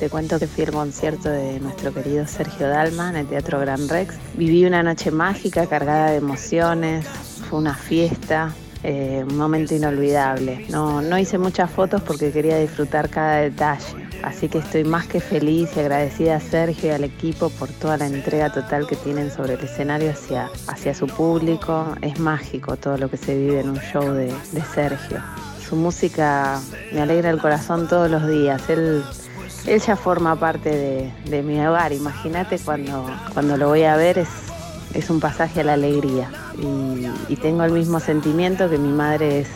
Te 0.00 0.10
cuento 0.10 0.40
que 0.40 0.48
fui 0.48 0.64
al 0.64 0.72
concierto 0.72 1.28
de 1.28 1.60
nuestro 1.60 1.94
querido 1.94 2.26
Sergio 2.26 2.66
Dalma 2.66 3.10
en 3.10 3.16
el 3.16 3.26
Teatro 3.28 3.60
Gran 3.60 3.88
Rex. 3.88 4.16
Viví 4.34 4.64
una 4.64 4.82
noche 4.82 5.12
mágica 5.12 5.68
cargada 5.68 6.10
de 6.10 6.16
emociones, 6.16 7.06
fue 7.48 7.60
una 7.60 7.76
fiesta, 7.76 8.52
eh, 8.82 9.24
un 9.24 9.36
momento 9.36 9.72
inolvidable. 9.72 10.66
No, 10.68 11.00
no 11.00 11.16
hice 11.16 11.38
muchas 11.38 11.70
fotos 11.70 12.02
porque 12.02 12.32
quería 12.32 12.58
disfrutar 12.58 13.08
cada 13.08 13.36
detalle. 13.36 14.08
Así 14.24 14.48
que 14.48 14.58
estoy 14.58 14.82
más 14.82 15.06
que 15.06 15.20
feliz 15.20 15.70
y 15.76 15.78
agradecida 15.78 16.34
a 16.34 16.40
Sergio 16.40 16.88
y 16.88 16.92
al 16.92 17.04
equipo 17.04 17.50
por 17.50 17.68
toda 17.68 17.98
la 17.98 18.08
entrega 18.08 18.52
total 18.52 18.88
que 18.88 18.96
tienen 18.96 19.30
sobre 19.30 19.54
el 19.54 19.60
escenario 19.60 20.10
hacia, 20.10 20.50
hacia 20.66 20.92
su 20.92 21.06
público. 21.06 21.94
Es 22.02 22.18
mágico 22.18 22.76
todo 22.76 22.98
lo 22.98 23.08
que 23.08 23.16
se 23.16 23.38
vive 23.38 23.60
en 23.60 23.70
un 23.70 23.78
show 23.78 24.10
de, 24.12 24.34
de 24.50 24.62
Sergio. 24.74 25.22
Su 25.70 25.76
música 25.76 26.60
me 26.92 27.00
alegra 27.00 27.30
el 27.30 27.40
corazón 27.40 27.88
todos 27.88 28.10
los 28.10 28.28
días. 28.28 28.68
Él 28.68 29.02
él 29.66 29.80
ya 29.80 29.96
forma 29.96 30.36
parte 30.36 31.12
de, 31.24 31.42
mi 31.42 31.64
hogar. 31.64 31.92
Imagínate 31.92 32.58
cuando, 32.58 33.06
cuando 33.32 33.56
lo 33.56 33.68
voy 33.68 33.84
a 33.84 33.96
ver, 33.96 34.18
es, 34.18 34.28
es 34.94 35.10
un 35.10 35.20
pasaje 35.20 35.60
a 35.60 35.64
la 35.64 35.74
alegría. 35.74 36.30
Y, 36.58 37.32
y 37.32 37.36
tengo 37.36 37.62
el 37.64 37.72
mismo 37.72 38.00
sentimiento 38.00 38.68
que 38.68 38.78
mi 38.78 38.92
madre 38.92 39.40
es 39.40 39.48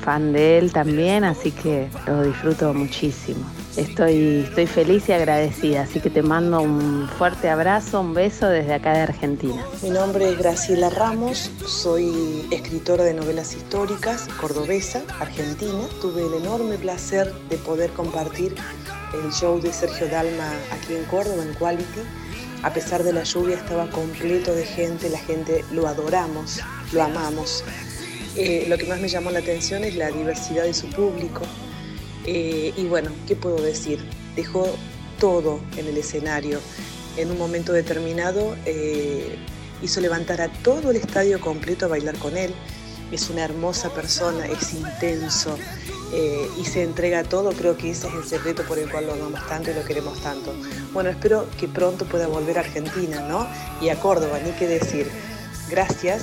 fan 0.00 0.32
de 0.32 0.58
él 0.58 0.72
también, 0.72 1.24
así 1.24 1.52
que 1.52 1.88
lo 2.06 2.22
disfruto 2.22 2.72
muchísimo. 2.74 3.44
Estoy, 3.76 4.44
estoy 4.48 4.66
feliz 4.66 5.08
y 5.08 5.12
agradecida, 5.12 5.82
así 5.82 6.00
que 6.00 6.10
te 6.10 6.22
mando 6.22 6.60
un 6.60 7.08
fuerte 7.18 7.48
abrazo, 7.48 8.00
un 8.00 8.14
beso 8.14 8.48
desde 8.48 8.74
acá 8.74 8.92
de 8.94 9.00
Argentina. 9.02 9.64
Mi 9.82 9.90
nombre 9.90 10.28
es 10.28 10.38
Graciela 10.38 10.90
Ramos, 10.90 11.50
soy 11.66 12.46
escritora 12.50 13.04
de 13.04 13.14
novelas 13.14 13.54
históricas, 13.54 14.26
cordobesa, 14.40 15.02
argentina. 15.20 15.86
Tuve 16.00 16.26
el 16.26 16.42
enorme 16.42 16.78
placer 16.78 17.32
de 17.48 17.56
poder 17.58 17.90
compartir 17.90 18.54
el 19.14 19.32
show 19.32 19.60
de 19.60 19.72
Sergio 19.72 20.08
Dalma 20.08 20.52
aquí 20.72 20.94
en 20.94 21.04
Córdoba, 21.04 21.42
en 21.42 21.54
Quality. 21.54 22.00
A 22.62 22.72
pesar 22.72 23.02
de 23.04 23.12
la 23.12 23.22
lluvia 23.22 23.56
estaba 23.56 23.88
completo 23.90 24.54
de 24.54 24.64
gente, 24.64 25.08
la 25.08 25.18
gente 25.18 25.64
lo 25.72 25.86
adoramos, 25.86 26.60
lo 26.92 27.02
amamos. 27.02 27.64
Eh, 28.36 28.66
lo 28.68 28.78
que 28.78 28.86
más 28.86 29.00
me 29.00 29.08
llamó 29.08 29.30
la 29.30 29.40
atención 29.40 29.84
es 29.84 29.96
la 29.96 30.10
diversidad 30.10 30.64
de 30.64 30.74
su 30.74 30.86
público. 30.88 31.42
Eh, 32.26 32.72
y 32.76 32.84
bueno, 32.84 33.10
¿qué 33.26 33.36
puedo 33.36 33.60
decir? 33.60 33.98
Dejó 34.36 34.68
todo 35.18 35.60
en 35.76 35.86
el 35.86 35.96
escenario. 35.96 36.60
En 37.16 37.30
un 37.30 37.38
momento 37.38 37.72
determinado 37.72 38.56
eh, 38.66 39.36
hizo 39.82 40.00
levantar 40.00 40.40
a 40.40 40.48
todo 40.48 40.90
el 40.90 40.96
estadio 40.96 41.40
completo 41.40 41.86
a 41.86 41.88
bailar 41.88 42.16
con 42.18 42.36
él. 42.36 42.54
Es 43.10 43.28
una 43.30 43.44
hermosa 43.44 43.90
persona, 43.90 44.46
es 44.46 44.72
intenso 44.74 45.58
eh, 46.12 46.48
y 46.60 46.64
se 46.64 46.82
entrega 46.82 47.20
a 47.20 47.24
todo. 47.24 47.50
Creo 47.50 47.76
que 47.76 47.90
ese 47.90 48.06
es 48.06 48.14
el 48.14 48.24
secreto 48.24 48.62
por 48.64 48.78
el 48.78 48.88
cual 48.88 49.06
lo 49.06 49.14
amamos 49.14 49.46
tanto 49.48 49.70
y 49.70 49.74
lo 49.74 49.84
queremos 49.84 50.20
tanto. 50.22 50.54
Bueno, 50.92 51.10
espero 51.10 51.48
que 51.58 51.66
pronto 51.66 52.04
pueda 52.04 52.28
volver 52.28 52.58
a 52.58 52.60
Argentina, 52.60 53.20
¿no? 53.28 53.48
Y 53.80 53.88
a 53.88 53.98
Córdoba, 53.98 54.38
ni 54.44 54.52
qué 54.52 54.68
decir. 54.68 55.10
Gracias 55.68 56.22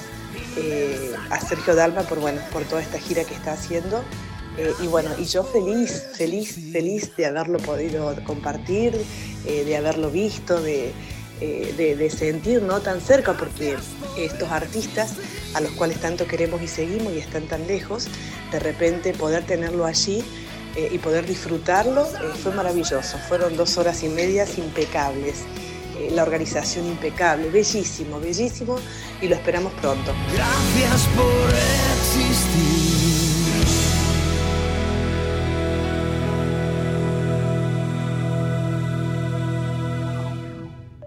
eh, 0.56 1.14
a 1.30 1.40
Sergio 1.40 1.76
Dalma 1.76 2.04
por, 2.04 2.20
bueno, 2.20 2.42
por 2.52 2.64
toda 2.64 2.82
esta 2.82 3.00
gira 3.00 3.24
que 3.24 3.34
está 3.34 3.54
haciendo. 3.54 4.04
Eh, 4.58 4.74
y 4.82 4.88
bueno, 4.88 5.12
y 5.20 5.26
yo 5.26 5.44
feliz, 5.44 6.08
feliz, 6.14 6.58
feliz 6.72 7.16
de 7.16 7.28
haberlo 7.28 7.60
podido 7.60 8.16
compartir, 8.24 8.94
eh, 9.46 9.64
de 9.64 9.78
haberlo 9.78 10.10
visto, 10.10 10.60
de, 10.60 10.94
eh, 11.42 11.74
de, 11.78 11.96
de 11.96 12.10
sentir 12.10 12.64
¿no? 12.64 12.80
tan 12.82 13.00
cerca, 13.00 13.34
porque 13.34 13.78
estos 14.18 14.52
artistas 14.52 15.14
a 15.54 15.62
los 15.62 15.72
cuales 15.74 16.00
tanto 16.02 16.26
queremos 16.26 16.62
y 16.64 16.68
seguimos 16.68 17.14
y 17.14 17.20
están 17.20 17.44
tan 17.44 17.68
lejos, 17.68 18.08
de 18.52 18.60
repente 18.60 19.14
poder 19.14 19.46
tenerlo 19.46 19.86
allí 19.86 20.24
y 20.92 21.00
poder 21.00 21.26
disfrutarlo 21.26 22.06
fue 22.44 22.54
maravilloso. 22.54 23.18
Fueron 23.28 23.58
dos 23.58 23.80
horas 23.80 24.04
y 24.04 24.10
medias 24.10 24.60
impecables. 24.60 25.38
Eh, 26.00 26.12
la 26.14 26.24
organización 26.24 26.86
impecable, 26.86 27.50
bellísimo, 27.50 28.20
bellísimo 28.20 28.76
y 29.22 29.28
lo 29.28 29.36
esperamos 29.36 29.74
pronto. 29.74 30.12
Gracias 30.34 31.08
por 31.16 31.50
existir. 31.96 32.78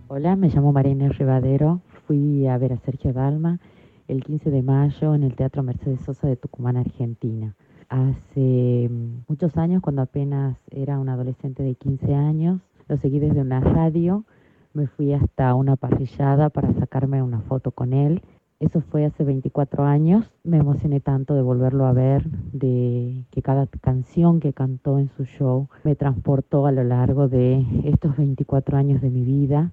Hola, 0.09 0.35
me 0.35 0.49
llamo 0.49 0.73
María 0.73 0.93
Inés 0.93 1.17
Rivadero. 1.19 1.81
Fui 2.07 2.49
a 2.49 2.59
ver 2.59 2.73
a 2.73 2.79
Sergio 2.79 3.13
Dalma 3.13 3.61
el 4.09 4.25
15 4.25 4.51
de 4.51 4.63
mayo 4.63 5.15
en 5.15 5.23
el 5.23 5.37
Teatro 5.37 5.63
Mercedes 5.63 6.01
Sosa 6.01 6.27
de 6.27 6.35
Tucumán, 6.35 6.77
Argentina. 6.77 7.55
Hace 7.89 8.89
mm, 8.91 9.25
muchos 9.29 9.57
años, 9.57 9.83
cuando 9.83 10.03
apenas 10.03 10.57
era 10.73 10.99
un 10.99 11.09
adolescente 11.09 11.63
de 11.63 11.77
15 11.77 12.15
años, 12.15 12.61
lo 12.89 12.97
seguí 12.97 13.21
desde 13.21 13.41
una 13.41 13.61
radio, 13.61 14.25
me 14.73 14.87
fui 14.87 15.13
hasta 15.13 15.55
una 15.55 15.77
parrillada 15.77 16.49
para 16.49 16.73
sacarme 16.75 17.23
una 17.23 17.41
foto 17.41 17.71
con 17.73 17.93
él. 17.93 18.23
Eso 18.61 18.83
fue 18.83 19.07
hace 19.07 19.25
24 19.25 19.85
años, 19.85 20.31
me 20.45 20.59
emocioné 20.59 21.01
tanto 21.01 21.35
de 21.35 21.41
volverlo 21.41 21.87
a 21.87 21.93
ver, 21.93 22.25
de 22.53 23.25
que 23.31 23.41
cada 23.41 23.67
canción 23.67 24.39
que 24.39 24.53
cantó 24.53 24.99
en 24.99 25.09
su 25.09 25.25
show 25.25 25.69
me 25.83 25.97
transportó 25.97 26.67
a 26.67 26.73
lo 26.73 26.85
largo 26.85 27.27
de 27.29 27.65
estos 27.85 28.19
24 28.19 28.77
años 28.77 29.01
de 29.01 29.09
mi 29.09 29.23
vida. 29.23 29.73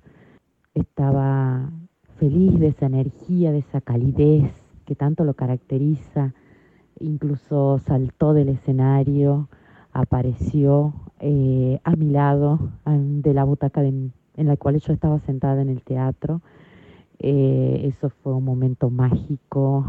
Estaba 0.73 1.69
feliz 2.17 2.57
de 2.59 2.67
esa 2.67 2.85
energía, 2.85 3.51
de 3.51 3.59
esa 3.59 3.81
calidez 3.81 4.51
que 4.85 4.95
tanto 4.95 5.25
lo 5.25 5.33
caracteriza. 5.33 6.33
Incluso 6.99 7.79
saltó 7.79 8.33
del 8.33 8.49
escenario, 8.49 9.49
apareció 9.91 10.93
eh, 11.19 11.79
a 11.83 11.95
mi 11.95 12.09
lado, 12.09 12.59
de 12.85 13.33
la 13.33 13.43
butaca 13.43 13.81
de- 13.81 14.11
en 14.37 14.47
la 14.47 14.55
cual 14.55 14.79
yo 14.79 14.93
estaba 14.93 15.19
sentada 15.19 15.61
en 15.61 15.69
el 15.69 15.81
teatro. 15.81 16.41
Eh, 17.19 17.81
eso 17.83 18.09
fue 18.09 18.33
un 18.33 18.45
momento 18.45 18.89
mágico, 18.89 19.85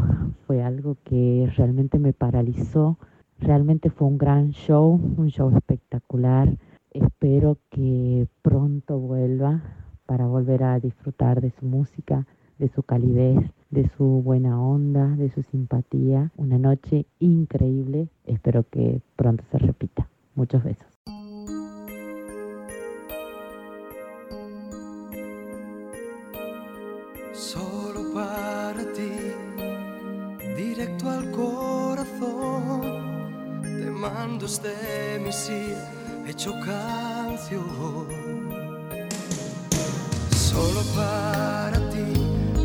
fue 0.47 0.63
algo 0.63 0.97
que 1.03 1.49
realmente 1.55 1.99
me 1.99 2.11
paralizó. 2.11 2.97
Realmente 3.39 3.89
fue 3.89 4.07
un 4.07 4.17
gran 4.17 4.51
show, 4.51 4.99
un 5.17 5.29
show 5.29 5.55
espectacular. 5.55 6.57
Espero 6.91 7.57
que 7.69 8.27
pronto 8.41 8.99
vuelva 8.99 9.61
para 10.05 10.25
volver 10.25 10.63
a 10.63 10.79
disfrutar 10.79 11.39
de 11.39 11.51
su 11.51 11.65
música, 11.65 12.25
de 12.57 12.67
su 12.67 12.81
calidez, 12.83 13.37
de 13.69 13.87
su 13.95 14.03
buena 14.23 14.59
onda, 14.59 15.07
de 15.15 15.29
su 15.29 15.43
simpatía. 15.43 16.31
Una 16.35 16.57
noche 16.57 17.05
increíble. 17.19 18.09
Espero 18.25 18.65
que 18.69 19.01
pronto 19.15 19.43
se 19.51 19.59
repita. 19.59 20.09
Muchos 20.35 20.63
besos. 20.63 20.88
Corazón, 31.39 32.81
te 33.61 33.89
mando 33.89 34.45
este 34.45 34.73
misil 35.23 35.75
hecho 36.27 36.51
canción. 36.65 37.67
Solo 40.31 40.81
para 40.95 41.77
ti, 41.91 42.13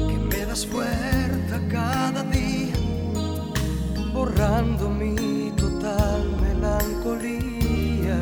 que 0.08 0.16
me 0.30 0.46
das 0.46 0.66
fuerza 0.66 1.56
cada 1.70 2.22
día, 2.24 2.74
borrando 4.12 4.88
mi 4.88 5.52
total 5.56 6.22
melancolía. 6.42 8.18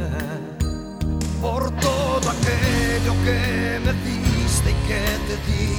Por 1.41 1.71
todo 1.89 2.27
aquello 2.37 3.13
que 3.27 3.41
me 3.85 3.93
diste 4.05 4.69
y 4.71 4.79
que 4.89 5.05
te 5.27 5.37
di, 5.49 5.73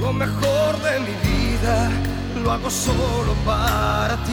lo 0.00 0.10
mejor 0.12 0.70
de 0.82 0.94
mi 1.06 1.14
vida 1.28 2.13
lo 2.44 2.52
hago 2.52 2.68
solo 2.68 3.32
para 3.46 4.22
ti. 4.24 4.32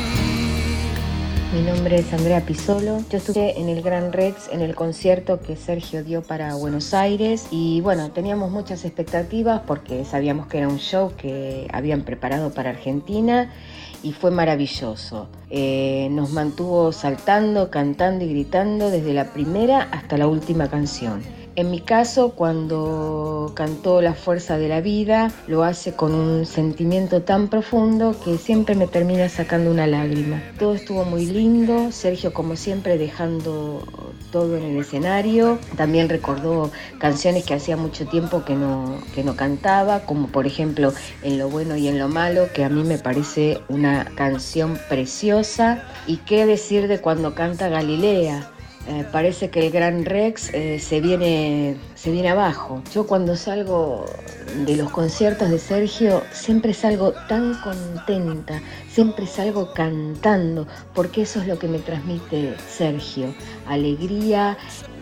Mi 1.54 1.62
nombre 1.62 1.98
es 1.98 2.12
Andrea 2.14 2.46
Pisolo. 2.46 3.00
Yo 3.10 3.18
estuve 3.18 3.58
en 3.60 3.70
el 3.70 3.82
Gran 3.82 4.12
Rex 4.12 4.50
en 4.52 4.62
el 4.62 4.76
concierto 4.76 5.40
que 5.40 5.56
Sergio 5.56 6.04
dio 6.04 6.22
para 6.22 6.56
Buenos 6.56 6.94
Aires 6.94 7.48
y 7.52 7.80
bueno, 7.82 8.12
teníamos 8.12 8.52
muchas 8.52 8.84
expectativas 8.84 9.62
porque 9.66 10.04
sabíamos 10.04 10.48
que 10.48 10.58
era 10.58 10.68
un 10.68 10.78
show 10.78 11.14
que 11.16 11.68
habían 11.72 12.02
preparado 12.02 12.54
para 12.54 12.72
Argentina 12.72 13.50
y 14.04 14.12
fue 14.12 14.30
maravilloso. 14.30 15.30
Eh, 15.50 16.10
nos 16.12 16.32
mantuvo 16.32 16.92
saltando, 16.92 17.70
cantando 17.70 18.26
y 18.26 18.30
gritando 18.30 18.90
desde 18.90 19.14
la 19.14 19.32
primera 19.32 19.88
hasta 19.92 20.18
la 20.18 20.28
última 20.28 20.70
canción. 20.70 21.41
En 21.58 21.70
mi 21.70 21.82
caso, 21.82 22.32
cuando 22.32 23.52
cantó 23.56 24.02
La 24.02 24.14
Fuerza 24.14 24.58
de 24.58 24.70
la 24.70 24.80
Vida, 24.80 25.32
lo 25.48 25.66
hace 25.66 25.94
con 25.94 26.16
un 26.16 26.46
sentimiento 26.46 27.24
tan 27.24 27.50
profundo 27.50 28.16
que 28.24 28.38
siempre 28.38 28.74
me 28.74 28.88
termina 28.88 29.28
sacando 29.28 29.70
una 29.70 29.86
lágrima. 29.86 30.42
Todo 30.58 30.76
estuvo 30.76 31.04
muy 31.04 31.26
lindo, 31.26 31.92
Sergio 31.92 32.34
como 32.34 32.56
siempre 32.56 32.98
dejando 32.98 33.86
todo 34.32 34.56
en 34.56 34.64
el 34.64 34.78
escenario. 34.78 35.60
También 35.76 36.08
recordó 36.08 36.72
canciones 37.00 37.44
que 37.44 37.54
hacía 37.54 37.76
mucho 37.76 38.08
tiempo 38.08 38.46
que 38.46 38.56
no, 38.56 39.02
que 39.14 39.26
no 39.26 39.36
cantaba, 39.36 40.06
como 40.06 40.28
por 40.28 40.48
ejemplo 40.48 40.94
En 41.22 41.38
lo 41.38 41.50
bueno 41.50 41.76
y 41.76 41.90
en 41.90 42.00
lo 42.00 42.08
malo, 42.08 42.48
que 42.54 42.64
a 42.64 42.70
mí 42.70 42.86
me 42.86 42.98
parece 42.98 43.60
una 43.68 44.06
canción 44.16 44.80
preciosa. 44.88 45.84
Y 46.08 46.18
qué 46.18 46.46
decir 46.46 46.88
de 46.88 47.02
cuando 47.02 47.36
canta 47.36 47.68
Galilea. 47.68 48.52
Eh, 48.88 49.06
parece 49.12 49.52
que 49.52 49.68
el 49.68 49.72
Gran 49.72 50.06
Rex 50.06 50.50
eh, 50.54 50.80
se, 50.80 51.02
viene, 51.02 51.78
se 51.94 52.12
viene 52.12 52.30
abajo. 52.30 52.82
Yo 52.94 53.06
cuando 53.06 53.36
salgo 53.36 54.06
de 54.66 54.76
los 54.76 54.90
conciertos 54.90 55.50
de 55.50 55.60
Sergio 55.60 56.24
siempre 56.32 56.74
salgo 56.74 57.14
tan 57.30 57.54
contenta, 57.62 58.60
siempre 58.90 59.28
salgo 59.28 59.72
cantando, 59.74 60.68
porque 60.96 61.22
eso 61.22 61.40
es 61.42 61.48
lo 61.48 61.60
que 61.60 61.68
me 61.68 61.78
transmite 61.78 62.56
Sergio, 62.68 63.34
alegría. 63.68 64.58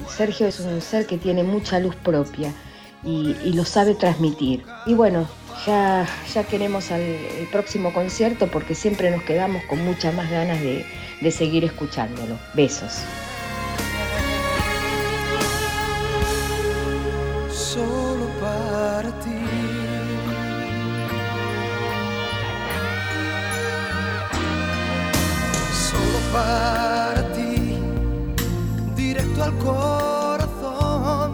Sergio 0.10 0.48
es 0.48 0.60
un 0.60 0.82
ser 0.82 1.06
que 1.06 1.18
tiene 1.18 1.44
mucha 1.44 1.80
luz 1.80 1.96
propia 1.96 2.54
y, 3.04 3.34
lo 3.54 3.64
sabe 3.64 3.96
transmitir. 3.96 4.66
Y 4.86 4.94
bueno, 4.94 5.26
ya, 5.66 6.06
ya 6.34 6.44
queremos 6.44 6.92
al, 6.92 7.02
el 7.02 7.48
próximo 7.50 7.94
concierto 7.94 8.48
porque 8.48 8.76
siempre 8.76 9.10
nos 9.10 9.24
quedamos 9.24 9.64
con 9.70 9.84
muchas 9.86 10.14
más 10.14 10.30
ganas 10.30 10.60
de, 10.60 10.86
de 11.22 11.32
seguir 11.32 11.64
escuchándolo. 11.64 12.38
Besos. 12.54 13.04
Para 26.40 27.22
ti, 27.34 27.78
directo 28.96 29.44
al 29.44 29.58
corazón, 29.58 31.32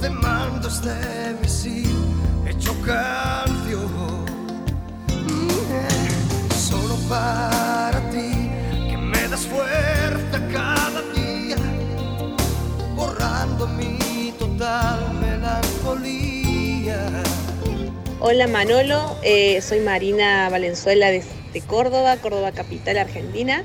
te 0.00 0.10
mando 0.10 0.66
este 0.68 0.96
misil 1.40 1.94
hecho 2.48 2.72
canción. 2.84 4.24
Mm, 5.26 6.50
Solo 6.68 6.96
para 7.08 8.00
ti, 8.10 8.30
que 8.90 8.96
me 8.96 9.28
das 9.28 9.46
fuerza 9.46 10.36
cada 10.52 11.00
día, 11.14 11.56
borrando 12.96 13.68
mi 13.68 14.32
total 14.38 14.98
melancolía. 15.20 17.00
Hola 18.20 18.48
Manolo, 18.48 19.16
eh, 19.22 19.60
soy 19.62 19.78
Marina 19.80 20.48
Valenzuela 20.50 21.06
de, 21.06 21.22
de 21.52 21.60
Córdoba, 21.60 22.16
Córdoba 22.16 22.50
Capital, 22.50 22.98
Argentina. 22.98 23.64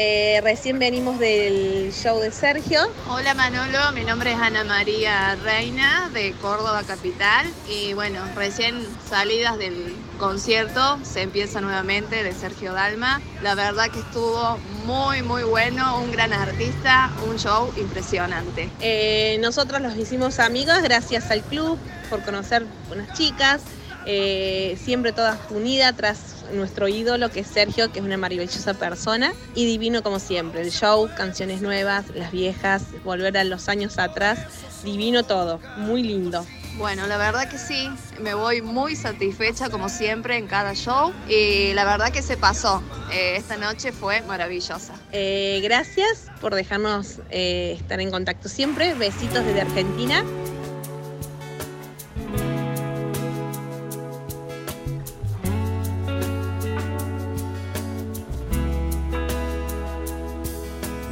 Eh, 0.00 0.40
recién 0.44 0.78
venimos 0.78 1.18
del 1.18 1.92
show 1.92 2.20
de 2.20 2.30
Sergio. 2.30 2.82
Hola 3.08 3.34
Manolo, 3.34 3.90
mi 3.94 4.04
nombre 4.04 4.30
es 4.30 4.38
Ana 4.38 4.62
María 4.62 5.34
Reina 5.42 6.08
de 6.14 6.34
Córdoba 6.34 6.84
Capital 6.86 7.48
y 7.68 7.94
bueno, 7.94 8.20
recién 8.36 8.86
salidas 9.10 9.58
del 9.58 9.96
concierto 10.20 11.00
se 11.02 11.22
empieza 11.22 11.60
nuevamente 11.60 12.22
de 12.22 12.32
Sergio 12.32 12.74
Dalma. 12.74 13.20
La 13.42 13.56
verdad 13.56 13.90
que 13.90 13.98
estuvo 13.98 14.58
muy 14.84 15.22
muy 15.22 15.42
bueno, 15.42 15.98
un 15.98 16.12
gran 16.12 16.32
artista, 16.32 17.10
un 17.28 17.36
show 17.36 17.72
impresionante. 17.76 18.70
Eh, 18.78 19.38
nosotros 19.40 19.80
los 19.82 19.96
hicimos 19.96 20.38
amigos 20.38 20.80
gracias 20.80 21.28
al 21.32 21.42
club 21.42 21.76
por 22.08 22.22
conocer 22.22 22.64
unas 22.92 23.18
chicas, 23.18 23.62
eh, 24.06 24.78
siempre 24.80 25.10
todas 25.10 25.38
unidas 25.50 25.96
tras 25.96 26.37
nuestro 26.52 26.88
ídolo 26.88 27.30
que 27.30 27.40
es 27.40 27.46
Sergio, 27.46 27.92
que 27.92 28.00
es 28.00 28.04
una 28.04 28.16
maravillosa 28.16 28.74
persona 28.74 29.32
y 29.54 29.66
divino 29.66 30.02
como 30.02 30.18
siempre. 30.18 30.62
El 30.62 30.70
show, 30.70 31.08
canciones 31.16 31.62
nuevas, 31.62 32.06
las 32.14 32.32
viejas, 32.32 32.82
volver 33.04 33.36
a 33.38 33.44
los 33.44 33.68
años 33.68 33.98
atrás, 33.98 34.38
divino 34.84 35.24
todo, 35.24 35.60
muy 35.76 36.02
lindo. 36.02 36.44
Bueno, 36.78 37.08
la 37.08 37.16
verdad 37.16 37.50
que 37.50 37.58
sí, 37.58 37.90
me 38.20 38.34
voy 38.34 38.62
muy 38.62 38.94
satisfecha 38.94 39.68
como 39.68 39.88
siempre 39.88 40.36
en 40.36 40.46
cada 40.46 40.74
show 40.74 41.12
y 41.28 41.72
la 41.74 41.84
verdad 41.84 42.12
que 42.12 42.22
se 42.22 42.36
pasó. 42.36 42.82
Eh, 43.10 43.34
esta 43.36 43.56
noche 43.56 43.90
fue 43.90 44.22
maravillosa. 44.22 44.94
Eh, 45.10 45.58
gracias 45.60 46.26
por 46.40 46.54
dejarnos 46.54 47.18
eh, 47.30 47.76
estar 47.76 48.00
en 48.00 48.12
contacto 48.12 48.48
siempre. 48.48 48.94
Besitos 48.94 49.44
desde 49.44 49.62
Argentina. 49.62 50.24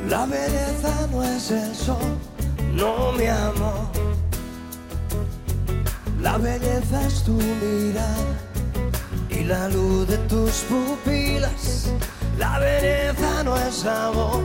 La 0.08 0.24
belleza 0.24 1.08
no 1.10 1.24
es 1.24 1.50
el 1.50 1.74
sol, 1.74 2.16
no 2.74 3.10
mi 3.10 3.26
amor. 3.26 3.88
La 6.20 6.38
belleza 6.38 7.04
es 7.04 7.24
tu 7.24 7.32
mirada 7.32 8.14
y 9.28 9.42
la 9.42 9.68
luz 9.68 10.06
de 10.06 10.16
tus 10.28 10.64
pupilas. 10.68 11.90
La 12.38 12.60
belleza 12.60 13.42
no 13.42 13.56
es 13.56 13.84
amor, 13.84 14.42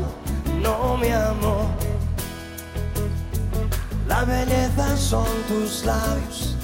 no 0.64 0.98
mi 0.98 1.10
amor. 1.10 1.68
La 4.08 4.24
belleza 4.24 4.98
son 4.98 5.28
tus 5.48 5.86
labios 5.86 6.56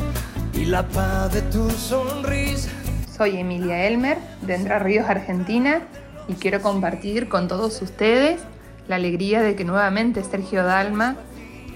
y 0.54 0.66
la 0.66 0.82
paz 0.88 1.32
de 1.34 1.44
tu 1.44 1.70
sonrisa. 1.70 2.72
Soy 3.16 3.38
Emilia 3.38 3.86
Elmer, 3.86 4.18
de 4.42 4.56
Entre 4.56 4.80
Ríos, 4.80 5.08
Argentina, 5.08 5.84
y 6.28 6.34
quiero 6.34 6.64
compartir 6.64 7.30
con 7.30 7.48
todos 7.48 7.80
ustedes 7.84 8.42
la 8.88 8.96
alegría 8.96 9.42
de 9.42 9.56
que 9.56 9.64
nuevamente 9.64 10.24
Sergio 10.24 10.64
Dalma 10.64 11.16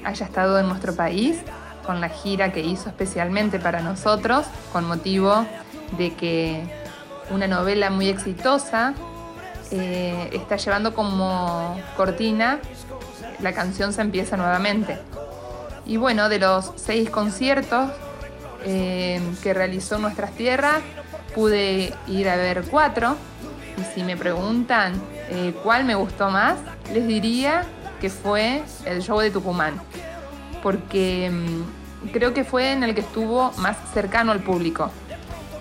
haya 0.03 0.25
estado 0.25 0.59
en 0.59 0.67
nuestro 0.67 0.95
país 0.95 1.37
con 1.85 2.01
la 2.01 2.09
gira 2.09 2.51
que 2.51 2.61
hizo 2.61 2.89
especialmente 2.89 3.59
para 3.59 3.81
nosotros, 3.81 4.45
con 4.71 4.85
motivo 4.85 5.45
de 5.97 6.13
que 6.13 6.61
una 7.29 7.47
novela 7.47 7.89
muy 7.89 8.07
exitosa 8.07 8.93
eh, 9.71 10.29
está 10.33 10.57
llevando 10.57 10.93
como 10.93 11.79
cortina 11.97 12.59
la 13.41 13.53
canción 13.53 13.93
se 13.93 14.01
empieza 14.01 14.37
nuevamente. 14.37 14.99
Y 15.85 15.97
bueno, 15.97 16.29
de 16.29 16.39
los 16.39 16.71
seis 16.75 17.09
conciertos 17.09 17.89
eh, 18.63 19.19
que 19.41 19.53
realizó 19.53 19.97
nuestras 19.97 20.31
tierras, 20.31 20.79
pude 21.33 21.93
ir 22.07 22.29
a 22.29 22.35
ver 22.35 22.63
cuatro. 22.69 23.15
Y 23.77 23.95
si 23.95 24.03
me 24.03 24.15
preguntan 24.15 24.93
eh, 25.33 25.55
cuál 25.63 25.85
me 25.85 25.95
gustó 25.95 26.29
más, 26.29 26.57
les 26.93 27.07
diría 27.07 27.63
que 28.01 28.09
fue 28.09 28.63
el 28.85 29.01
show 29.01 29.17
de 29.19 29.31
Tucumán. 29.31 29.81
Porque 30.61 31.31
mm, 31.31 32.09
creo 32.11 32.33
que 32.33 32.43
fue 32.43 32.73
en 32.73 32.83
el 32.83 32.93
que 32.93 32.99
estuvo 32.99 33.53
más 33.53 33.77
cercano 33.93 34.33
al 34.33 34.41
público. 34.41 34.91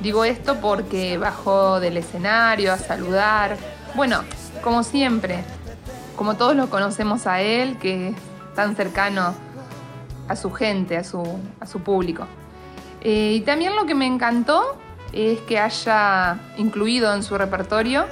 Digo 0.01 0.25
esto 0.25 0.57
porque 0.61 1.19
bajó 1.19 1.79
del 1.79 1.99
escenario 1.99 2.73
a 2.73 2.79
saludar. 2.79 3.57
Bueno, 3.95 4.25
como 4.61 4.83
siempre, 4.83 5.45
como 6.17 6.35
todos 6.35 6.57
lo 6.57 6.69
conocemos 6.69 7.29
a 7.29 7.41
él, 7.41 7.79
que 7.79 8.09
es 8.09 8.17
tan 8.57 8.75
cercano 8.75 9.35
a 10.27 10.35
su 10.35 10.51
gente, 10.51 10.97
a 10.97 11.05
su, 11.05 11.23
a 11.61 11.67
su 11.67 11.81
público. 11.81 12.27
Eh, 13.03 13.35
y 13.37 13.41
también 13.43 13.77
lo 13.77 13.87
que 13.87 13.95
me 13.95 14.07
encantó 14.07 14.77
es 15.13 15.39
que 15.43 15.61
haya 15.61 16.41
incluido 16.57 17.15
en 17.15 17.23
su 17.23 17.39
repertorio 17.39 18.07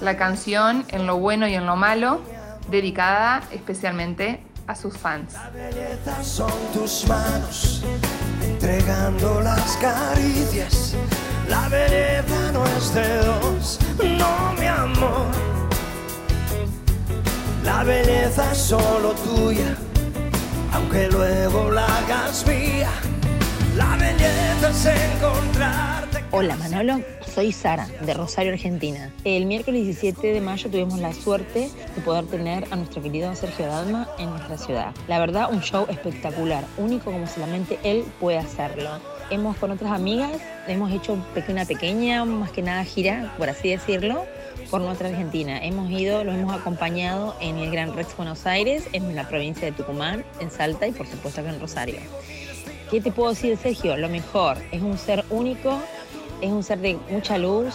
la 0.00 0.16
canción 0.16 0.84
En 0.88 1.06
lo 1.06 1.18
bueno 1.18 1.46
y 1.46 1.54
en 1.54 1.66
lo 1.66 1.76
malo, 1.76 2.20
dedicada 2.70 3.42
especialmente 3.52 4.42
a 4.66 4.74
sus 4.74 4.96
fans. 4.96 5.32
La 5.32 5.50
belleza 5.50 6.22
son 6.22 6.52
tus 6.72 7.06
manos, 7.08 7.82
entregando 8.42 9.40
las 9.40 9.76
caricias. 9.78 10.94
La 11.48 11.68
belleza 11.68 12.52
no 12.52 12.64
es 12.66 12.94
de 12.94 13.16
dos, 13.24 13.78
no 13.98 14.52
mi 14.58 14.66
amor. 14.66 15.26
La 17.64 17.82
belleza 17.82 18.52
es 18.52 18.58
solo 18.58 19.12
tuya, 19.24 19.74
aunque 20.72 21.08
luego 21.08 21.70
la 21.70 21.84
hagas 21.84 22.46
mía. 22.46 22.90
La 23.76 23.96
belleza 23.96 24.70
es 24.70 24.86
encontrarte. 24.86 26.24
Hola 26.30 26.56
Manolo, 26.56 27.00
soy 27.30 27.52
Sara 27.52 27.88
de 28.04 28.14
Rosario, 28.14 28.52
Argentina. 28.52 29.12
El 29.24 29.46
miércoles 29.46 29.84
17 29.84 30.32
de 30.32 30.40
mayo 30.40 30.68
tuvimos 30.68 30.98
la 30.98 31.12
suerte 31.12 31.70
de 31.94 32.02
poder 32.02 32.26
tener 32.26 32.66
a 32.70 32.76
nuestro 32.76 33.00
querido 33.02 33.34
Sergio 33.36 33.66
Dalma 33.66 34.08
en 34.18 34.30
nuestra 34.30 34.58
ciudad. 34.58 34.92
La 35.06 35.18
verdad, 35.18 35.52
un 35.52 35.60
show 35.60 35.86
espectacular, 35.88 36.64
único 36.76 37.12
como 37.12 37.26
solamente 37.26 37.78
él 37.84 38.04
puede 38.18 38.38
hacerlo. 38.38 38.90
Hemos 39.30 39.56
con 39.58 39.70
otras 39.70 39.92
amigas, 39.92 40.32
hemos 40.66 40.90
hecho 40.90 41.16
una 41.48 41.64
pequeña, 41.64 42.24
más 42.24 42.50
que 42.50 42.62
nada 42.62 42.84
gira, 42.84 43.32
por 43.38 43.48
así 43.48 43.70
decirlo, 43.70 44.24
por 44.68 44.80
nuestra 44.80 45.08
Argentina. 45.08 45.64
Hemos 45.64 45.88
ido, 45.90 46.24
los 46.24 46.34
hemos 46.34 46.52
acompañado 46.52 47.36
en 47.40 47.58
el 47.58 47.70
Gran 47.70 47.94
Rex 47.94 48.16
Buenos 48.16 48.44
Aires, 48.46 48.88
en 48.92 49.14
la 49.14 49.28
provincia 49.28 49.66
de 49.66 49.72
Tucumán, 49.72 50.24
en 50.40 50.50
Salta 50.50 50.88
y 50.88 50.92
por 50.92 51.06
supuesto 51.06 51.40
en 51.42 51.60
Rosario. 51.60 52.00
¿Qué 52.90 53.00
te 53.00 53.12
puedo 53.12 53.30
decir, 53.30 53.56
Sergio? 53.56 53.96
Lo 53.96 54.08
mejor, 54.08 54.58
es 54.72 54.82
un 54.82 54.98
ser 54.98 55.24
único, 55.30 55.80
es 56.40 56.50
un 56.50 56.62
ser 56.62 56.78
de 56.80 56.98
mucha 57.10 57.38
luz, 57.38 57.74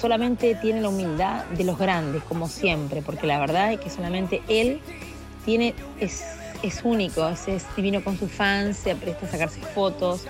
solamente 0.00 0.54
tiene 0.54 0.80
la 0.80 0.88
humildad 0.88 1.44
de 1.46 1.64
los 1.64 1.78
grandes, 1.78 2.22
como 2.24 2.48
siempre, 2.48 3.02
porque 3.02 3.26
la 3.26 3.38
verdad 3.38 3.72
es 3.72 3.80
que 3.80 3.90
solamente 3.90 4.42
él 4.48 4.80
tiene, 5.44 5.74
es, 5.98 6.24
es 6.62 6.80
único, 6.84 7.28
es, 7.28 7.64
divino 7.76 8.02
con 8.02 8.18
sus 8.18 8.30
fans, 8.30 8.76
se 8.78 8.94
presta 8.96 9.26
a 9.26 9.30
sacarse 9.30 9.60
fotos. 9.60 10.24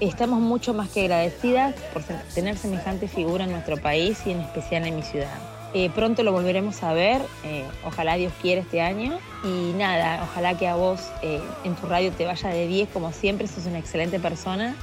Estamos 0.00 0.40
mucho 0.40 0.74
más 0.74 0.90
que 0.90 1.02
agradecidas 1.02 1.74
por 1.92 2.02
tener 2.34 2.58
semejante 2.58 3.08
figura 3.08 3.44
en 3.44 3.52
nuestro 3.52 3.76
país 3.78 4.18
y 4.26 4.32
en 4.32 4.40
especial 4.40 4.86
en 4.86 4.96
mi 4.96 5.02
ciudad. 5.02 5.38
Eh, 5.74 5.90
pronto 5.94 6.22
lo 6.22 6.32
volveremos 6.32 6.82
a 6.82 6.92
ver, 6.92 7.20
eh, 7.44 7.64
ojalá 7.84 8.14
Dios 8.14 8.32
quiera 8.40 8.60
este 8.60 8.80
año. 8.80 9.18
Y 9.44 9.72
nada, 9.76 10.20
ojalá 10.22 10.56
que 10.56 10.66
a 10.66 10.74
vos 10.74 11.00
eh, 11.22 11.40
en 11.64 11.74
tu 11.74 11.86
radio 11.86 12.10
te 12.12 12.24
vaya 12.24 12.48
de 12.50 12.66
10 12.66 12.88
como 12.90 13.12
siempre, 13.12 13.46
sos 13.46 13.66
una 13.66 13.78
excelente 13.78 14.18
persona. 14.18 14.74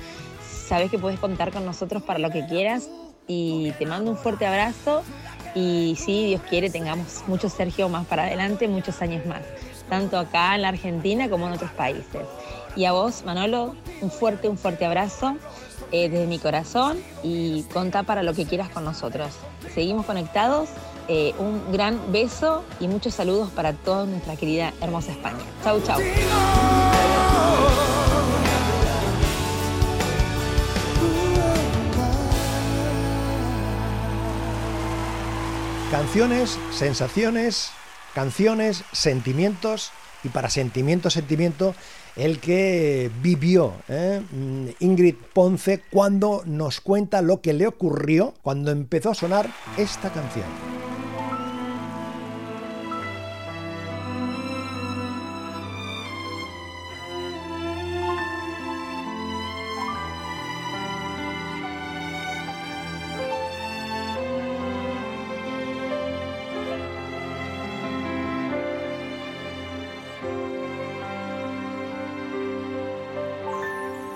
Sabes 0.73 0.89
que 0.89 0.97
puedes 0.97 1.19
contar 1.19 1.51
con 1.51 1.67
nosotros 1.67 2.01
para 2.01 2.17
lo 2.17 2.31
que 2.31 2.47
quieras 2.47 2.89
y 3.27 3.73
te 3.77 3.85
mando 3.85 4.09
un 4.09 4.17
fuerte 4.17 4.47
abrazo 4.47 5.03
y 5.53 5.95
si 6.03 6.25
Dios 6.25 6.41
quiere 6.49 6.71
tengamos 6.71 7.23
muchos 7.27 7.53
Sergio 7.53 7.89
más 7.89 8.07
para 8.07 8.23
adelante, 8.23 8.67
muchos 8.67 8.99
años 9.03 9.23
más, 9.27 9.41
tanto 9.87 10.17
acá 10.17 10.55
en 10.55 10.63
la 10.63 10.69
Argentina 10.69 11.29
como 11.29 11.45
en 11.45 11.53
otros 11.53 11.69
países. 11.73 12.23
Y 12.75 12.85
a 12.85 12.91
vos, 12.91 13.23
Manolo, 13.23 13.75
un 14.01 14.09
fuerte, 14.09 14.49
un 14.49 14.57
fuerte 14.57 14.83
abrazo 14.83 15.35
eh, 15.91 16.09
desde 16.09 16.25
mi 16.25 16.39
corazón 16.39 16.97
y 17.21 17.61
contá 17.71 18.01
para 18.01 18.23
lo 18.23 18.33
que 18.33 18.47
quieras 18.47 18.69
con 18.69 18.83
nosotros. 18.83 19.29
Seguimos 19.75 20.07
conectados, 20.07 20.69
eh, 21.07 21.35
un 21.37 21.71
gran 21.71 22.11
beso 22.11 22.63
y 22.79 22.87
muchos 22.87 23.13
saludos 23.13 23.51
para 23.51 23.73
toda 23.73 24.07
nuestra 24.07 24.35
querida 24.37 24.73
hermosa 24.81 25.11
España. 25.11 25.43
Chau, 25.63 25.79
chau. 25.83 25.99
Canciones, 35.93 36.57
sensaciones, 36.71 37.69
canciones, 38.15 38.83
sentimientos 38.93 39.91
y 40.23 40.29
para 40.29 40.49
sentimiento, 40.49 41.11
sentimiento, 41.11 41.75
el 42.15 42.39
que 42.39 43.11
vivió 43.21 43.75
¿eh? 43.87 44.23
Mm, 44.31 44.69
Ingrid 44.79 45.13
Ponce 45.33 45.83
cuando 45.91 46.41
nos 46.47 46.81
cuenta 46.81 47.21
lo 47.21 47.41
que 47.41 47.53
le 47.53 47.67
ocurrió 47.67 48.33
cuando 48.41 48.71
empezó 48.71 49.11
a 49.11 49.13
sonar 49.13 49.47
esta 49.77 50.11
canción. 50.11 50.92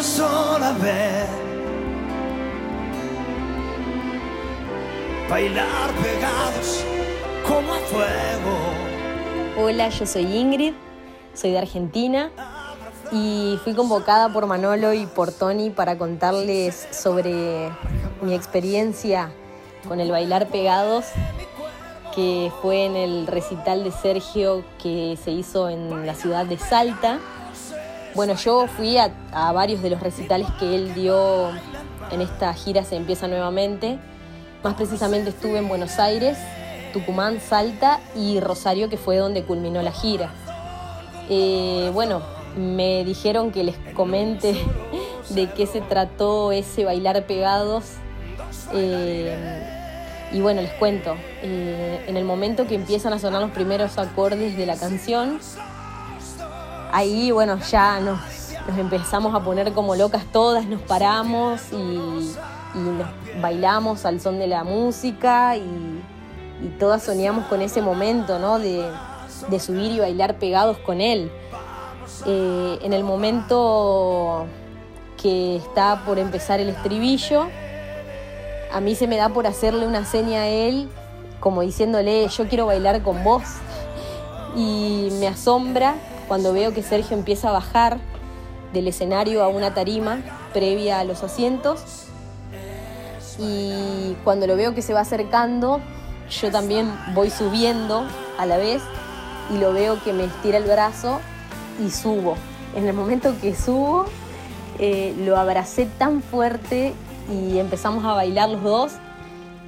una 0.00 0.08
sola 0.08 0.72
vez. 0.72 1.28
Bailar 5.28 5.90
pegados 6.02 6.84
como 7.46 7.74
a 7.74 7.78
fuego. 7.80 9.62
Hola, 9.62 9.90
yo 9.90 10.06
soy 10.06 10.24
Ingrid, 10.24 10.72
soy 11.34 11.50
de 11.50 11.58
Argentina 11.58 12.30
y 13.12 13.58
fui 13.62 13.74
convocada 13.74 14.32
por 14.32 14.46
Manolo 14.46 14.94
y 14.94 15.04
por 15.04 15.32
Tony 15.32 15.68
para 15.68 15.98
contarles 15.98 16.88
sobre 16.92 17.70
mi 18.22 18.34
experiencia 18.34 19.30
con 19.86 20.00
el 20.00 20.10
bailar 20.10 20.48
pegados 20.48 21.06
que 22.14 22.50
fue 22.62 22.86
en 22.86 22.96
el 22.96 23.26
recital 23.26 23.84
de 23.84 23.92
Sergio 23.92 24.64
que 24.82 25.18
se 25.22 25.30
hizo 25.30 25.68
en 25.68 26.06
la 26.06 26.14
ciudad 26.14 26.46
de 26.46 26.56
Salta. 26.56 27.18
Bueno, 28.14 28.34
yo 28.34 28.66
fui 28.66 28.96
a, 28.98 29.12
varios 29.52 29.82
de 29.82 29.90
los 29.90 30.00
recitales 30.00 30.48
que 30.58 30.74
él 30.74 30.94
dio 30.94 31.50
en 32.10 32.20
esta 32.20 32.52
gira 32.54 32.84
Se 32.84 32.96
empieza 32.96 33.28
nuevamente. 33.28 33.98
Más 34.64 34.74
precisamente 34.74 35.30
estuve 35.30 35.58
en 35.58 35.68
Buenos 35.68 35.98
Aires, 35.98 36.36
Tucumán, 36.92 37.40
Salta 37.40 38.00
y 38.14 38.40
Rosario, 38.40 38.88
que 38.88 38.96
fue 38.96 39.16
donde 39.16 39.44
culminó 39.44 39.80
la 39.80 39.92
gira. 39.92 40.30
Eh, 41.30 41.90
bueno, 41.94 42.20
me 42.56 43.04
dijeron 43.04 43.52
que 43.52 43.64
les 43.64 43.76
comente 43.94 44.54
de 45.30 45.50
qué 45.52 45.66
se 45.66 45.80
trató 45.80 46.52
ese 46.52 46.84
bailar 46.84 47.24
pegados. 47.26 47.92
Eh, 48.74 49.34
y 50.32 50.40
bueno, 50.40 50.60
les 50.62 50.72
cuento. 50.72 51.14
Eh, 51.42 52.04
en 52.06 52.16
el 52.16 52.24
momento 52.24 52.66
que 52.66 52.74
empiezan 52.74 53.12
a 53.12 53.18
sonar 53.18 53.40
los 53.40 53.52
primeros 53.52 53.96
acordes 53.98 54.56
de 54.56 54.66
la 54.66 54.76
canción, 54.76 55.38
ahí, 56.92 57.30
bueno, 57.30 57.58
ya 57.70 58.00
nos, 58.00 58.20
empezamos 58.78 59.34
a 59.34 59.40
poner 59.40 59.72
como 59.72 59.94
locas 59.94 60.24
todas, 60.32 60.66
nos 60.66 60.80
paramos 60.82 61.60
y, 61.72 62.34
nos 62.74 63.08
bailamos 63.40 64.04
al 64.04 64.20
son 64.20 64.38
de 64.38 64.46
la 64.46 64.64
música 64.64 65.56
y, 65.56 66.02
todas 66.78 67.02
soñamos 67.02 67.46
con 67.46 67.62
ese 67.62 67.80
momento, 67.80 68.38
¿no? 68.38 68.58
De, 68.58 68.84
de 69.48 69.60
subir 69.60 69.92
y 69.92 69.98
bailar 69.98 70.38
pegados 70.38 70.76
con 70.78 71.00
él. 71.00 71.30
Eh, 72.26 72.78
en 72.82 72.92
el 72.92 73.02
momento 73.02 74.46
que 75.20 75.56
está 75.56 76.02
por 76.04 76.18
empezar 76.18 76.60
el 76.60 76.68
estribillo, 76.68 77.46
a 78.72 78.80
mí 78.80 78.94
se 78.94 79.06
me 79.06 79.16
da 79.16 79.30
por 79.30 79.46
hacerle 79.46 79.86
una 79.86 80.04
seña 80.04 80.42
a 80.42 80.48
él, 80.48 80.90
como 81.40 81.62
diciéndole, 81.62 82.28
yo 82.28 82.46
quiero 82.46 82.66
bailar 82.66 83.02
con 83.02 83.24
vos. 83.24 83.42
Y 84.54 85.08
me 85.18 85.28
asombra 85.28 85.94
cuando 86.30 86.52
veo 86.52 86.72
que 86.72 86.84
Sergio 86.84 87.16
empieza 87.16 87.48
a 87.48 87.52
bajar 87.52 87.98
del 88.72 88.86
escenario 88.86 89.42
a 89.42 89.48
una 89.48 89.74
tarima 89.74 90.20
previa 90.54 91.00
a 91.00 91.04
los 91.04 91.24
asientos. 91.24 91.82
Y 93.36 94.14
cuando 94.22 94.46
lo 94.46 94.54
veo 94.54 94.72
que 94.72 94.80
se 94.80 94.94
va 94.94 95.00
acercando, 95.00 95.80
yo 96.30 96.52
también 96.52 96.88
voy 97.14 97.30
subiendo 97.30 98.06
a 98.38 98.46
la 98.46 98.58
vez 98.58 98.80
y 99.52 99.58
lo 99.58 99.72
veo 99.72 100.00
que 100.04 100.12
me 100.12 100.22
estira 100.22 100.58
el 100.58 100.66
brazo 100.66 101.18
y 101.84 101.90
subo. 101.90 102.36
En 102.76 102.86
el 102.86 102.94
momento 102.94 103.34
que 103.42 103.56
subo, 103.56 104.04
eh, 104.78 105.12
lo 105.18 105.36
abracé 105.36 105.86
tan 105.98 106.22
fuerte 106.22 106.94
y 107.28 107.58
empezamos 107.58 108.04
a 108.04 108.12
bailar 108.12 108.50
los 108.50 108.62
dos 108.62 108.92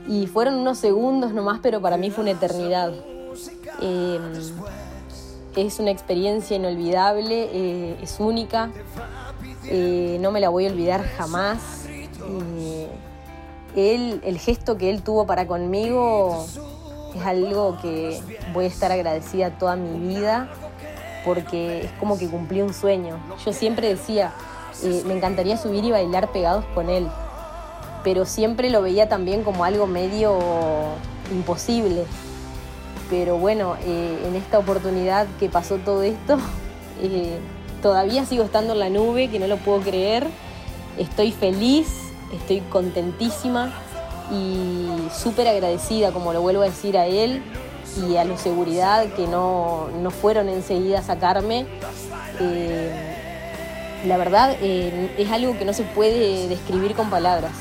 y 0.06 0.28
fueron 0.28 0.54
unos 0.54 0.78
segundos 0.78 1.32
nomás, 1.32 1.58
pero 1.60 1.80
para 1.80 1.96
mí 1.96 2.12
fue 2.12 2.22
una 2.22 2.30
eternidad. 2.30 2.92
Em, 3.80 4.32
es 5.56 5.78
una 5.78 5.90
experiencia 5.90 6.56
inolvidable, 6.56 7.50
eh, 7.52 7.96
es 8.02 8.20
única, 8.20 8.70
eh, 9.64 10.18
no 10.20 10.30
me 10.30 10.40
la 10.40 10.48
voy 10.48 10.66
a 10.66 10.70
olvidar 10.70 11.04
jamás. 11.16 11.86
él, 13.76 14.20
el 14.24 14.38
gesto 14.38 14.76
que 14.76 14.90
él 14.90 15.02
tuvo 15.02 15.26
para 15.26 15.46
conmigo 15.46 16.46
es 17.14 17.22
algo 17.24 17.78
que 17.80 18.20
voy 18.52 18.64
a 18.66 18.68
estar 18.68 18.92
agradecida 18.92 19.50
toda 19.58 19.76
mi 19.76 19.98
vida 20.08 20.48
porque 21.24 21.82
es 21.84 21.92
como 21.92 22.18
que 22.18 22.28
cumplí 22.28 22.62
un 22.62 22.74
sueño. 22.74 23.18
Yo 23.44 23.52
siempre 23.52 23.88
decía, 23.88 24.32
eh, 24.82 25.02
me 25.06 25.14
encantaría 25.14 25.56
subir 25.56 25.84
y 25.84 25.90
bailar 25.90 26.32
pegados 26.32 26.64
con 26.74 26.90
él, 26.90 27.08
pero 28.02 28.24
siempre 28.24 28.70
lo 28.70 28.82
veía 28.82 29.08
también 29.08 29.44
como 29.44 29.64
algo 29.64 29.86
medio 29.86 30.38
imposible. 31.30 32.04
Pero 33.12 33.36
bueno, 33.36 33.76
eh, 33.84 34.24
en 34.26 34.36
esta 34.36 34.58
oportunidad 34.58 35.26
que 35.38 35.50
pasó 35.50 35.76
todo 35.76 36.02
esto, 36.02 36.38
eh, 37.02 37.38
todavía 37.82 38.24
sigo 38.24 38.42
estando 38.42 38.72
en 38.72 38.78
la 38.78 38.88
nube, 38.88 39.28
que 39.28 39.38
no 39.38 39.46
lo 39.48 39.58
puedo 39.58 39.82
creer. 39.82 40.26
Estoy 40.96 41.30
feliz, 41.30 41.88
estoy 42.32 42.60
contentísima 42.60 43.70
y 44.32 44.88
súper 45.14 45.46
agradecida, 45.46 46.10
como 46.10 46.32
lo 46.32 46.40
vuelvo 46.40 46.62
a 46.62 46.64
decir 46.64 46.96
a 46.96 47.04
él 47.04 47.42
y 48.08 48.16
a 48.16 48.24
los 48.24 48.40
seguridad 48.40 49.04
que 49.12 49.26
no, 49.26 49.90
fueron 50.22 50.48
enseguida 50.48 51.00
a 51.00 51.02
sacarme. 51.02 51.66
Eh, 52.40 53.14
la 54.06 54.16
verdad 54.16 54.56
es 54.58 55.30
algo 55.30 55.58
que 55.58 55.66
no 55.66 55.74
se 55.74 55.82
puede 55.82 56.48
describir 56.48 56.94
con 56.94 57.10
palabras. 57.10 57.52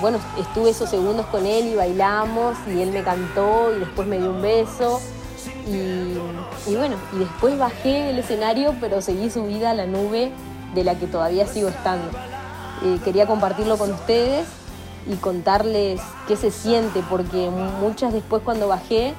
Bueno, 0.00 0.18
estuve 0.38 0.70
esos 0.70 0.90
segundos 0.90 1.26
con 1.26 1.46
él 1.46 1.66
y 1.66 1.74
bailamos 1.74 2.56
y 2.68 2.80
él 2.80 2.90
me 2.92 3.02
cantó 3.02 3.72
y 3.74 3.80
después 3.80 4.06
me 4.08 4.18
dio 4.18 4.30
un 4.30 4.42
beso. 4.42 5.00
Y, 5.66 6.18
y 6.70 6.76
bueno, 6.76 6.96
y 7.14 7.18
después 7.18 7.58
bajé 7.58 8.04
del 8.04 8.18
escenario, 8.18 8.74
pero 8.80 9.00
seguí 9.00 9.30
subida 9.30 9.70
a 9.70 9.74
la 9.74 9.86
nube 9.86 10.32
de 10.74 10.84
la 10.84 10.98
que 10.98 11.06
todavía 11.06 11.46
sigo 11.46 11.68
estando. 11.68 12.08
quería 13.04 13.26
compartirlo 13.26 13.76
con 13.78 13.92
ustedes 13.92 14.46
y 15.06 15.16
contarles 15.16 16.00
qué 16.28 16.36
se 16.36 16.50
siente, 16.50 17.02
porque 17.08 17.50
muchas 17.80 18.12
después 18.12 18.42
cuando 18.44 18.68
bajé, 18.68 19.14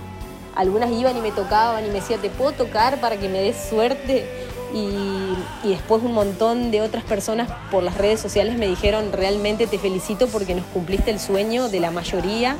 algunas 0.56 0.92
iban 0.92 1.18
y 1.18 1.22
me 1.22 1.32
tocaban 1.32 1.84
y 1.86 1.88
me 1.88 1.96
decían, 1.96 2.22
¿te 2.22 2.30
puedo 2.30 2.52
tocar 2.52 3.00
para 3.02 3.18
que 3.18 3.28
me 3.30 3.42
des 3.42 3.58
suerte? 3.70 4.48
Y, 4.74 5.68
y, 5.68 5.70
después 5.70 6.02
un 6.02 6.14
montón 6.14 6.72
de 6.72 6.82
otras 6.82 7.04
personas 7.04 7.48
por 7.70 7.84
las 7.84 7.96
redes 7.96 8.20
sociales 8.20 8.58
me 8.58 8.68
dijeron, 8.68 9.12
realmente 9.12 9.68
te 9.68 9.78
felicito 9.78 10.28
porque 10.28 10.56
nos 10.56 10.66
cumpliste 10.66 11.12
el 11.12 11.20
sueño 11.20 11.70
de 11.70 11.80
la 11.80 11.92
mayoría. 11.92 12.58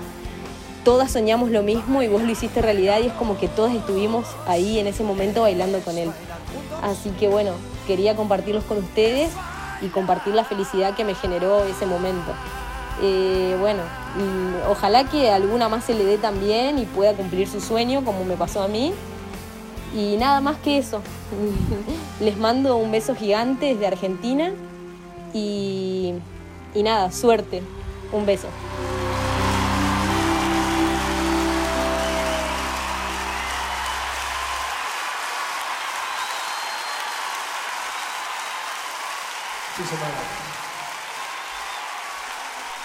Todas 0.84 1.12
soñamos 1.12 1.50
lo 1.50 1.64
mismo 1.64 2.04
y 2.04 2.08
vos 2.08 2.22
lo 2.22 2.30
hiciste 2.30 2.62
realidad 2.62 3.00
y 3.02 3.08
es 3.08 3.14
como 3.14 3.38
que 3.38 3.48
todas 3.48 3.74
estuvimos 3.74 4.28
ahí 4.46 4.80
en 4.80 4.86
ese 4.86 5.04
momento 5.04 5.42
bailando 5.42 5.80
con 5.80 5.98
él. 5.98 6.12
Así 6.84 7.10
que 7.12 7.30
bueno, 7.30 7.52
quería 7.88 8.16
compartirlos 8.16 8.64
con 8.66 8.78
ustedes 8.78 9.32
y 9.82 9.88
compartir 9.88 10.34
la 10.34 10.44
felicidad 10.44 10.96
que 10.96 11.04
me 11.04 11.16
generó 11.16 11.64
ese 11.64 11.86
momento. 11.86 12.32
Eh, 13.02 13.58
bueno, 13.60 13.82
ojalá 14.70 15.06
que 15.06 15.32
alguna 15.32 15.68
más 15.68 15.86
se 15.86 15.94
le 15.94 16.06
dé 16.06 16.18
también 16.18 16.78
y 16.78 16.86
pueda 16.86 17.14
cumplir 17.14 17.48
su 17.48 17.60
sueño 17.60 18.06
como 18.06 18.24
me 18.26 18.36
pasó 18.36 18.62
a 18.62 18.68
mí. 18.68 18.94
Y 19.96 20.18
nada 20.18 20.42
más 20.42 20.58
que 20.58 20.78
eso. 20.78 21.02
Les 22.20 22.38
mando 22.38 22.78
un 22.78 22.92
beso 22.92 23.16
gigante 23.16 23.68
desde 23.68 23.88
Argentina 23.88 24.52
y, 25.34 26.14
y 26.74 26.84
nada, 26.84 27.12
suerte. 27.12 27.62
Un 28.12 28.26
beso. 28.26 28.48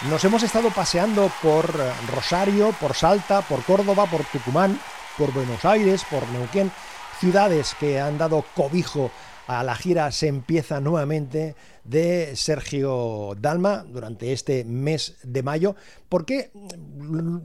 Nos 0.08 0.24
hemos 0.24 0.42
estado 0.42 0.70
paseando 0.70 1.30
por 1.42 1.74
Rosario, 2.14 2.72
por 2.80 2.94
Salta, 2.94 3.42
por 3.42 3.62
Córdoba, 3.64 4.06
por 4.06 4.24
Tucumán, 4.24 4.80
por 5.18 5.32
Buenos 5.32 5.64
Aires, 5.64 6.04
por 6.08 6.26
Neuquén, 6.28 6.72
ciudades 7.20 7.74
que 7.78 8.00
han 8.00 8.16
dado 8.18 8.44
cobijo 8.54 9.10
a 9.48 9.64
la 9.64 9.74
gira 9.74 10.12
Se 10.12 10.28
empieza 10.28 10.78
nuevamente 10.78 11.56
de 11.82 12.36
Sergio 12.36 13.34
Dalma 13.40 13.84
durante 13.88 14.32
este 14.32 14.62
mes 14.64 15.16
de 15.22 15.42
mayo, 15.42 15.74
porque 16.08 16.50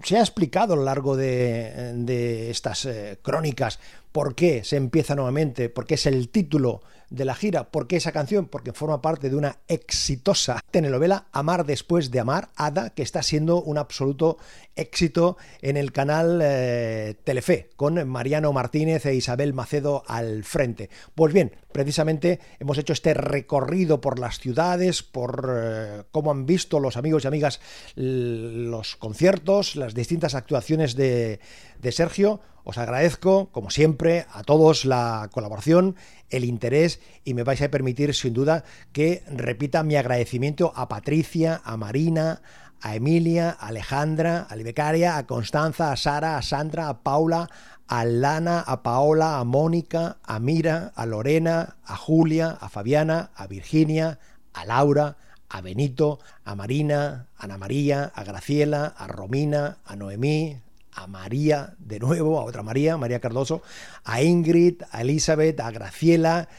se 0.03 0.17
ha 0.17 0.19
explicado 0.19 0.73
a 0.73 0.75
lo 0.75 0.83
largo 0.83 1.15
de, 1.15 2.49
estas 2.51 2.85
eh, 2.85 3.17
crónicas 3.21 3.79
por 4.11 4.35
qué 4.35 4.63
se 4.65 4.75
empieza 4.75 5.15
nuevamente, 5.15 5.69
porque 5.69 5.95
es 5.95 6.05
el 6.05 6.27
título 6.27 6.81
de 7.13 7.25
la 7.25 7.35
gira. 7.35 7.69
¿Por 7.69 7.87
qué 7.87 7.97
esa 7.97 8.11
canción? 8.11 8.47
Porque 8.47 8.73
forma 8.73 9.01
parte 9.01 9.29
de 9.29 9.35
una 9.35 9.59
exitosa 9.67 10.59
telenovela 10.71 11.27
Amar 11.31 11.63
después 11.63 12.09
de 12.09 12.19
amar, 12.19 12.49
Ada, 12.55 12.89
que 12.89 13.03
está 13.03 13.21
siendo 13.21 13.61
un 13.61 13.77
absoluto 13.77 14.39
éxito 14.75 15.37
en 15.61 15.77
el 15.77 15.91
canal 15.91 16.39
eh, 16.41 17.15
Telefe, 17.23 17.69
con 17.75 18.07
Mariano 18.09 18.51
Martínez 18.51 19.05
e 19.05 19.13
Isabel 19.13 19.53
Macedo 19.53 20.03
al 20.07 20.43
frente. 20.43 20.89
Pues 21.13 21.33
bien, 21.33 21.55
precisamente 21.71 22.39
hemos 22.59 22.79
hecho 22.79 22.93
este 22.93 23.13
recorrido 23.13 24.01
por 24.01 24.17
las 24.17 24.39
ciudades, 24.39 25.03
por 25.03 25.53
eh, 25.55 26.03
cómo 26.11 26.31
han 26.31 26.47
visto 26.47 26.79
los 26.79 26.97
amigos 26.97 27.25
y 27.25 27.27
amigas 27.27 27.61
los 27.95 28.95
conciertos, 28.95 29.75
las 29.75 29.93
distintas 29.93 30.33
actuaciones 30.33 30.95
de, 30.95 31.39
de 31.79 31.91
Sergio. 31.91 32.41
Os 32.63 32.77
agradezco, 32.77 33.49
como 33.51 33.69
siempre, 33.69 34.25
a 34.31 34.43
todos 34.43 34.85
la 34.85 35.29
colaboración, 35.33 35.95
el 36.29 36.45
interés 36.45 37.01
y 37.25 37.33
me 37.33 37.43
vais 37.43 37.61
a 37.61 37.69
permitir, 37.69 38.13
sin 38.15 38.33
duda, 38.33 38.63
que 38.93 39.23
repita 39.27 39.83
mi 39.83 39.95
agradecimiento 39.95 40.71
a 40.75 40.87
Patricia, 40.87 41.61
a 41.65 41.75
Marina, 41.75 42.41
a 42.81 42.95
Emilia, 42.95 43.55
a 43.59 43.67
Alejandra, 43.67 44.47
a 44.49 44.55
Libecaria, 44.55 45.17
a 45.17 45.27
Constanza, 45.27 45.91
a 45.91 45.97
Sara, 45.97 46.37
a 46.37 46.41
Sandra, 46.41 46.87
a 46.87 47.03
Paula, 47.03 47.49
a 47.87 48.05
Lana, 48.05 48.61
a 48.61 48.81
Paola, 48.81 49.39
a 49.39 49.43
Mónica, 49.43 50.17
a 50.23 50.39
Mira, 50.39 50.93
a 50.95 51.05
Lorena, 51.05 51.75
a 51.85 51.97
Julia, 51.97 52.57
a 52.59 52.69
Fabiana, 52.69 53.31
a 53.35 53.47
Virginia, 53.47 54.19
a 54.53 54.65
Laura, 54.65 55.17
a 55.49 55.61
Benito, 55.61 56.19
a 56.45 56.55
Marina, 56.55 57.27
a 57.37 57.43
Ana 57.43 57.57
María, 57.57 58.11
a 58.15 58.23
Graciela, 58.23 58.85
a 58.97 59.07
Romina, 59.07 59.77
a 59.85 59.95
Noemí, 59.95 60.59
a 60.95 61.07
María 61.07 61.75
de 61.79 61.99
nuevo, 61.99 62.39
a 62.39 62.43
otra 62.43 62.63
María, 62.63 62.97
María 62.97 63.19
Cardoso, 63.19 63.61
a 64.03 64.21
Ingrid, 64.21 64.81
a 64.91 65.01
Elizabeth, 65.01 65.59
a 65.59 65.71
Graciela, 65.71 66.49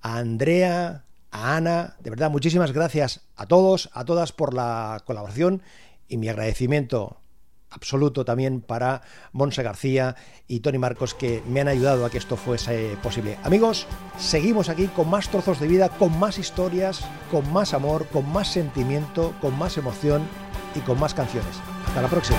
a 0.00 0.18
Andrea, 0.18 1.04
a 1.30 1.56
Ana. 1.56 1.96
De 2.00 2.10
verdad, 2.10 2.30
muchísimas 2.30 2.72
gracias 2.72 3.22
a 3.36 3.46
todos, 3.46 3.90
a 3.92 4.04
todas 4.04 4.32
por 4.32 4.54
la 4.54 5.02
colaboración 5.04 5.62
y 6.08 6.16
mi 6.16 6.28
agradecimiento 6.28 7.20
absoluto 7.74 8.24
también 8.24 8.60
para 8.60 9.02
Monse 9.32 9.62
García 9.62 10.16
y 10.46 10.60
Tony 10.60 10.78
Marcos 10.78 11.14
que 11.14 11.42
me 11.48 11.60
han 11.60 11.68
ayudado 11.68 12.06
a 12.06 12.10
que 12.10 12.18
esto 12.18 12.36
fuese 12.36 12.96
posible. 13.02 13.36
Amigos, 13.42 13.86
seguimos 14.16 14.68
aquí 14.68 14.86
con 14.86 15.10
más 15.10 15.28
trozos 15.28 15.60
de 15.60 15.66
vida, 15.66 15.88
con 15.88 16.18
más 16.18 16.38
historias, 16.38 17.04
con 17.30 17.52
más 17.52 17.74
amor, 17.74 18.06
con 18.08 18.30
más 18.32 18.48
sentimiento, 18.48 19.34
con 19.40 19.58
más 19.58 19.76
emoción 19.76 20.22
y 20.74 20.80
con 20.80 20.98
más 20.98 21.14
canciones. 21.14 21.56
Hasta 21.86 22.02
la 22.02 22.08
próxima. 22.08 22.38